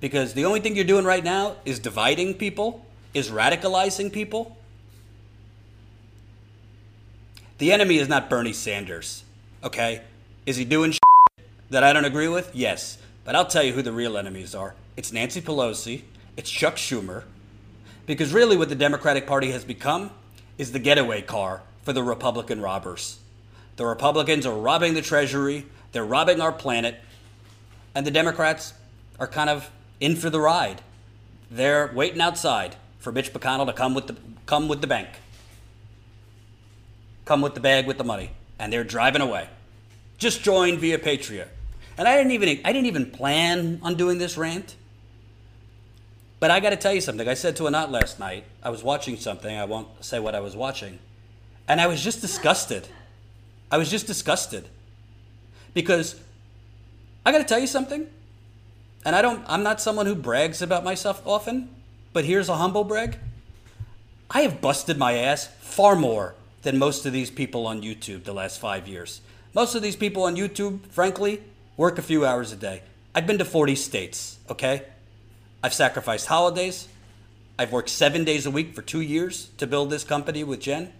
Because 0.00 0.34
the 0.34 0.44
only 0.44 0.60
thing 0.60 0.76
you're 0.76 0.84
doing 0.84 1.04
right 1.04 1.24
now 1.24 1.56
is 1.64 1.80
dividing 1.80 2.34
people, 2.34 2.86
is 3.12 3.30
radicalizing 3.30 4.12
people. 4.12 4.56
The 7.58 7.72
enemy 7.72 7.98
is 7.98 8.08
not 8.08 8.30
Bernie 8.30 8.52
Sanders, 8.52 9.24
okay? 9.64 10.02
Is 10.46 10.56
he 10.56 10.64
doing 10.64 10.94
that 11.70 11.82
I 11.82 11.92
don't 11.92 12.04
agree 12.04 12.28
with? 12.28 12.54
Yes. 12.54 12.98
But 13.24 13.36
I'll 13.36 13.46
tell 13.46 13.62
you 13.62 13.72
who 13.72 13.82
the 13.82 13.92
real 13.92 14.16
enemies 14.16 14.54
are. 14.54 14.74
It's 14.96 15.12
Nancy 15.12 15.40
Pelosi, 15.40 16.02
it's 16.36 16.50
Chuck 16.50 16.76
Schumer, 16.76 17.24
because 18.06 18.32
really 18.32 18.56
what 18.56 18.68
the 18.68 18.74
Democratic 18.74 19.26
Party 19.26 19.50
has 19.50 19.64
become 19.64 20.10
is 20.58 20.72
the 20.72 20.78
getaway 20.78 21.22
car 21.22 21.62
for 21.82 21.92
the 21.92 22.02
Republican 22.02 22.60
robbers. 22.60 23.18
The 23.76 23.86
Republicans 23.86 24.46
are 24.46 24.54
robbing 24.54 24.94
the 24.94 25.02
Treasury, 25.02 25.66
they're 25.92 26.04
robbing 26.04 26.40
our 26.40 26.52
planet, 26.52 27.00
and 27.94 28.06
the 28.06 28.10
Democrats 28.10 28.74
are 29.18 29.26
kind 29.26 29.50
of 29.50 29.70
in 30.00 30.16
for 30.16 30.30
the 30.30 30.40
ride. 30.40 30.82
They're 31.50 31.90
waiting 31.94 32.20
outside 32.20 32.76
for 32.98 33.12
Mitch 33.12 33.32
McConnell 33.32 33.66
to 33.66 33.72
come 33.72 33.94
with 33.94 34.06
the 34.06 34.16
come 34.46 34.68
with 34.68 34.80
the 34.80 34.86
bank. 34.86 35.08
Come 37.24 37.40
with 37.40 37.54
the 37.54 37.60
bag 37.60 37.86
with 37.86 37.98
the 37.98 38.04
money. 38.04 38.30
And 38.58 38.72
they're 38.72 38.84
driving 38.84 39.22
away. 39.22 39.48
Just 40.18 40.42
joined 40.42 40.80
via 40.80 40.98
Patreon. 40.98 41.48
And 41.98 42.08
I 42.08 42.16
didn't 42.16 42.32
even 42.32 42.60
I 42.64 42.72
didn't 42.72 42.86
even 42.86 43.10
plan 43.10 43.80
on 43.82 43.94
doing 43.94 44.18
this 44.18 44.36
rant. 44.36 44.76
But 46.42 46.50
I 46.50 46.58
got 46.58 46.70
to 46.70 46.76
tell 46.76 46.92
you 46.92 47.00
something. 47.00 47.28
I 47.28 47.34
said 47.34 47.54
to 47.58 47.68
Anat 47.68 47.92
last 47.92 48.18
night, 48.18 48.42
I 48.64 48.70
was 48.70 48.82
watching 48.82 49.16
something. 49.16 49.56
I 49.56 49.64
won't 49.64 49.86
say 50.04 50.18
what 50.18 50.34
I 50.34 50.40
was 50.40 50.56
watching. 50.56 50.98
And 51.68 51.80
I 51.80 51.86
was 51.86 52.02
just 52.02 52.20
disgusted. 52.20 52.88
I 53.70 53.78
was 53.78 53.88
just 53.88 54.08
disgusted. 54.08 54.68
Because 55.72 56.20
I 57.24 57.30
got 57.30 57.38
to 57.38 57.44
tell 57.44 57.60
you 57.60 57.68
something. 57.68 58.08
And 59.04 59.14
I 59.14 59.22
don't 59.22 59.44
I'm 59.46 59.62
not 59.62 59.80
someone 59.80 60.06
who 60.06 60.16
brags 60.16 60.60
about 60.60 60.82
myself 60.82 61.22
often, 61.24 61.68
but 62.12 62.24
here's 62.24 62.48
a 62.48 62.56
humble 62.56 62.82
brag. 62.82 63.18
I 64.28 64.40
have 64.40 64.60
busted 64.60 64.98
my 64.98 65.12
ass 65.12 65.46
far 65.60 65.94
more 65.94 66.34
than 66.62 66.76
most 66.76 67.06
of 67.06 67.12
these 67.12 67.30
people 67.30 67.68
on 67.68 67.82
YouTube 67.82 68.24
the 68.24 68.34
last 68.34 68.58
5 68.58 68.88
years. 68.88 69.20
Most 69.54 69.76
of 69.76 69.82
these 69.82 69.94
people 69.94 70.24
on 70.24 70.34
YouTube, 70.34 70.84
frankly, 70.88 71.40
work 71.76 71.98
a 71.98 72.02
few 72.02 72.26
hours 72.26 72.50
a 72.50 72.56
day. 72.56 72.82
I've 73.14 73.28
been 73.28 73.38
to 73.38 73.44
40 73.44 73.76
states, 73.76 74.38
okay? 74.50 74.86
I've 75.62 75.74
sacrificed 75.74 76.26
holidays. 76.26 76.88
I've 77.58 77.72
worked 77.72 77.88
seven 77.88 78.24
days 78.24 78.46
a 78.46 78.50
week 78.50 78.74
for 78.74 78.82
two 78.82 79.00
years 79.00 79.50
to 79.58 79.66
build 79.66 79.90
this 79.90 80.04
company 80.04 80.42
with 80.42 80.60
Jen. 80.60 80.92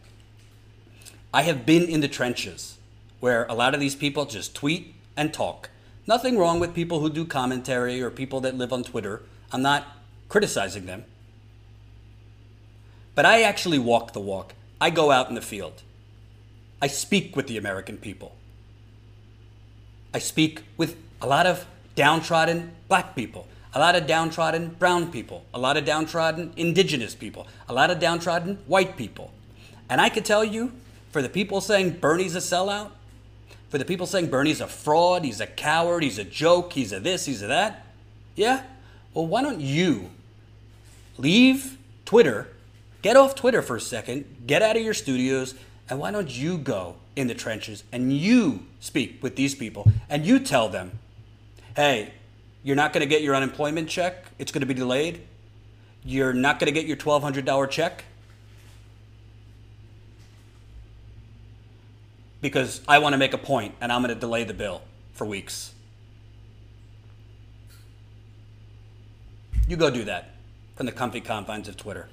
I 1.35 1.43
have 1.43 1.67
been 1.67 1.85
in 1.85 2.01
the 2.01 2.09
trenches 2.09 2.79
where 3.21 3.47
a 3.47 3.55
lot 3.55 3.75
of 3.75 3.81
these 3.81 3.95
people 3.97 4.25
just 4.25 4.55
tweet 4.55 4.95
and 5.17 5.33
talk. 5.33 5.71
Nothing 6.07 6.37
wrong 6.37 6.61
with 6.61 6.75
people 6.75 7.01
who 7.01 7.11
do 7.11 7.25
commentary 7.25 8.03
or 8.03 8.11
people 8.11 8.41
that 8.41 8.57
live 8.57 8.73
on 8.73 8.85
Twitter. 8.85 9.23
I'm 9.51 9.63
not 9.63 9.87
criticizing 10.29 10.87
them. 10.87 11.05
But 13.15 13.27
I 13.27 13.43
actually 13.43 13.79
walk 13.79 14.13
the 14.13 14.21
walk. 14.21 14.55
I 14.81 14.91
go 14.91 15.11
out 15.11 15.29
in 15.29 15.35
the 15.35 15.43
field. 15.43 15.83
I 16.81 16.87
speak 16.87 17.37
with 17.37 17.47
the 17.47 17.57
American 17.57 17.97
people. 17.97 18.35
I 20.13 20.19
speak 20.19 20.63
with 20.77 20.97
a 21.21 21.27
lot 21.27 21.47
of 21.47 21.67
downtrodden 21.95 22.73
black 22.89 23.15
people, 23.15 23.47
a 23.75 23.79
lot 23.79 23.97
of 23.97 24.07
downtrodden 24.07 24.69
brown 24.79 25.11
people, 25.11 25.45
a 25.55 25.59
lot 25.59 25.77
of 25.77 25.85
downtrodden 25.85 26.53
indigenous 26.57 27.15
people, 27.15 27.47
a 27.69 27.73
lot 27.73 27.91
of 27.91 27.99
downtrodden 27.99 28.57
white 28.67 28.97
people. 28.97 29.33
And 29.89 30.01
I 30.01 30.09
could 30.09 30.25
tell 30.25 30.45
you, 30.45 30.73
for 31.11 31.23
the 31.23 31.29
people 31.29 31.61
saying 31.61 31.99
Bernie's 31.99 32.35
a 32.35 32.39
sellout, 32.39 32.91
for 33.69 33.79
the 33.79 33.85
people 33.85 34.07
saying 34.07 34.27
Bernie's 34.27 34.61
a 34.61 34.67
fraud, 34.67 35.25
he's 35.25 35.41
a 35.41 35.47
coward, 35.47 36.03
he's 36.03 36.19
a 36.19 36.25
joke, 36.25 36.75
he's 36.75 36.93
a 36.93 37.01
this, 37.01 37.25
he's 37.25 37.43
a 37.43 37.47
that, 37.47 37.87
yeah? 38.35 38.65
Well, 39.15 39.27
why 39.27 39.43
don't 39.43 39.61
you 39.61 40.11
leave 41.17 41.79
Twitter, 42.05 42.49
get 43.01 43.17
off 43.17 43.35
Twitter 43.35 43.63
for 43.63 43.77
a 43.77 43.81
second, 43.81 44.45
get 44.47 44.63
out 44.63 44.77
of 44.77 44.83
your 44.83 44.95
studios, 44.95 45.55
and 45.89 45.99
why 45.99 46.11
don't 46.11 46.31
you 46.31 46.59
go 46.59 46.97
in 47.17 47.27
the 47.27 47.35
trenches 47.35 47.85
and 47.93 48.13
you 48.13 48.67
speak 48.81 49.23
with 49.23 49.37
these 49.37 49.55
people 49.55 49.91
and 50.09 50.25
you 50.25 50.39
tell 50.39 50.69
them, 50.69 50.99
hey, 51.77 52.13
you're 52.63 52.77
not 52.77 52.93
going 52.93 53.01
to 53.01 53.07
get 53.07 53.23
your 53.23 53.35
unemployment 53.35 53.89
check, 53.89 54.27
it's 54.39 54.53
going 54.53 54.61
to 54.61 54.67
be 54.67 54.75
delayed. 54.75 55.23
You're 56.05 56.33
not 56.33 56.59
going 56.59 56.73
to 56.73 56.73
get 56.73 56.87
your 56.87 56.97
$1,200 56.97 57.71
check 57.71 58.05
because 62.41 62.81
I 62.89 62.99
want 62.99 63.13
to 63.13 63.19
make 63.19 63.33
a 63.33 63.39
point 63.39 63.75
and 63.81 63.93
I'm 63.93 64.03
going 64.03 64.13
to 64.13 64.21
delay 64.21 64.45
the 64.45 64.55
bill 64.55 64.83
for 65.13 65.25
weeks. 65.25 65.73
You 69.69 69.77
go 69.77 69.91
do 69.91 70.05
that 70.05 70.35
from 70.75 70.87
the 70.87 70.93
comfy 70.93 71.21
confines 71.21 71.69
of 71.69 71.77
Twitter. 71.77 72.09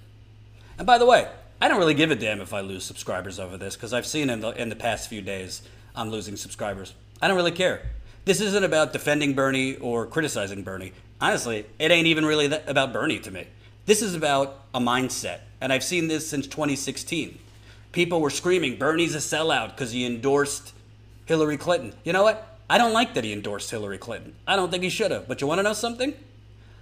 And 0.77 0.85
by 0.85 0.99
the 0.99 1.05
way, 1.05 1.27
I 1.59 1.67
don't 1.67 1.79
really 1.79 1.95
give 1.95 2.11
a 2.11 2.15
damn 2.15 2.39
if 2.41 2.53
I 2.53 2.61
lose 2.61 2.85
subscribers 2.85 3.39
over 3.39 3.57
this 3.57 3.75
because 3.75 3.91
I've 3.91 4.05
seen 4.05 4.29
in 4.29 4.39
the, 4.39 4.51
in 4.51 4.69
the 4.69 4.75
past 4.75 5.09
few 5.09 5.21
days 5.21 5.63
I'm 5.95 6.09
losing 6.11 6.37
subscribers. 6.37 6.93
I 7.21 7.27
don't 7.27 7.35
really 7.35 7.51
care. 7.51 7.81
This 8.29 8.41
isn't 8.41 8.63
about 8.63 8.93
defending 8.93 9.33
Bernie 9.33 9.75
or 9.77 10.05
criticizing 10.05 10.61
Bernie. 10.61 10.93
Honestly, 11.19 11.65
it 11.79 11.89
ain't 11.89 12.05
even 12.05 12.27
really 12.27 12.45
about 12.67 12.93
Bernie 12.93 13.17
to 13.21 13.31
me. 13.31 13.47
This 13.87 14.03
is 14.03 14.13
about 14.13 14.65
a 14.71 14.79
mindset. 14.79 15.39
And 15.59 15.73
I've 15.73 15.83
seen 15.83 16.09
this 16.09 16.29
since 16.29 16.45
2016. 16.45 17.39
People 17.91 18.21
were 18.21 18.29
screaming, 18.29 18.77
Bernie's 18.77 19.15
a 19.15 19.17
sellout 19.17 19.69
because 19.69 19.93
he 19.93 20.05
endorsed 20.05 20.73
Hillary 21.25 21.57
Clinton. 21.57 21.93
You 22.03 22.13
know 22.13 22.21
what? 22.21 22.59
I 22.69 22.77
don't 22.77 22.93
like 22.93 23.15
that 23.15 23.23
he 23.23 23.33
endorsed 23.33 23.71
Hillary 23.71 23.97
Clinton. 23.97 24.35
I 24.45 24.55
don't 24.55 24.69
think 24.69 24.83
he 24.83 24.91
should 24.91 25.09
have. 25.09 25.27
But 25.27 25.41
you 25.41 25.47
want 25.47 25.57
to 25.57 25.63
know 25.63 25.73
something? 25.73 26.13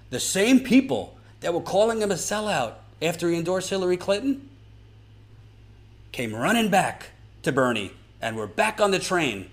The 0.10 0.20
same 0.20 0.60
people 0.60 1.18
that 1.40 1.54
were 1.54 1.62
calling 1.62 2.02
him 2.02 2.12
a 2.12 2.16
sellout 2.16 2.74
after 3.02 3.30
he 3.30 3.38
endorsed 3.38 3.70
Hillary 3.70 3.96
Clinton 3.96 4.50
came 6.12 6.36
running 6.36 6.70
back 6.70 7.12
to 7.44 7.54
Bernie 7.54 7.94
and 8.22 8.36
were 8.36 8.48
back 8.48 8.82
on 8.82 8.92
the 8.92 9.00
train 9.00 9.50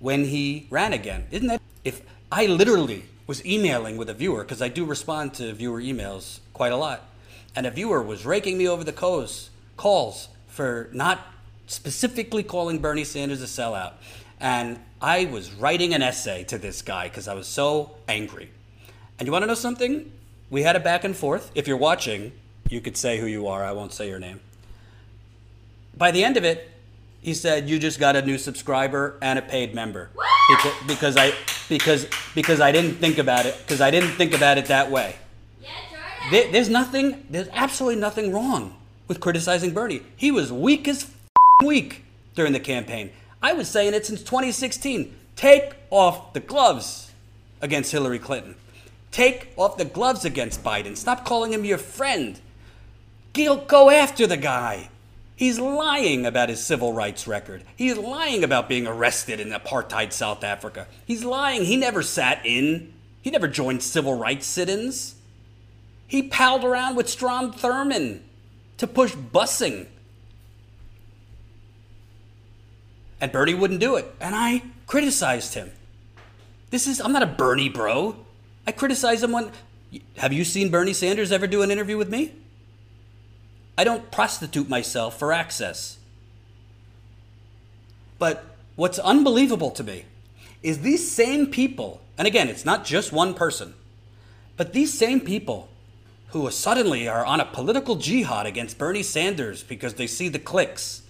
when 0.00 0.24
he 0.24 0.66
ran 0.70 0.92
again. 0.92 1.26
Isn't 1.30 1.46
that? 1.46 1.62
If 1.84 2.02
I 2.32 2.46
literally 2.46 3.04
was 3.26 3.44
emailing 3.46 3.96
with 3.96 4.10
a 4.10 4.14
viewer, 4.14 4.42
because 4.42 4.60
I 4.60 4.68
do 4.68 4.84
respond 4.84 5.34
to 5.34 5.52
viewer 5.52 5.80
emails 5.80 6.40
quite 6.52 6.72
a 6.72 6.76
lot, 6.76 7.08
and 7.54 7.66
a 7.66 7.70
viewer 7.70 8.02
was 8.02 8.26
raking 8.26 8.58
me 8.58 8.66
over 8.66 8.82
the 8.82 8.92
coals, 8.92 9.50
calls 9.76 10.28
for 10.48 10.90
not 10.92 11.20
specifically 11.66 12.42
calling 12.42 12.80
Bernie 12.80 13.04
Sanders 13.04 13.40
a 13.40 13.46
sellout. 13.46 13.92
And 14.40 14.80
I 15.00 15.26
was 15.26 15.52
writing 15.52 15.94
an 15.94 16.02
essay 16.02 16.42
to 16.44 16.58
this 16.58 16.82
guy 16.82 17.08
because 17.08 17.28
I 17.28 17.34
was 17.34 17.46
so 17.46 17.96
angry. 18.08 18.50
And 19.18 19.26
you 19.26 19.32
want 19.32 19.44
to 19.44 19.46
know 19.46 19.54
something? 19.54 20.10
We 20.48 20.62
had 20.62 20.74
a 20.74 20.80
back 20.80 21.04
and 21.04 21.16
forth. 21.16 21.52
If 21.54 21.68
you're 21.68 21.76
watching, 21.76 22.32
you 22.68 22.80
could 22.80 22.96
say 22.96 23.18
who 23.18 23.26
you 23.26 23.46
are. 23.46 23.64
I 23.64 23.72
won't 23.72 23.92
say 23.92 24.08
your 24.08 24.18
name 24.18 24.40
by 26.00 26.10
the 26.10 26.24
end 26.24 26.38
of 26.38 26.44
it, 26.44 26.70
he 27.20 27.34
said, 27.34 27.68
"You 27.68 27.78
just 27.78 27.98
got 27.98 28.16
a 28.16 28.22
new 28.22 28.38
subscriber 28.38 29.16
and 29.20 29.38
a 29.38 29.42
paid 29.42 29.74
member." 29.74 30.10
Because, 30.48 30.74
because 30.86 31.16
I 31.16 31.32
because 31.68 32.06
because 32.34 32.60
I 32.60 32.72
didn't 32.72 32.94
think 32.94 33.18
about 33.18 33.46
it 33.46 33.56
because 33.58 33.80
I 33.80 33.90
didn't 33.90 34.10
think 34.10 34.34
about 34.34 34.58
it 34.58 34.66
that 34.66 34.90
way. 34.90 35.16
Yeah, 35.62 35.68
There, 36.30 36.50
there's 36.50 36.68
nothing. 36.68 37.24
There's 37.30 37.48
absolutely 37.52 38.00
nothing 38.00 38.32
wrong 38.32 38.76
with 39.08 39.20
criticizing 39.20 39.72
Bernie. 39.72 40.02
He 40.16 40.30
was 40.30 40.52
weak 40.52 40.86
as 40.88 41.10
weak 41.64 42.04
during 42.34 42.52
the 42.52 42.60
campaign. 42.60 43.10
I 43.42 43.52
was 43.54 43.68
saying 43.68 43.94
it 43.94 44.06
since 44.06 44.20
2016. 44.20 45.14
Take 45.36 45.72
off 45.90 46.34
the 46.34 46.40
gloves 46.40 47.10
against 47.62 47.92
Hillary 47.92 48.18
Clinton. 48.18 48.54
Take 49.10 49.52
off 49.56 49.78
the 49.78 49.84
gloves 49.84 50.24
against 50.24 50.62
Biden. 50.62 50.96
Stop 50.96 51.24
calling 51.24 51.52
him 51.52 51.64
your 51.64 51.78
friend. 51.78 52.38
Go 53.32 53.90
after 53.90 54.26
the 54.26 54.36
guy. 54.36 54.89
He's 55.40 55.58
lying 55.58 56.26
about 56.26 56.50
his 56.50 56.62
civil 56.62 56.92
rights 56.92 57.26
record. 57.26 57.64
He's 57.74 57.96
lying 57.96 58.44
about 58.44 58.68
being 58.68 58.86
arrested 58.86 59.40
in 59.40 59.48
apartheid 59.48 60.12
South 60.12 60.44
Africa. 60.44 60.86
He's 61.06 61.24
lying. 61.24 61.64
He 61.64 61.78
never 61.78 62.02
sat 62.02 62.44
in 62.44 62.92
He 63.22 63.30
never 63.30 63.48
joined 63.48 63.82
civil 63.82 64.12
rights 64.12 64.46
sit 64.46 64.68
ins. 64.68 65.14
He 66.06 66.22
palled 66.22 66.62
around 66.62 66.94
with 66.94 67.08
Strom 67.08 67.54
Thurmond 67.54 68.20
to 68.76 68.86
push 68.86 69.14
busing. 69.14 69.86
And 73.18 73.32
Bernie 73.32 73.54
wouldn't 73.54 73.80
do 73.80 73.96
it. 73.96 74.14
And 74.20 74.34
I 74.34 74.62
criticized 74.86 75.54
him. 75.54 75.70
This 76.68 76.86
is, 76.86 77.00
I'm 77.00 77.12
not 77.12 77.22
a 77.22 77.26
Bernie 77.26 77.70
bro. 77.70 78.14
I 78.66 78.72
criticize 78.72 79.22
him 79.22 79.32
when. 79.32 79.52
Have 80.18 80.34
you 80.34 80.44
seen 80.44 80.70
Bernie 80.70 80.92
Sanders 80.92 81.32
ever 81.32 81.46
do 81.46 81.62
an 81.62 81.70
interview 81.70 81.96
with 81.96 82.10
me? 82.10 82.34
I 83.80 83.84
don't 83.84 84.10
prostitute 84.10 84.68
myself 84.68 85.18
for 85.18 85.32
access. 85.32 85.96
But 88.18 88.44
what's 88.76 88.98
unbelievable 88.98 89.70
to 89.70 89.82
me 89.82 90.04
is 90.62 90.80
these 90.80 91.10
same 91.10 91.46
people, 91.46 92.02
and 92.18 92.28
again, 92.28 92.48
it's 92.48 92.66
not 92.66 92.84
just 92.84 93.10
one 93.10 93.32
person, 93.32 93.72
but 94.58 94.74
these 94.74 94.92
same 94.92 95.18
people 95.18 95.70
who 96.32 96.50
suddenly 96.50 97.08
are 97.08 97.24
on 97.24 97.40
a 97.40 97.46
political 97.46 97.96
jihad 97.96 98.44
against 98.44 98.76
Bernie 98.76 99.02
Sanders 99.02 99.62
because 99.62 99.94
they 99.94 100.06
see 100.06 100.28
the 100.28 100.38
clicks 100.38 101.00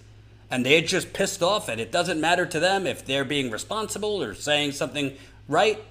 and 0.49 0.65
they're 0.65 0.79
just 0.79 1.11
pissed 1.11 1.43
off 1.43 1.67
and 1.67 1.81
it 1.81 1.91
doesn't 1.91 2.21
matter 2.21 2.45
to 2.45 2.59
them 2.61 2.87
if 2.87 3.05
they're 3.05 3.25
being 3.25 3.51
responsible 3.51 4.23
or 4.23 4.33
saying 4.33 4.71
something 4.71 5.11
right. 5.49 5.83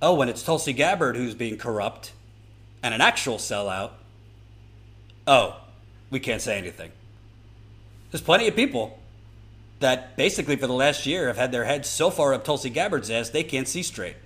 Oh, 0.00 0.14
when 0.14 0.30
it's 0.30 0.42
Tulsi 0.42 0.72
Gabbard 0.72 1.16
who's 1.16 1.34
being 1.34 1.58
corrupt 1.58 2.12
and 2.82 2.94
an 2.94 3.02
actual 3.02 3.36
sellout, 3.36 3.90
oh, 5.28 5.56
we 6.10 6.18
can't 6.18 6.42
say 6.42 6.58
anything. 6.58 6.90
There's 8.10 8.22
plenty 8.22 8.48
of 8.48 8.56
people 8.56 8.98
that 9.80 10.16
basically 10.16 10.56
for 10.56 10.66
the 10.66 10.72
last 10.72 11.06
year 11.06 11.28
have 11.28 11.36
had 11.36 11.52
their 11.52 11.64
heads 11.64 11.88
so 11.88 12.10
far 12.10 12.34
up 12.34 12.44
Tulsi 12.44 12.70
Gabbard's 12.70 13.10
ass 13.10 13.28
they 13.28 13.44
can't 13.44 13.68
see 13.68 13.82
straight. 13.82 14.16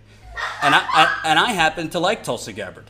And 0.63 0.75
I, 0.75 0.79
I 0.81 1.21
and 1.25 1.39
I 1.39 1.53
happen 1.53 1.91
to 1.91 1.99
like 1.99 2.25
Tulsi 2.25 2.55
Gabbard. 2.55 2.87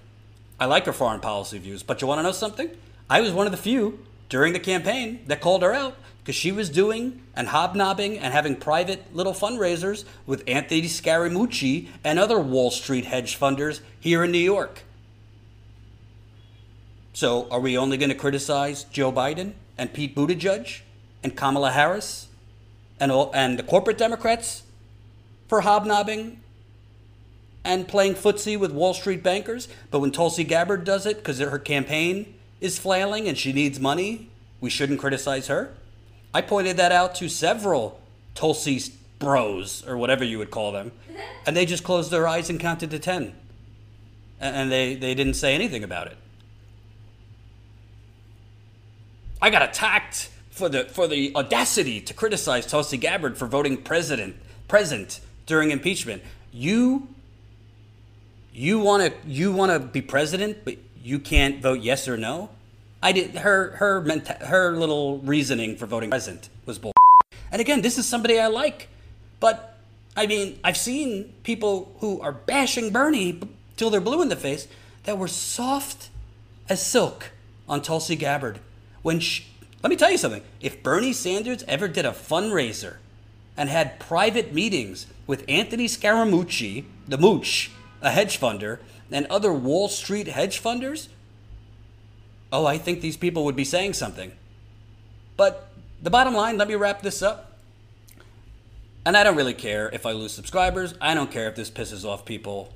I 0.61 0.67
like 0.67 0.87
her 0.87 0.93
foreign 0.93 1.19
policy 1.19 1.59
views, 1.59 1.83
but 1.83 2.01
you 2.01 2.07
want 2.07 2.21
to 2.21 2.23
know 2.23 2.31
something? 2.33 2.71
I 3.11 3.21
was 3.21 3.33
one 3.33 3.47
of 3.47 3.53
the 3.53 3.59
few 3.59 3.99
during 4.29 4.53
the 4.53 4.61
campaign 4.61 5.25
that 5.27 5.41
called 5.41 5.63
her 5.63 5.73
out 5.73 5.97
because 6.23 6.37
she 6.37 6.53
was 6.53 6.71
doing 6.71 7.21
and 7.35 7.49
hobnobbing 7.49 8.17
and 8.19 8.33
having 8.33 8.55
private 8.55 9.13
little 9.13 9.33
fundraisers 9.33 10.05
with 10.25 10.45
Anthony 10.47 10.83
Scaramucci 10.83 11.89
and 12.05 12.19
other 12.19 12.39
Wall 12.39 12.71
Street 12.71 13.07
hedge 13.07 13.41
funders 13.41 13.81
here 13.99 14.23
in 14.23 14.31
New 14.31 14.39
York. 14.39 14.85
So, 17.15 17.47
are 17.51 17.61
we 17.61 17.77
only 17.77 17.99
going 17.99 18.09
to 18.09 18.15
criticize 18.15 18.85
Joe 18.85 19.13
Biden 19.13 19.53
and 19.77 19.93
Pete 19.93 20.15
Buttigieg 20.15 20.81
and 21.23 21.37
Kamala 21.37 21.73
Harris 21.73 22.29
and, 22.99 23.13
all, 23.13 23.31
and 23.35 23.59
the 23.59 23.63
corporate 23.63 23.99
Democrats 23.99 24.63
for 25.49 25.61
hobnobbing 25.61 26.41
and 27.65 27.87
playing 27.87 28.15
footsie 28.15 28.59
with 28.59 28.73
Wall 28.73 28.95
Street 28.95 29.23
bankers. 29.23 29.69
But 29.91 30.01
when 30.01 30.11
Tulsi 30.11 30.45
Gabbard 30.45 30.85
does 30.85 31.05
it 31.05 31.19
because 31.19 31.39
her 31.39 31.59
campaign 31.59 32.35
is 32.61 32.79
flailing 32.79 33.29
and 33.29 33.37
she 33.37 33.53
needs 33.53 33.79
money, 33.79 34.31
we 34.61 34.71
shouldn't 34.71 35.01
criticize 35.01 35.49
her. 35.49 35.75
I 36.33 36.41
pointed 36.41 36.79
that 36.79 36.93
out 36.93 37.15
to 37.17 37.29
several 37.29 38.01
Tulsi 38.35 38.81
bros 39.19 39.87
or 39.87 39.97
whatever 39.97 40.25
you 40.25 40.39
would 40.39 40.51
call 40.51 40.73
them, 40.73 40.93
and 41.47 41.57
they 41.57 41.67
just 41.67 41.85
closed 41.85 42.11
their 42.11 42.27
eyes 42.27 42.49
and 42.49 42.59
counted 42.59 42.91
to 42.91 42.99
10. 42.99 43.35
And 44.41 44.73
they, 44.73 44.95
they 44.95 45.15
didn't 45.15 45.35
say 45.35 45.55
anything 45.55 45.85
about 45.85 46.07
it. 46.09 46.17
I 49.43 49.51
got 49.51 49.63
attacked 49.63 50.31
for 50.51 50.69
the 50.69 50.85
for 50.85 51.09
the 51.09 51.35
audacity 51.35 52.01
to 52.03 52.15
criticize 52.15 52.65
Tulsi 52.65 52.97
Gabbard 52.97 53.37
for 53.37 53.47
voting 53.47 53.77
president 53.77 54.37
present 54.69 55.21
during 55.47 55.73
impeachment. 55.73 56.23
You 56.53 57.09
you 58.55 58.79
want 58.79 59.03
to 59.03 59.29
you 59.29 59.53
want 59.53 59.73
to 59.73 59.81
be 59.81 60.01
president, 60.01 60.59
but 60.65 60.77
you 61.03 61.19
can't 61.19 61.61
vote 61.61 61.81
yes 61.81 62.07
or 62.07 62.17
no. 62.17 62.51
I 63.03 63.11
did 63.11 63.35
her 63.39 63.73
her 63.73 64.01
menta- 64.01 64.47
her 64.47 64.77
little 64.77 65.19
reasoning 65.19 65.77
for 65.77 65.87
voting 65.87 66.11
president 66.11 66.49
was 66.65 66.79
bull. 66.79 66.93
And 67.51 67.61
again, 67.61 67.83
this 67.83 67.99
is 67.99 68.07
somebody 68.07 68.39
I 68.39 68.47
like, 68.47 68.89
but 69.41 69.77
I 70.17 70.29
mean, 70.29 70.61
I've 70.63 70.77
seen 70.77 71.35
people 71.43 71.97
who 71.99 72.21
are 72.21 72.33
bashing 72.33 72.93
Bernie 72.93 73.41
till 73.77 73.91
they're 73.91 74.01
blue 74.01 74.23
in 74.23 74.29
the 74.29 74.37
face 74.37 74.69
that 75.03 75.19
were 75.19 75.27
soft 75.27 76.11
as 76.69 76.87
silk 76.87 77.33
on 77.69 77.83
Tulsi 77.83 78.15
Gabbard 78.15 78.61
when 79.03 79.21
she, 79.21 79.45
let 79.83 79.91
me 79.91 79.97
tell 79.97 80.11
you 80.11 80.19
something. 80.19 80.43
If 80.61 80.83
Bernie 80.83 81.13
Sanders 81.13 81.65
ever 81.69 81.89
did 81.89 82.07
a 82.07 82.11
fundraiser 82.11 82.97
and 83.57 83.69
had 83.69 84.01
private 84.01 84.53
meetings 84.53 85.07
with 85.27 85.45
Anthony 85.49 85.87
Scaramucci, 85.87 86.85
the 87.07 87.19
mooch, 87.19 87.71
a 88.01 88.11
hedge 88.11 88.41
funder, 88.41 88.79
and 89.11 89.27
other 89.27 89.53
Wall 89.53 89.89
Street 89.89 90.29
hedge 90.29 90.63
funders, 90.63 91.09
oh, 92.53 92.67
I 92.67 92.79
think 92.79 93.01
these 93.01 93.17
people 93.17 93.45
would 93.45 93.57
be 93.57 93.65
saying 93.65 93.95
something. 93.95 94.33
But 95.37 95.73
the 96.01 96.11
bottom 96.11 96.35
line, 96.35 96.59
let 96.59 96.69
me 96.69 96.75
wrap 96.75 97.03
this 97.03 97.23
up. 97.23 97.59
And 99.05 99.17
I 99.17 99.25
don't 99.25 99.37
really 99.37 99.55
care 99.55 99.91
if 99.93 100.07
I 100.07 100.13
lose 100.13 100.33
subscribers. 100.33 100.95
I 101.01 101.15
don't 101.15 101.31
care 101.31 101.49
if 101.49 101.57
this 101.57 101.71
pisses 101.71 102.05
off 102.05 102.25
people. 102.25 102.73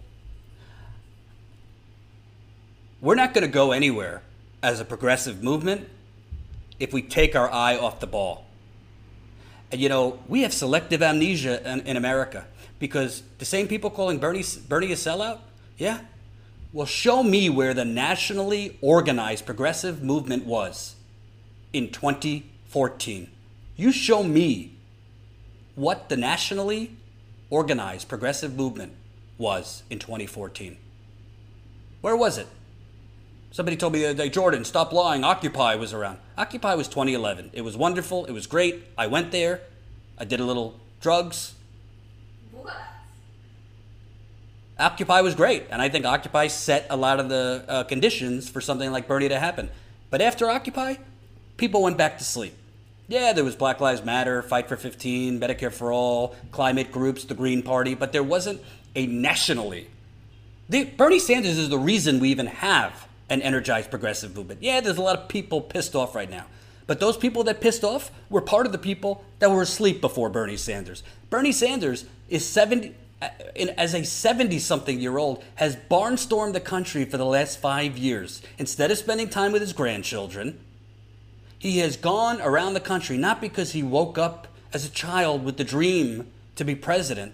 We're 3.01 3.15
not 3.15 3.33
going 3.33 3.43
to 3.43 3.53
go 3.53 3.71
anywhere 3.71 4.23
as 4.63 4.81
a 4.81 4.85
progressive 4.85 5.43
movement 5.43 5.89
if 6.79 6.93
we 6.93 7.03
take 7.03 7.35
our 7.35 7.51
eye 7.51 7.77
off 7.77 8.01
the 8.01 8.07
ball. 8.07 8.47
And 9.73 9.81
you 9.81 9.89
know, 9.89 10.19
we 10.29 10.43
have 10.43 10.53
selective 10.53 11.03
amnesia 11.03 11.71
in, 11.71 11.81
in 11.81 11.97
America 11.97 12.47
because 12.79 13.23
the 13.39 13.45
same 13.45 13.69
people 13.69 13.91
calling 13.91 14.19
Bernie, 14.19 14.45
Bernie 14.69 14.93
a 14.93 14.97
sellout, 14.97 15.41
yeah, 15.79 16.01
well, 16.73 16.87
show 16.87 17.23
me 17.23 17.49
where 17.49 17.73
the 17.73 17.85
nationally 17.85 18.77
organized 18.81 19.47
progressive 19.47 20.03
movement 20.03 20.45
was 20.45 20.97
in 21.73 21.91
2014. 21.91 23.31
You 23.77 23.93
show 23.93 24.23
me 24.23 24.75
what 25.75 26.09
the 26.09 26.17
nationally 26.17 26.97
organized 27.51 28.09
progressive 28.09 28.57
movement 28.57 28.93
was 29.39 29.83
in 29.91 29.99
2014. 29.99 30.77
Where 32.01 32.17
was 32.17 32.39
it? 32.39 32.47
Somebody 33.53 33.77
told 33.77 33.93
me 33.93 34.01
the 34.01 34.11
other 34.11 34.25
day, 34.25 34.29
Jordan, 34.29 34.65
stop 34.65 34.93
lying. 34.93 35.25
Occupy 35.25 35.77
was 35.77 35.93
around. 35.93 36.19
Occupy 36.39 36.75
was 36.75 36.89
2011. 36.89 37.51
It 37.53 37.63
was 37.63 37.77
wonderful. 37.77 38.27
It 38.27 38.33
was 38.33 38.47
great. 38.47 38.85
I 38.99 39.07
went 39.07 39.33
there. 39.33 39.61
I 40.19 40.25
did 40.25 40.41
a 40.41 40.45
little 40.45 40.75
drugs. 41.01 41.55
Occupy 44.79 45.23
was 45.23 45.35
great, 45.35 45.65
and 45.71 45.81
I 45.81 45.89
think 45.89 46.05
Occupy 46.05 46.49
set 46.49 46.87
a 46.91 46.97
lot 46.97 47.19
of 47.19 47.31
the 47.31 47.65
uh, 47.67 47.85
conditions 47.85 48.51
for 48.51 48.61
something 48.61 48.93
like 48.93 49.09
Bernie 49.09 49.31
to 49.31 49.39
happen. 49.39 49.71
But 50.11 50.21
after 50.21 50.51
Occupy, 50.51 50.97
people 51.57 51.83
went 51.83 51.97
back 51.97 52.19
to 52.19 52.25
sleep. 52.25 52.55
Yeah, 53.09 53.33
there 53.33 53.45
was 53.45 53.57
Black 53.57 53.81
Lives 53.81 54.05
Matter, 54.05 54.43
Fight 54.43 54.69
for 54.69 54.77
15, 54.77 55.41
Medicare 55.41 55.73
for 55.73 55.93
All, 55.93 56.37
climate 56.51 56.93
groups, 56.93 57.25
the 57.25 57.35
Green 57.35 57.63
Party, 57.63 57.95
but 57.95 58.13
there 58.13 58.23
wasn't 58.23 58.61
a 58.95 59.07
nationally. 59.07 59.89
The, 60.69 60.85
Bernie 60.85 61.21
Sanders 61.21 61.57
is 61.57 61.71
the 61.71 61.79
reason 61.79 62.21
we 62.21 62.29
even 62.29 62.47
have 62.47 63.07
an 63.29 63.43
energized 63.43 63.91
progressive 63.91 64.37
movement. 64.37 64.63
Yeah, 64.63 64.81
there's 64.81 64.99
a 64.99 65.03
lot 65.03 65.19
of 65.19 65.29
people 65.29 65.61
pissed 65.61 65.95
off 65.95 66.15
right 66.15 66.31
now. 66.31 66.47
But 66.87 67.01
those 67.01 67.17
people 67.17 67.45
that 67.45 67.61
pissed 67.61 67.83
off 67.83 68.11
were 68.31 68.41
part 68.41 68.67
of 68.67 68.73
the 68.73 68.79
people 68.79 69.25
that 69.41 69.51
were 69.51 69.63
asleep 69.63 70.01
before 70.01 70.29
Bernie 70.29 70.57
Sanders. 70.57 71.03
Bernie 71.31 71.53
Sanders 71.53 72.05
is 72.29 72.47
70, 72.47 72.95
uh, 73.21 73.29
as 73.77 73.95
a 73.95 74.05
70 74.05 74.59
something 74.61 75.01
year 75.01 75.19
old, 75.19 75.43
has 75.57 75.77
barnstormed 75.77 76.53
the 76.53 76.61
country 76.61 77.05
for 77.05 77.17
the 77.17 77.27
last 77.27 77.59
five 77.59 77.99
years. 77.99 78.41
Instead 78.59 78.91
of 78.91 78.99
spending 78.99 79.29
time 79.29 79.51
with 79.51 79.63
his 79.63 79.73
grandchildren, 79.73 80.61
he 81.59 81.79
has 81.79 81.97
gone 81.97 82.41
around 82.41 82.75
the 82.75 82.81
country 82.81 83.17
not 83.17 83.41
because 83.41 83.73
he 83.73 83.83
woke 83.83 84.17
up 84.17 84.47
as 84.73 84.85
a 84.85 84.91
child 84.91 85.45
with 85.45 85.57
the 85.57 85.65
dream 85.65 86.31
to 86.55 86.65
be 86.65 86.77
president. 86.77 87.33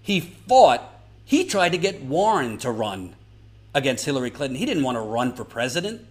He 0.00 0.20
fought, 0.20 0.82
he 1.24 1.44
tried 1.44 1.72
to 1.72 1.78
get 1.78 2.02
Warren 2.02 2.56
to 2.58 2.70
run 2.70 3.14
against 3.74 4.04
Hillary 4.04 4.30
Clinton. 4.30 4.56
He 4.56 4.66
didn't 4.66 4.82
want 4.82 4.96
to 4.96 5.02
run 5.02 5.34
for 5.34 5.44
president, 5.44 6.06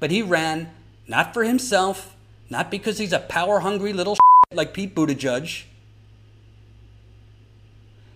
but 0.00 0.10
he 0.10 0.22
ran 0.22 0.70
not 1.06 1.34
for 1.34 1.44
himself, 1.44 2.14
not 2.48 2.70
because 2.70 2.98
he's 2.98 3.12
a 3.12 3.18
power 3.18 3.60
hungry 3.60 3.92
little 3.92 4.16
like 4.52 4.72
Pete 4.72 4.94
Buttigieg 4.94 5.64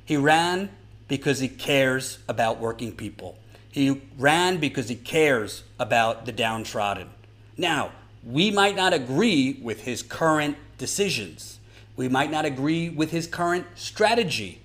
he 0.05 0.17
ran 0.17 0.69
because 1.09 1.39
he 1.39 1.49
cares 1.49 2.19
about 2.29 2.59
working 2.59 2.93
people. 2.93 3.39
He 3.71 4.03
ran 4.19 4.59
because 4.59 4.89
he 4.89 4.95
cares 4.95 5.65
about 5.79 6.27
the 6.27 6.33
downtrodden. 6.33 7.09
Now, 7.57 7.93
we 8.25 8.51
might 8.51 8.77
not 8.77 8.93
agree 8.93 9.59
with 9.63 9.83
his 9.85 10.03
current 10.03 10.57
decisions. 10.79 11.59
We 11.97 12.09
might 12.09 12.31
not 12.31 12.45
agree 12.45 12.89
with 12.89 13.11
his 13.11 13.27
current 13.27 13.67
strategy. 13.75 14.61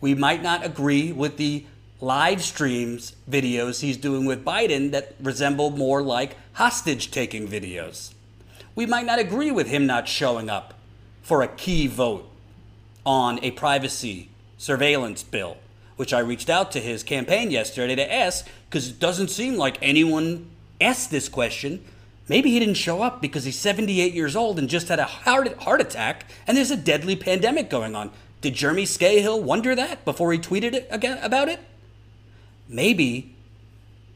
We 0.00 0.14
might 0.14 0.42
not 0.42 0.64
agree 0.64 1.12
with 1.12 1.36
the 1.36 1.64
live 2.00 2.42
streams 2.42 3.14
videos 3.30 3.80
he's 3.80 3.96
doing 3.96 4.24
with 4.24 4.44
Biden 4.44 4.90
that 4.90 5.14
resemble 5.20 5.70
more 5.70 6.02
like 6.02 6.36
hostage 6.54 7.10
taking 7.10 7.48
videos. 7.48 8.12
We 8.74 8.86
might 8.86 9.06
not 9.06 9.18
agree 9.18 9.50
with 9.50 9.68
him 9.68 9.86
not 9.86 10.08
showing 10.08 10.50
up 10.50 10.74
for 11.22 11.42
a 11.42 11.48
key 11.48 11.86
vote 11.86 12.28
on 13.06 13.42
a 13.44 13.52
privacy 13.52 14.28
surveillance 14.58 15.22
bill, 15.22 15.56
which 15.96 16.12
I 16.12 16.18
reached 16.18 16.50
out 16.50 16.72
to 16.72 16.80
his 16.80 17.02
campaign 17.02 17.50
yesterday 17.50 17.94
to 17.94 18.12
ask 18.12 18.46
because 18.68 18.88
it 18.88 18.98
doesn't 18.98 19.28
seem 19.28 19.56
like 19.56 19.78
anyone 19.80 20.50
asked 20.80 21.10
this 21.10 21.28
question. 21.28 21.84
Maybe 22.28 22.50
he 22.50 22.58
didn't 22.58 22.74
show 22.74 23.02
up 23.02 23.20
because 23.20 23.44
he's 23.44 23.58
78 23.58 24.12
years 24.12 24.34
old 24.34 24.58
and 24.58 24.68
just 24.68 24.88
had 24.88 24.98
a 24.98 25.04
heart, 25.04 25.56
heart 25.58 25.80
attack 25.80 26.26
and 26.46 26.56
there's 26.56 26.70
a 26.70 26.76
deadly 26.76 27.14
pandemic 27.14 27.70
going 27.70 27.94
on. 27.94 28.10
Did 28.40 28.54
Jeremy 28.54 28.84
Scahill 28.84 29.40
wonder 29.40 29.74
that 29.74 30.04
before 30.04 30.32
he 30.32 30.38
tweeted 30.38 30.74
it 30.74 30.88
again 30.90 31.18
about 31.22 31.48
it? 31.48 31.60
Maybe 32.68 33.34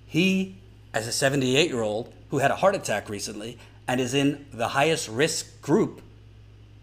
he, 0.07 0.57
as 0.95 1.07
a 1.07 1.13
78 1.13 1.71
year 1.71 1.83
old 1.83 2.13
who 2.31 2.39
had 2.39 2.51
a 2.51 2.57
heart 2.57 2.75
attack 2.75 3.09
recently 3.09 3.59
and 3.87 4.01
is 4.01 4.15
in 4.15 4.47
the 4.53 4.69
highest 4.69 5.09
risk 5.09 5.61
group 5.63 6.03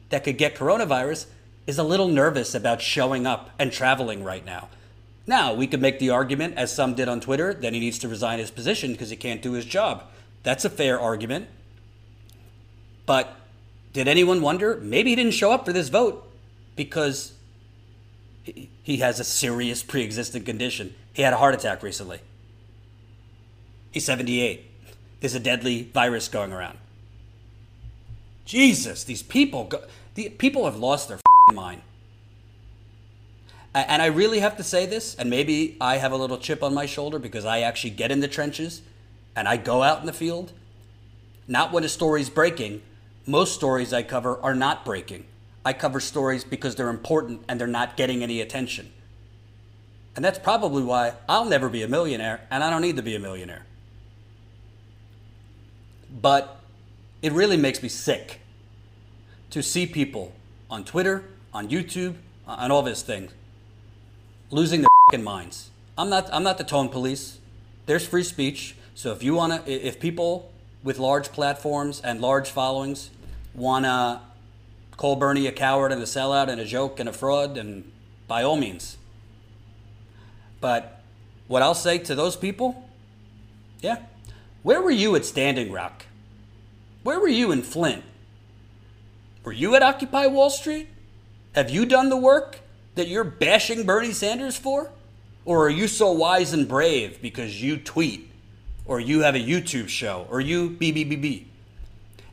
that 0.10 0.24
could 0.24 0.38
get 0.38 0.56
coronavirus, 0.56 1.28
is 1.68 1.78
a 1.78 1.84
little 1.84 2.08
nervous 2.08 2.54
about 2.54 2.82
showing 2.82 3.26
up 3.26 3.50
and 3.58 3.72
traveling 3.72 4.24
right 4.24 4.46
now. 4.46 4.70
Now, 5.28 5.54
we 5.54 5.66
could 5.66 5.82
make 5.82 5.98
the 5.98 6.12
argument, 6.12 6.56
as 6.58 6.74
some 6.74 6.94
did 6.94 7.08
on 7.08 7.20
Twitter, 7.20 7.54
that 7.54 7.74
he 7.74 7.80
needs 7.80 7.98
to 8.00 8.08
resign 8.08 8.38
his 8.38 8.52
position 8.52 8.92
because 8.92 9.10
he 9.10 9.16
can't 9.16 9.42
do 9.42 9.54
his 9.54 9.66
job. 9.66 10.04
That's 10.44 10.66
a 10.66 10.70
fair 10.70 11.00
argument. 11.00 11.48
But 13.08 13.36
did 13.94 14.08
anyone 14.08 14.42
wonder? 14.42 14.80
Maybe 14.82 15.10
he 15.10 15.16
didn't 15.16 15.34
show 15.34 15.52
up 15.52 15.66
for 15.66 15.74
this 15.74 15.90
vote 15.90 16.32
because 16.76 17.34
he 18.86 18.98
has 18.98 19.20
a 19.20 19.24
serious 19.24 19.82
pre 19.82 20.04
existing 20.04 20.44
condition. 20.44 20.94
He 21.12 21.24
had 21.24 21.34
a 21.34 21.38
heart 21.38 21.56
attack 21.56 21.82
recently. 21.82 22.20
He's 23.90 24.06
78. 24.06 24.64
There's 25.22 25.34
a 25.34 25.40
deadly 25.40 25.90
virus 25.92 26.28
going 26.28 26.54
around. 26.54 26.78
Jesus, 28.46 29.04
these 29.04 29.24
people, 29.24 29.64
go, 29.64 29.84
the 30.14 30.30
people 30.30 30.66
have 30.66 30.78
lost 30.78 31.10
their 31.10 31.20
mind. 31.52 31.82
And 33.74 34.04
I 34.04 34.06
really 34.06 34.38
have 34.40 34.56
to 34.58 34.64
say 34.64 34.86
this, 34.86 35.16
and 35.16 35.32
maybe 35.32 35.78
I 35.82 35.98
have 35.98 36.12
a 36.12 36.16
little 36.16 36.38
chip 36.38 36.62
on 36.62 36.76
my 36.76 36.86
shoulder 36.86 37.18
because 37.18 37.44
I 37.44 37.62
actually 37.62 37.90
get 37.90 38.12
in 38.12 38.20
the 38.20 38.28
trenches 38.28 38.84
and 39.36 39.48
I 39.48 39.58
go 39.58 39.82
out 39.82 40.00
in 40.00 40.06
the 40.06 40.14
field. 40.14 40.54
Not 41.48 41.72
when 41.72 41.84
a 41.84 41.90
story's 41.90 42.30
breaking. 42.30 42.84
Most 43.26 43.56
stories 43.56 43.94
I 43.94 44.04
cover 44.04 44.40
are 44.42 44.54
not 44.54 44.86
breaking. 44.86 45.26
I 45.66 45.74
cover 45.74 46.00
stories 46.00 46.44
because 46.44 46.76
they're 46.76 46.90
important 46.90 47.44
and 47.50 47.60
they're 47.60 47.68
not 47.68 47.98
getting 47.98 48.24
any 48.24 48.40
attention. 48.40 48.92
And 50.16 50.24
that's 50.24 50.40
probably 50.40 50.84
why 50.84 51.14
I'll 51.28 51.46
never 51.46 51.68
be 51.68 51.84
a 51.84 51.88
millionaire 51.88 52.48
and 52.50 52.64
I 52.64 52.70
don't 52.70 52.82
need 52.82 52.96
to 52.96 53.04
be 53.04 53.16
a 53.16 53.20
millionaire. 53.20 53.66
But 56.22 56.62
it 57.22 57.34
really 57.34 57.58
makes 57.58 57.84
me 57.84 57.90
sick 57.90 58.40
to 59.50 59.62
see 59.62 59.86
people 59.86 60.34
on 60.70 60.86
Twitter, 60.86 61.26
on 61.54 61.68
YouTube, 61.68 62.16
on 62.48 62.72
all 62.72 62.84
these 62.84 63.02
things 63.02 63.32
losing 64.52 64.82
their 64.82 64.90
fucking 65.10 65.24
minds. 65.24 65.70
I'm 65.98 66.10
not 66.10 66.30
I'm 66.32 66.44
not 66.44 66.58
the 66.58 66.64
tone 66.64 66.90
police. 66.90 67.40
There's 67.86 68.08
free 68.08 68.24
speech. 68.24 68.76
So 68.96 69.12
if 69.12 69.24
you 69.24 69.34
want 69.34 69.66
to 69.66 69.72
if 69.72 70.00
people 70.00 70.52
with 70.84 71.00
large 71.00 71.32
platforms 71.32 72.02
and 72.02 72.22
large 72.22 72.50
followings 72.50 73.10
want 73.54 73.86
to 73.86 74.22
call 74.98 75.16
Bernie 75.16 75.48
a 75.48 75.52
coward 75.52 75.92
and 75.92 76.02
a 76.02 76.06
sellout 76.06 76.50
and 76.50 76.60
a 76.60 76.66
joke 76.66 77.00
and 77.00 77.10
a 77.10 77.14
fraud 77.14 77.58
and 77.58 77.92
by 78.28 78.44
all 78.44 78.56
means. 78.58 78.98
But 80.62 81.02
what 81.48 81.62
I'll 81.62 81.76
say 81.76 81.98
to 82.00 82.16
those 82.16 82.36
people, 82.36 82.90
yeah, 83.82 83.98
where 84.64 84.82
were 84.82 84.92
you 84.92 85.16
at 85.16 85.26
Standing 85.26 85.72
Rock? 85.72 86.06
Where 87.04 87.20
were 87.20 87.28
you 87.28 87.52
in 87.52 87.62
Flint? 87.62 88.04
Were 89.44 89.52
you 89.52 89.76
at 89.76 89.84
Occupy 89.84 90.28
Wall 90.28 90.50
Street? 90.50 90.88
Have 91.54 91.70
you 91.70 91.86
done 91.86 92.10
the 92.10 92.18
work? 92.18 92.62
that 92.96 93.10
you're 93.10 93.26
bashing 93.26 93.86
Bernie 93.86 94.14
Sanders 94.14 94.58
for? 94.58 94.90
Or 95.44 95.66
are 95.66 95.70
you 95.70 95.88
so 95.88 96.12
wise 96.12 96.54
and 96.54 96.68
brave 96.68 97.22
because 97.22 97.62
you 97.62 97.78
tweet 97.78 98.32
or 98.86 99.00
you 99.00 99.22
have 99.22 99.36
a 99.36 99.40
YouTube 99.40 99.90
show 99.90 100.28
or 100.32 100.42
you 100.42 100.72
BBBB? 100.72 101.46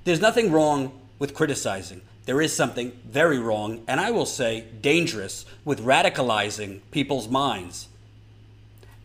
There's 0.04 0.20
nothing 0.20 0.50
wrong 0.50 0.98
with 1.18 1.34
criticizing. 1.34 2.00
There 2.24 2.40
is 2.40 2.54
something 2.54 2.92
very 3.04 3.38
wrong, 3.38 3.82
and 3.88 4.00
I 4.00 4.10
will 4.10 4.26
say 4.26 4.64
dangerous, 4.80 5.44
with 5.64 5.84
radicalizing 5.84 6.80
people's 6.90 7.28
minds 7.28 7.88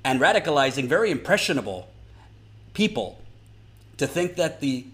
and 0.04 0.20
radicalizing 0.22 0.88
very 0.88 1.12
impressionable 1.12 1.90
people 2.74 3.20
to 3.98 4.08
think 4.08 4.36
that 4.36 4.62
the 4.62 4.86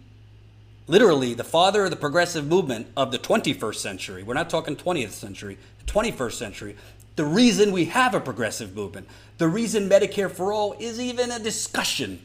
literally 0.87 1.33
the 1.33 1.43
father 1.43 1.85
of 1.85 1.91
the 1.91 1.95
progressive 1.95 2.47
movement 2.47 2.87
of 2.97 3.11
the 3.11 3.19
21st 3.19 3.75
century, 3.75 4.23
we're 4.23 4.33
not 4.33 4.49
talking 4.49 4.75
20th 4.75 5.11
century, 5.11 5.57
21st 5.85 6.33
century, 6.33 6.75
the 7.15 7.25
reason 7.25 7.71
we 7.71 7.85
have 7.85 8.15
a 8.15 8.19
progressive 8.19 8.75
movement, 8.75 9.07
the 9.37 9.47
reason 9.47 9.87
Medicare 9.89 10.31
for 10.31 10.51
All 10.51 10.73
is 10.79 10.99
even 10.99 11.31
a 11.31 11.39
discussion, 11.39 12.19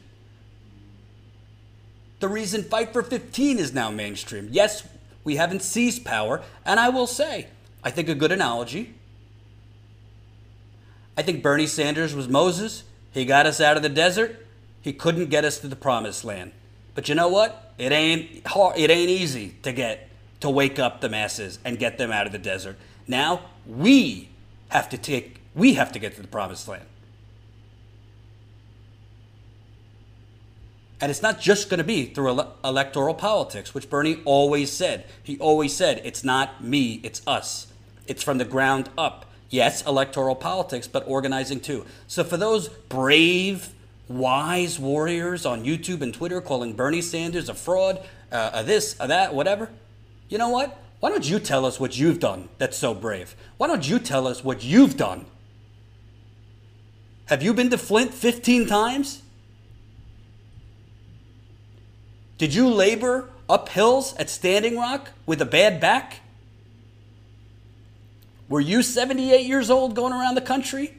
the 2.19 2.27
reason 2.27 2.63
Fight 2.63 2.91
for 2.91 3.03
15 3.03 3.59
is 3.59 3.73
now 3.73 3.91
mainstream. 3.91 4.49
Yes, 4.51 4.85
we 5.23 5.35
haven't 5.35 5.61
seized 5.61 6.05
power, 6.05 6.41
and 6.65 6.79
I 6.79 6.89
will 6.89 7.07
say, 7.07 7.47
I 7.83 7.91
think 7.91 8.09
a 8.09 8.15
good 8.15 8.31
analogy. 8.31 8.93
I 11.17 11.21
think 11.21 11.43
Bernie 11.43 11.67
Sanders 11.67 12.15
was 12.15 12.27
Moses. 12.27 12.83
He 13.11 13.25
got 13.25 13.45
us 13.45 13.59
out 13.59 13.77
of 13.77 13.83
the 13.83 13.89
desert. 13.89 14.45
He 14.81 14.93
couldn't 14.93 15.29
get 15.29 15.43
us 15.43 15.59
to 15.59 15.67
the 15.67 15.75
promised 15.75 16.23
land. 16.23 16.51
But 16.95 17.09
you 17.09 17.15
know 17.15 17.27
what? 17.27 17.73
It 17.77 17.91
ain't 17.91 18.45
hard, 18.47 18.77
it 18.77 18.89
ain't 18.89 19.09
easy 19.09 19.55
to 19.63 19.71
get 19.71 20.09
to 20.39 20.49
wake 20.49 20.79
up 20.79 21.01
the 21.01 21.09
masses 21.09 21.59
and 21.65 21.77
get 21.77 21.97
them 21.97 22.11
out 22.11 22.25
of 22.25 22.31
the 22.31 22.37
desert. 22.37 22.77
Now 23.07 23.41
we 23.65 24.29
have 24.69 24.89
to 24.89 24.97
take, 24.97 25.41
we 25.55 25.73
have 25.73 25.91
to 25.91 25.99
get 25.99 26.15
to 26.15 26.21
the 26.21 26.27
promised 26.27 26.67
land. 26.67 26.85
And 31.01 31.09
it's 31.09 31.21
not 31.21 31.39
just 31.39 31.69
going 31.69 31.77
to 31.77 31.83
be 31.83 32.05
through 32.05 32.29
ele- 32.29 32.55
electoral 32.63 33.13
politics, 33.13 33.73
which 33.73 33.89
Bernie 33.89 34.21
always 34.25 34.71
said. 34.71 35.05
He 35.23 35.37
always 35.39 35.73
said, 35.73 36.01
it's 36.03 36.23
not 36.23 36.63
me, 36.63 36.99
it's 37.03 37.21
us. 37.25 37.67
It's 38.07 38.23
from 38.23 38.37
the 38.37 38.45
ground 38.45 38.89
up. 38.97 39.25
Yes, 39.49 39.85
electoral 39.85 40.35
politics, 40.35 40.87
but 40.87 41.03
organizing 41.07 41.59
too. 41.61 41.85
So 42.07 42.23
for 42.23 42.37
those 42.37 42.67
brave, 42.67 43.69
wise 44.07 44.77
warriors 44.77 45.45
on 45.45 45.63
YouTube 45.63 46.01
and 46.01 46.13
Twitter 46.13 46.41
calling 46.41 46.73
Bernie 46.73 47.01
Sanders 47.01 47.47
a 47.47 47.53
fraud, 47.53 48.03
uh, 48.31 48.51
a 48.53 48.63
this, 48.63 48.95
a 48.99 49.07
that, 49.07 49.33
whatever, 49.33 49.69
you 50.27 50.37
know 50.37 50.49
what? 50.49 50.79
Why 50.99 51.09
don't 51.09 51.27
you 51.27 51.39
tell 51.39 51.65
us 51.65 51.79
what 51.79 51.97
you've 51.97 52.19
done 52.19 52.49
that's 52.57 52.77
so 52.77 52.93
brave? 52.93 53.35
Why 53.57 53.67
don't 53.67 53.87
you 53.87 53.99
tell 53.99 54.27
us 54.27 54.43
what 54.43 54.63
you've 54.63 54.97
done? 54.97 55.25
Have 57.27 57.41
you 57.41 57.53
been 57.53 57.69
to 57.69 57.77
Flint 57.77 58.13
15 58.13 58.67
times? 58.67 59.21
Did 62.39 62.53
you 62.53 62.69
labor 62.69 63.29
up 63.49 63.67
hills 63.67 64.15
at 64.15 64.29
Standing 64.29 64.77
Rock 64.77 65.11
with 65.25 65.41
a 65.41 65.45
bad 65.45 65.81
back? 65.81 66.21
Were 68.47 68.61
you 68.61 68.81
78 68.81 69.45
years 69.45 69.69
old 69.69 69.93
going 69.93 70.13
around 70.13 70.35
the 70.35 70.41
country 70.41 70.93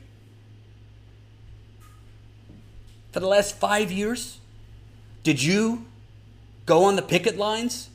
for 3.11 3.20
the 3.20 3.26
last 3.26 3.57
five 3.57 3.91
years? 3.91 4.38
Did 5.22 5.43
you 5.43 5.86
go 6.66 6.84
on 6.84 6.97
the 6.97 7.03
picket 7.03 7.38
lines 7.38 7.88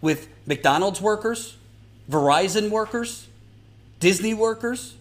with 0.00 0.28
McDonald's 0.46 1.00
workers, 1.00 1.56
Verizon 2.08 2.70
workers, 2.70 3.26
Disney 3.98 4.34
workers? 4.34 4.94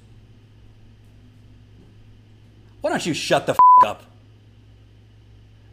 Why 2.82 2.90
don't 2.90 3.06
you 3.06 3.14
shut 3.14 3.46
the 3.46 3.52
f 3.52 3.60
up? 3.86 4.13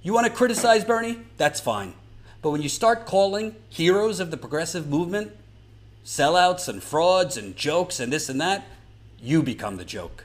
You 0.02 0.14
want 0.14 0.26
to 0.26 0.32
criticize 0.32 0.82
Bernie? 0.82 1.18
That's 1.36 1.60
fine. 1.60 1.92
But 2.40 2.50
when 2.50 2.62
you 2.62 2.70
start 2.70 3.04
calling 3.04 3.54
heroes 3.68 4.18
of 4.18 4.30
the 4.30 4.38
progressive 4.38 4.88
movement 4.88 5.32
sellouts 6.06 6.68
and 6.68 6.82
frauds 6.82 7.36
and 7.36 7.54
jokes 7.54 8.00
and 8.00 8.10
this 8.10 8.30
and 8.30 8.40
that, 8.40 8.66
you 9.20 9.42
become 9.42 9.76
the 9.76 9.84
joke. 9.84 10.24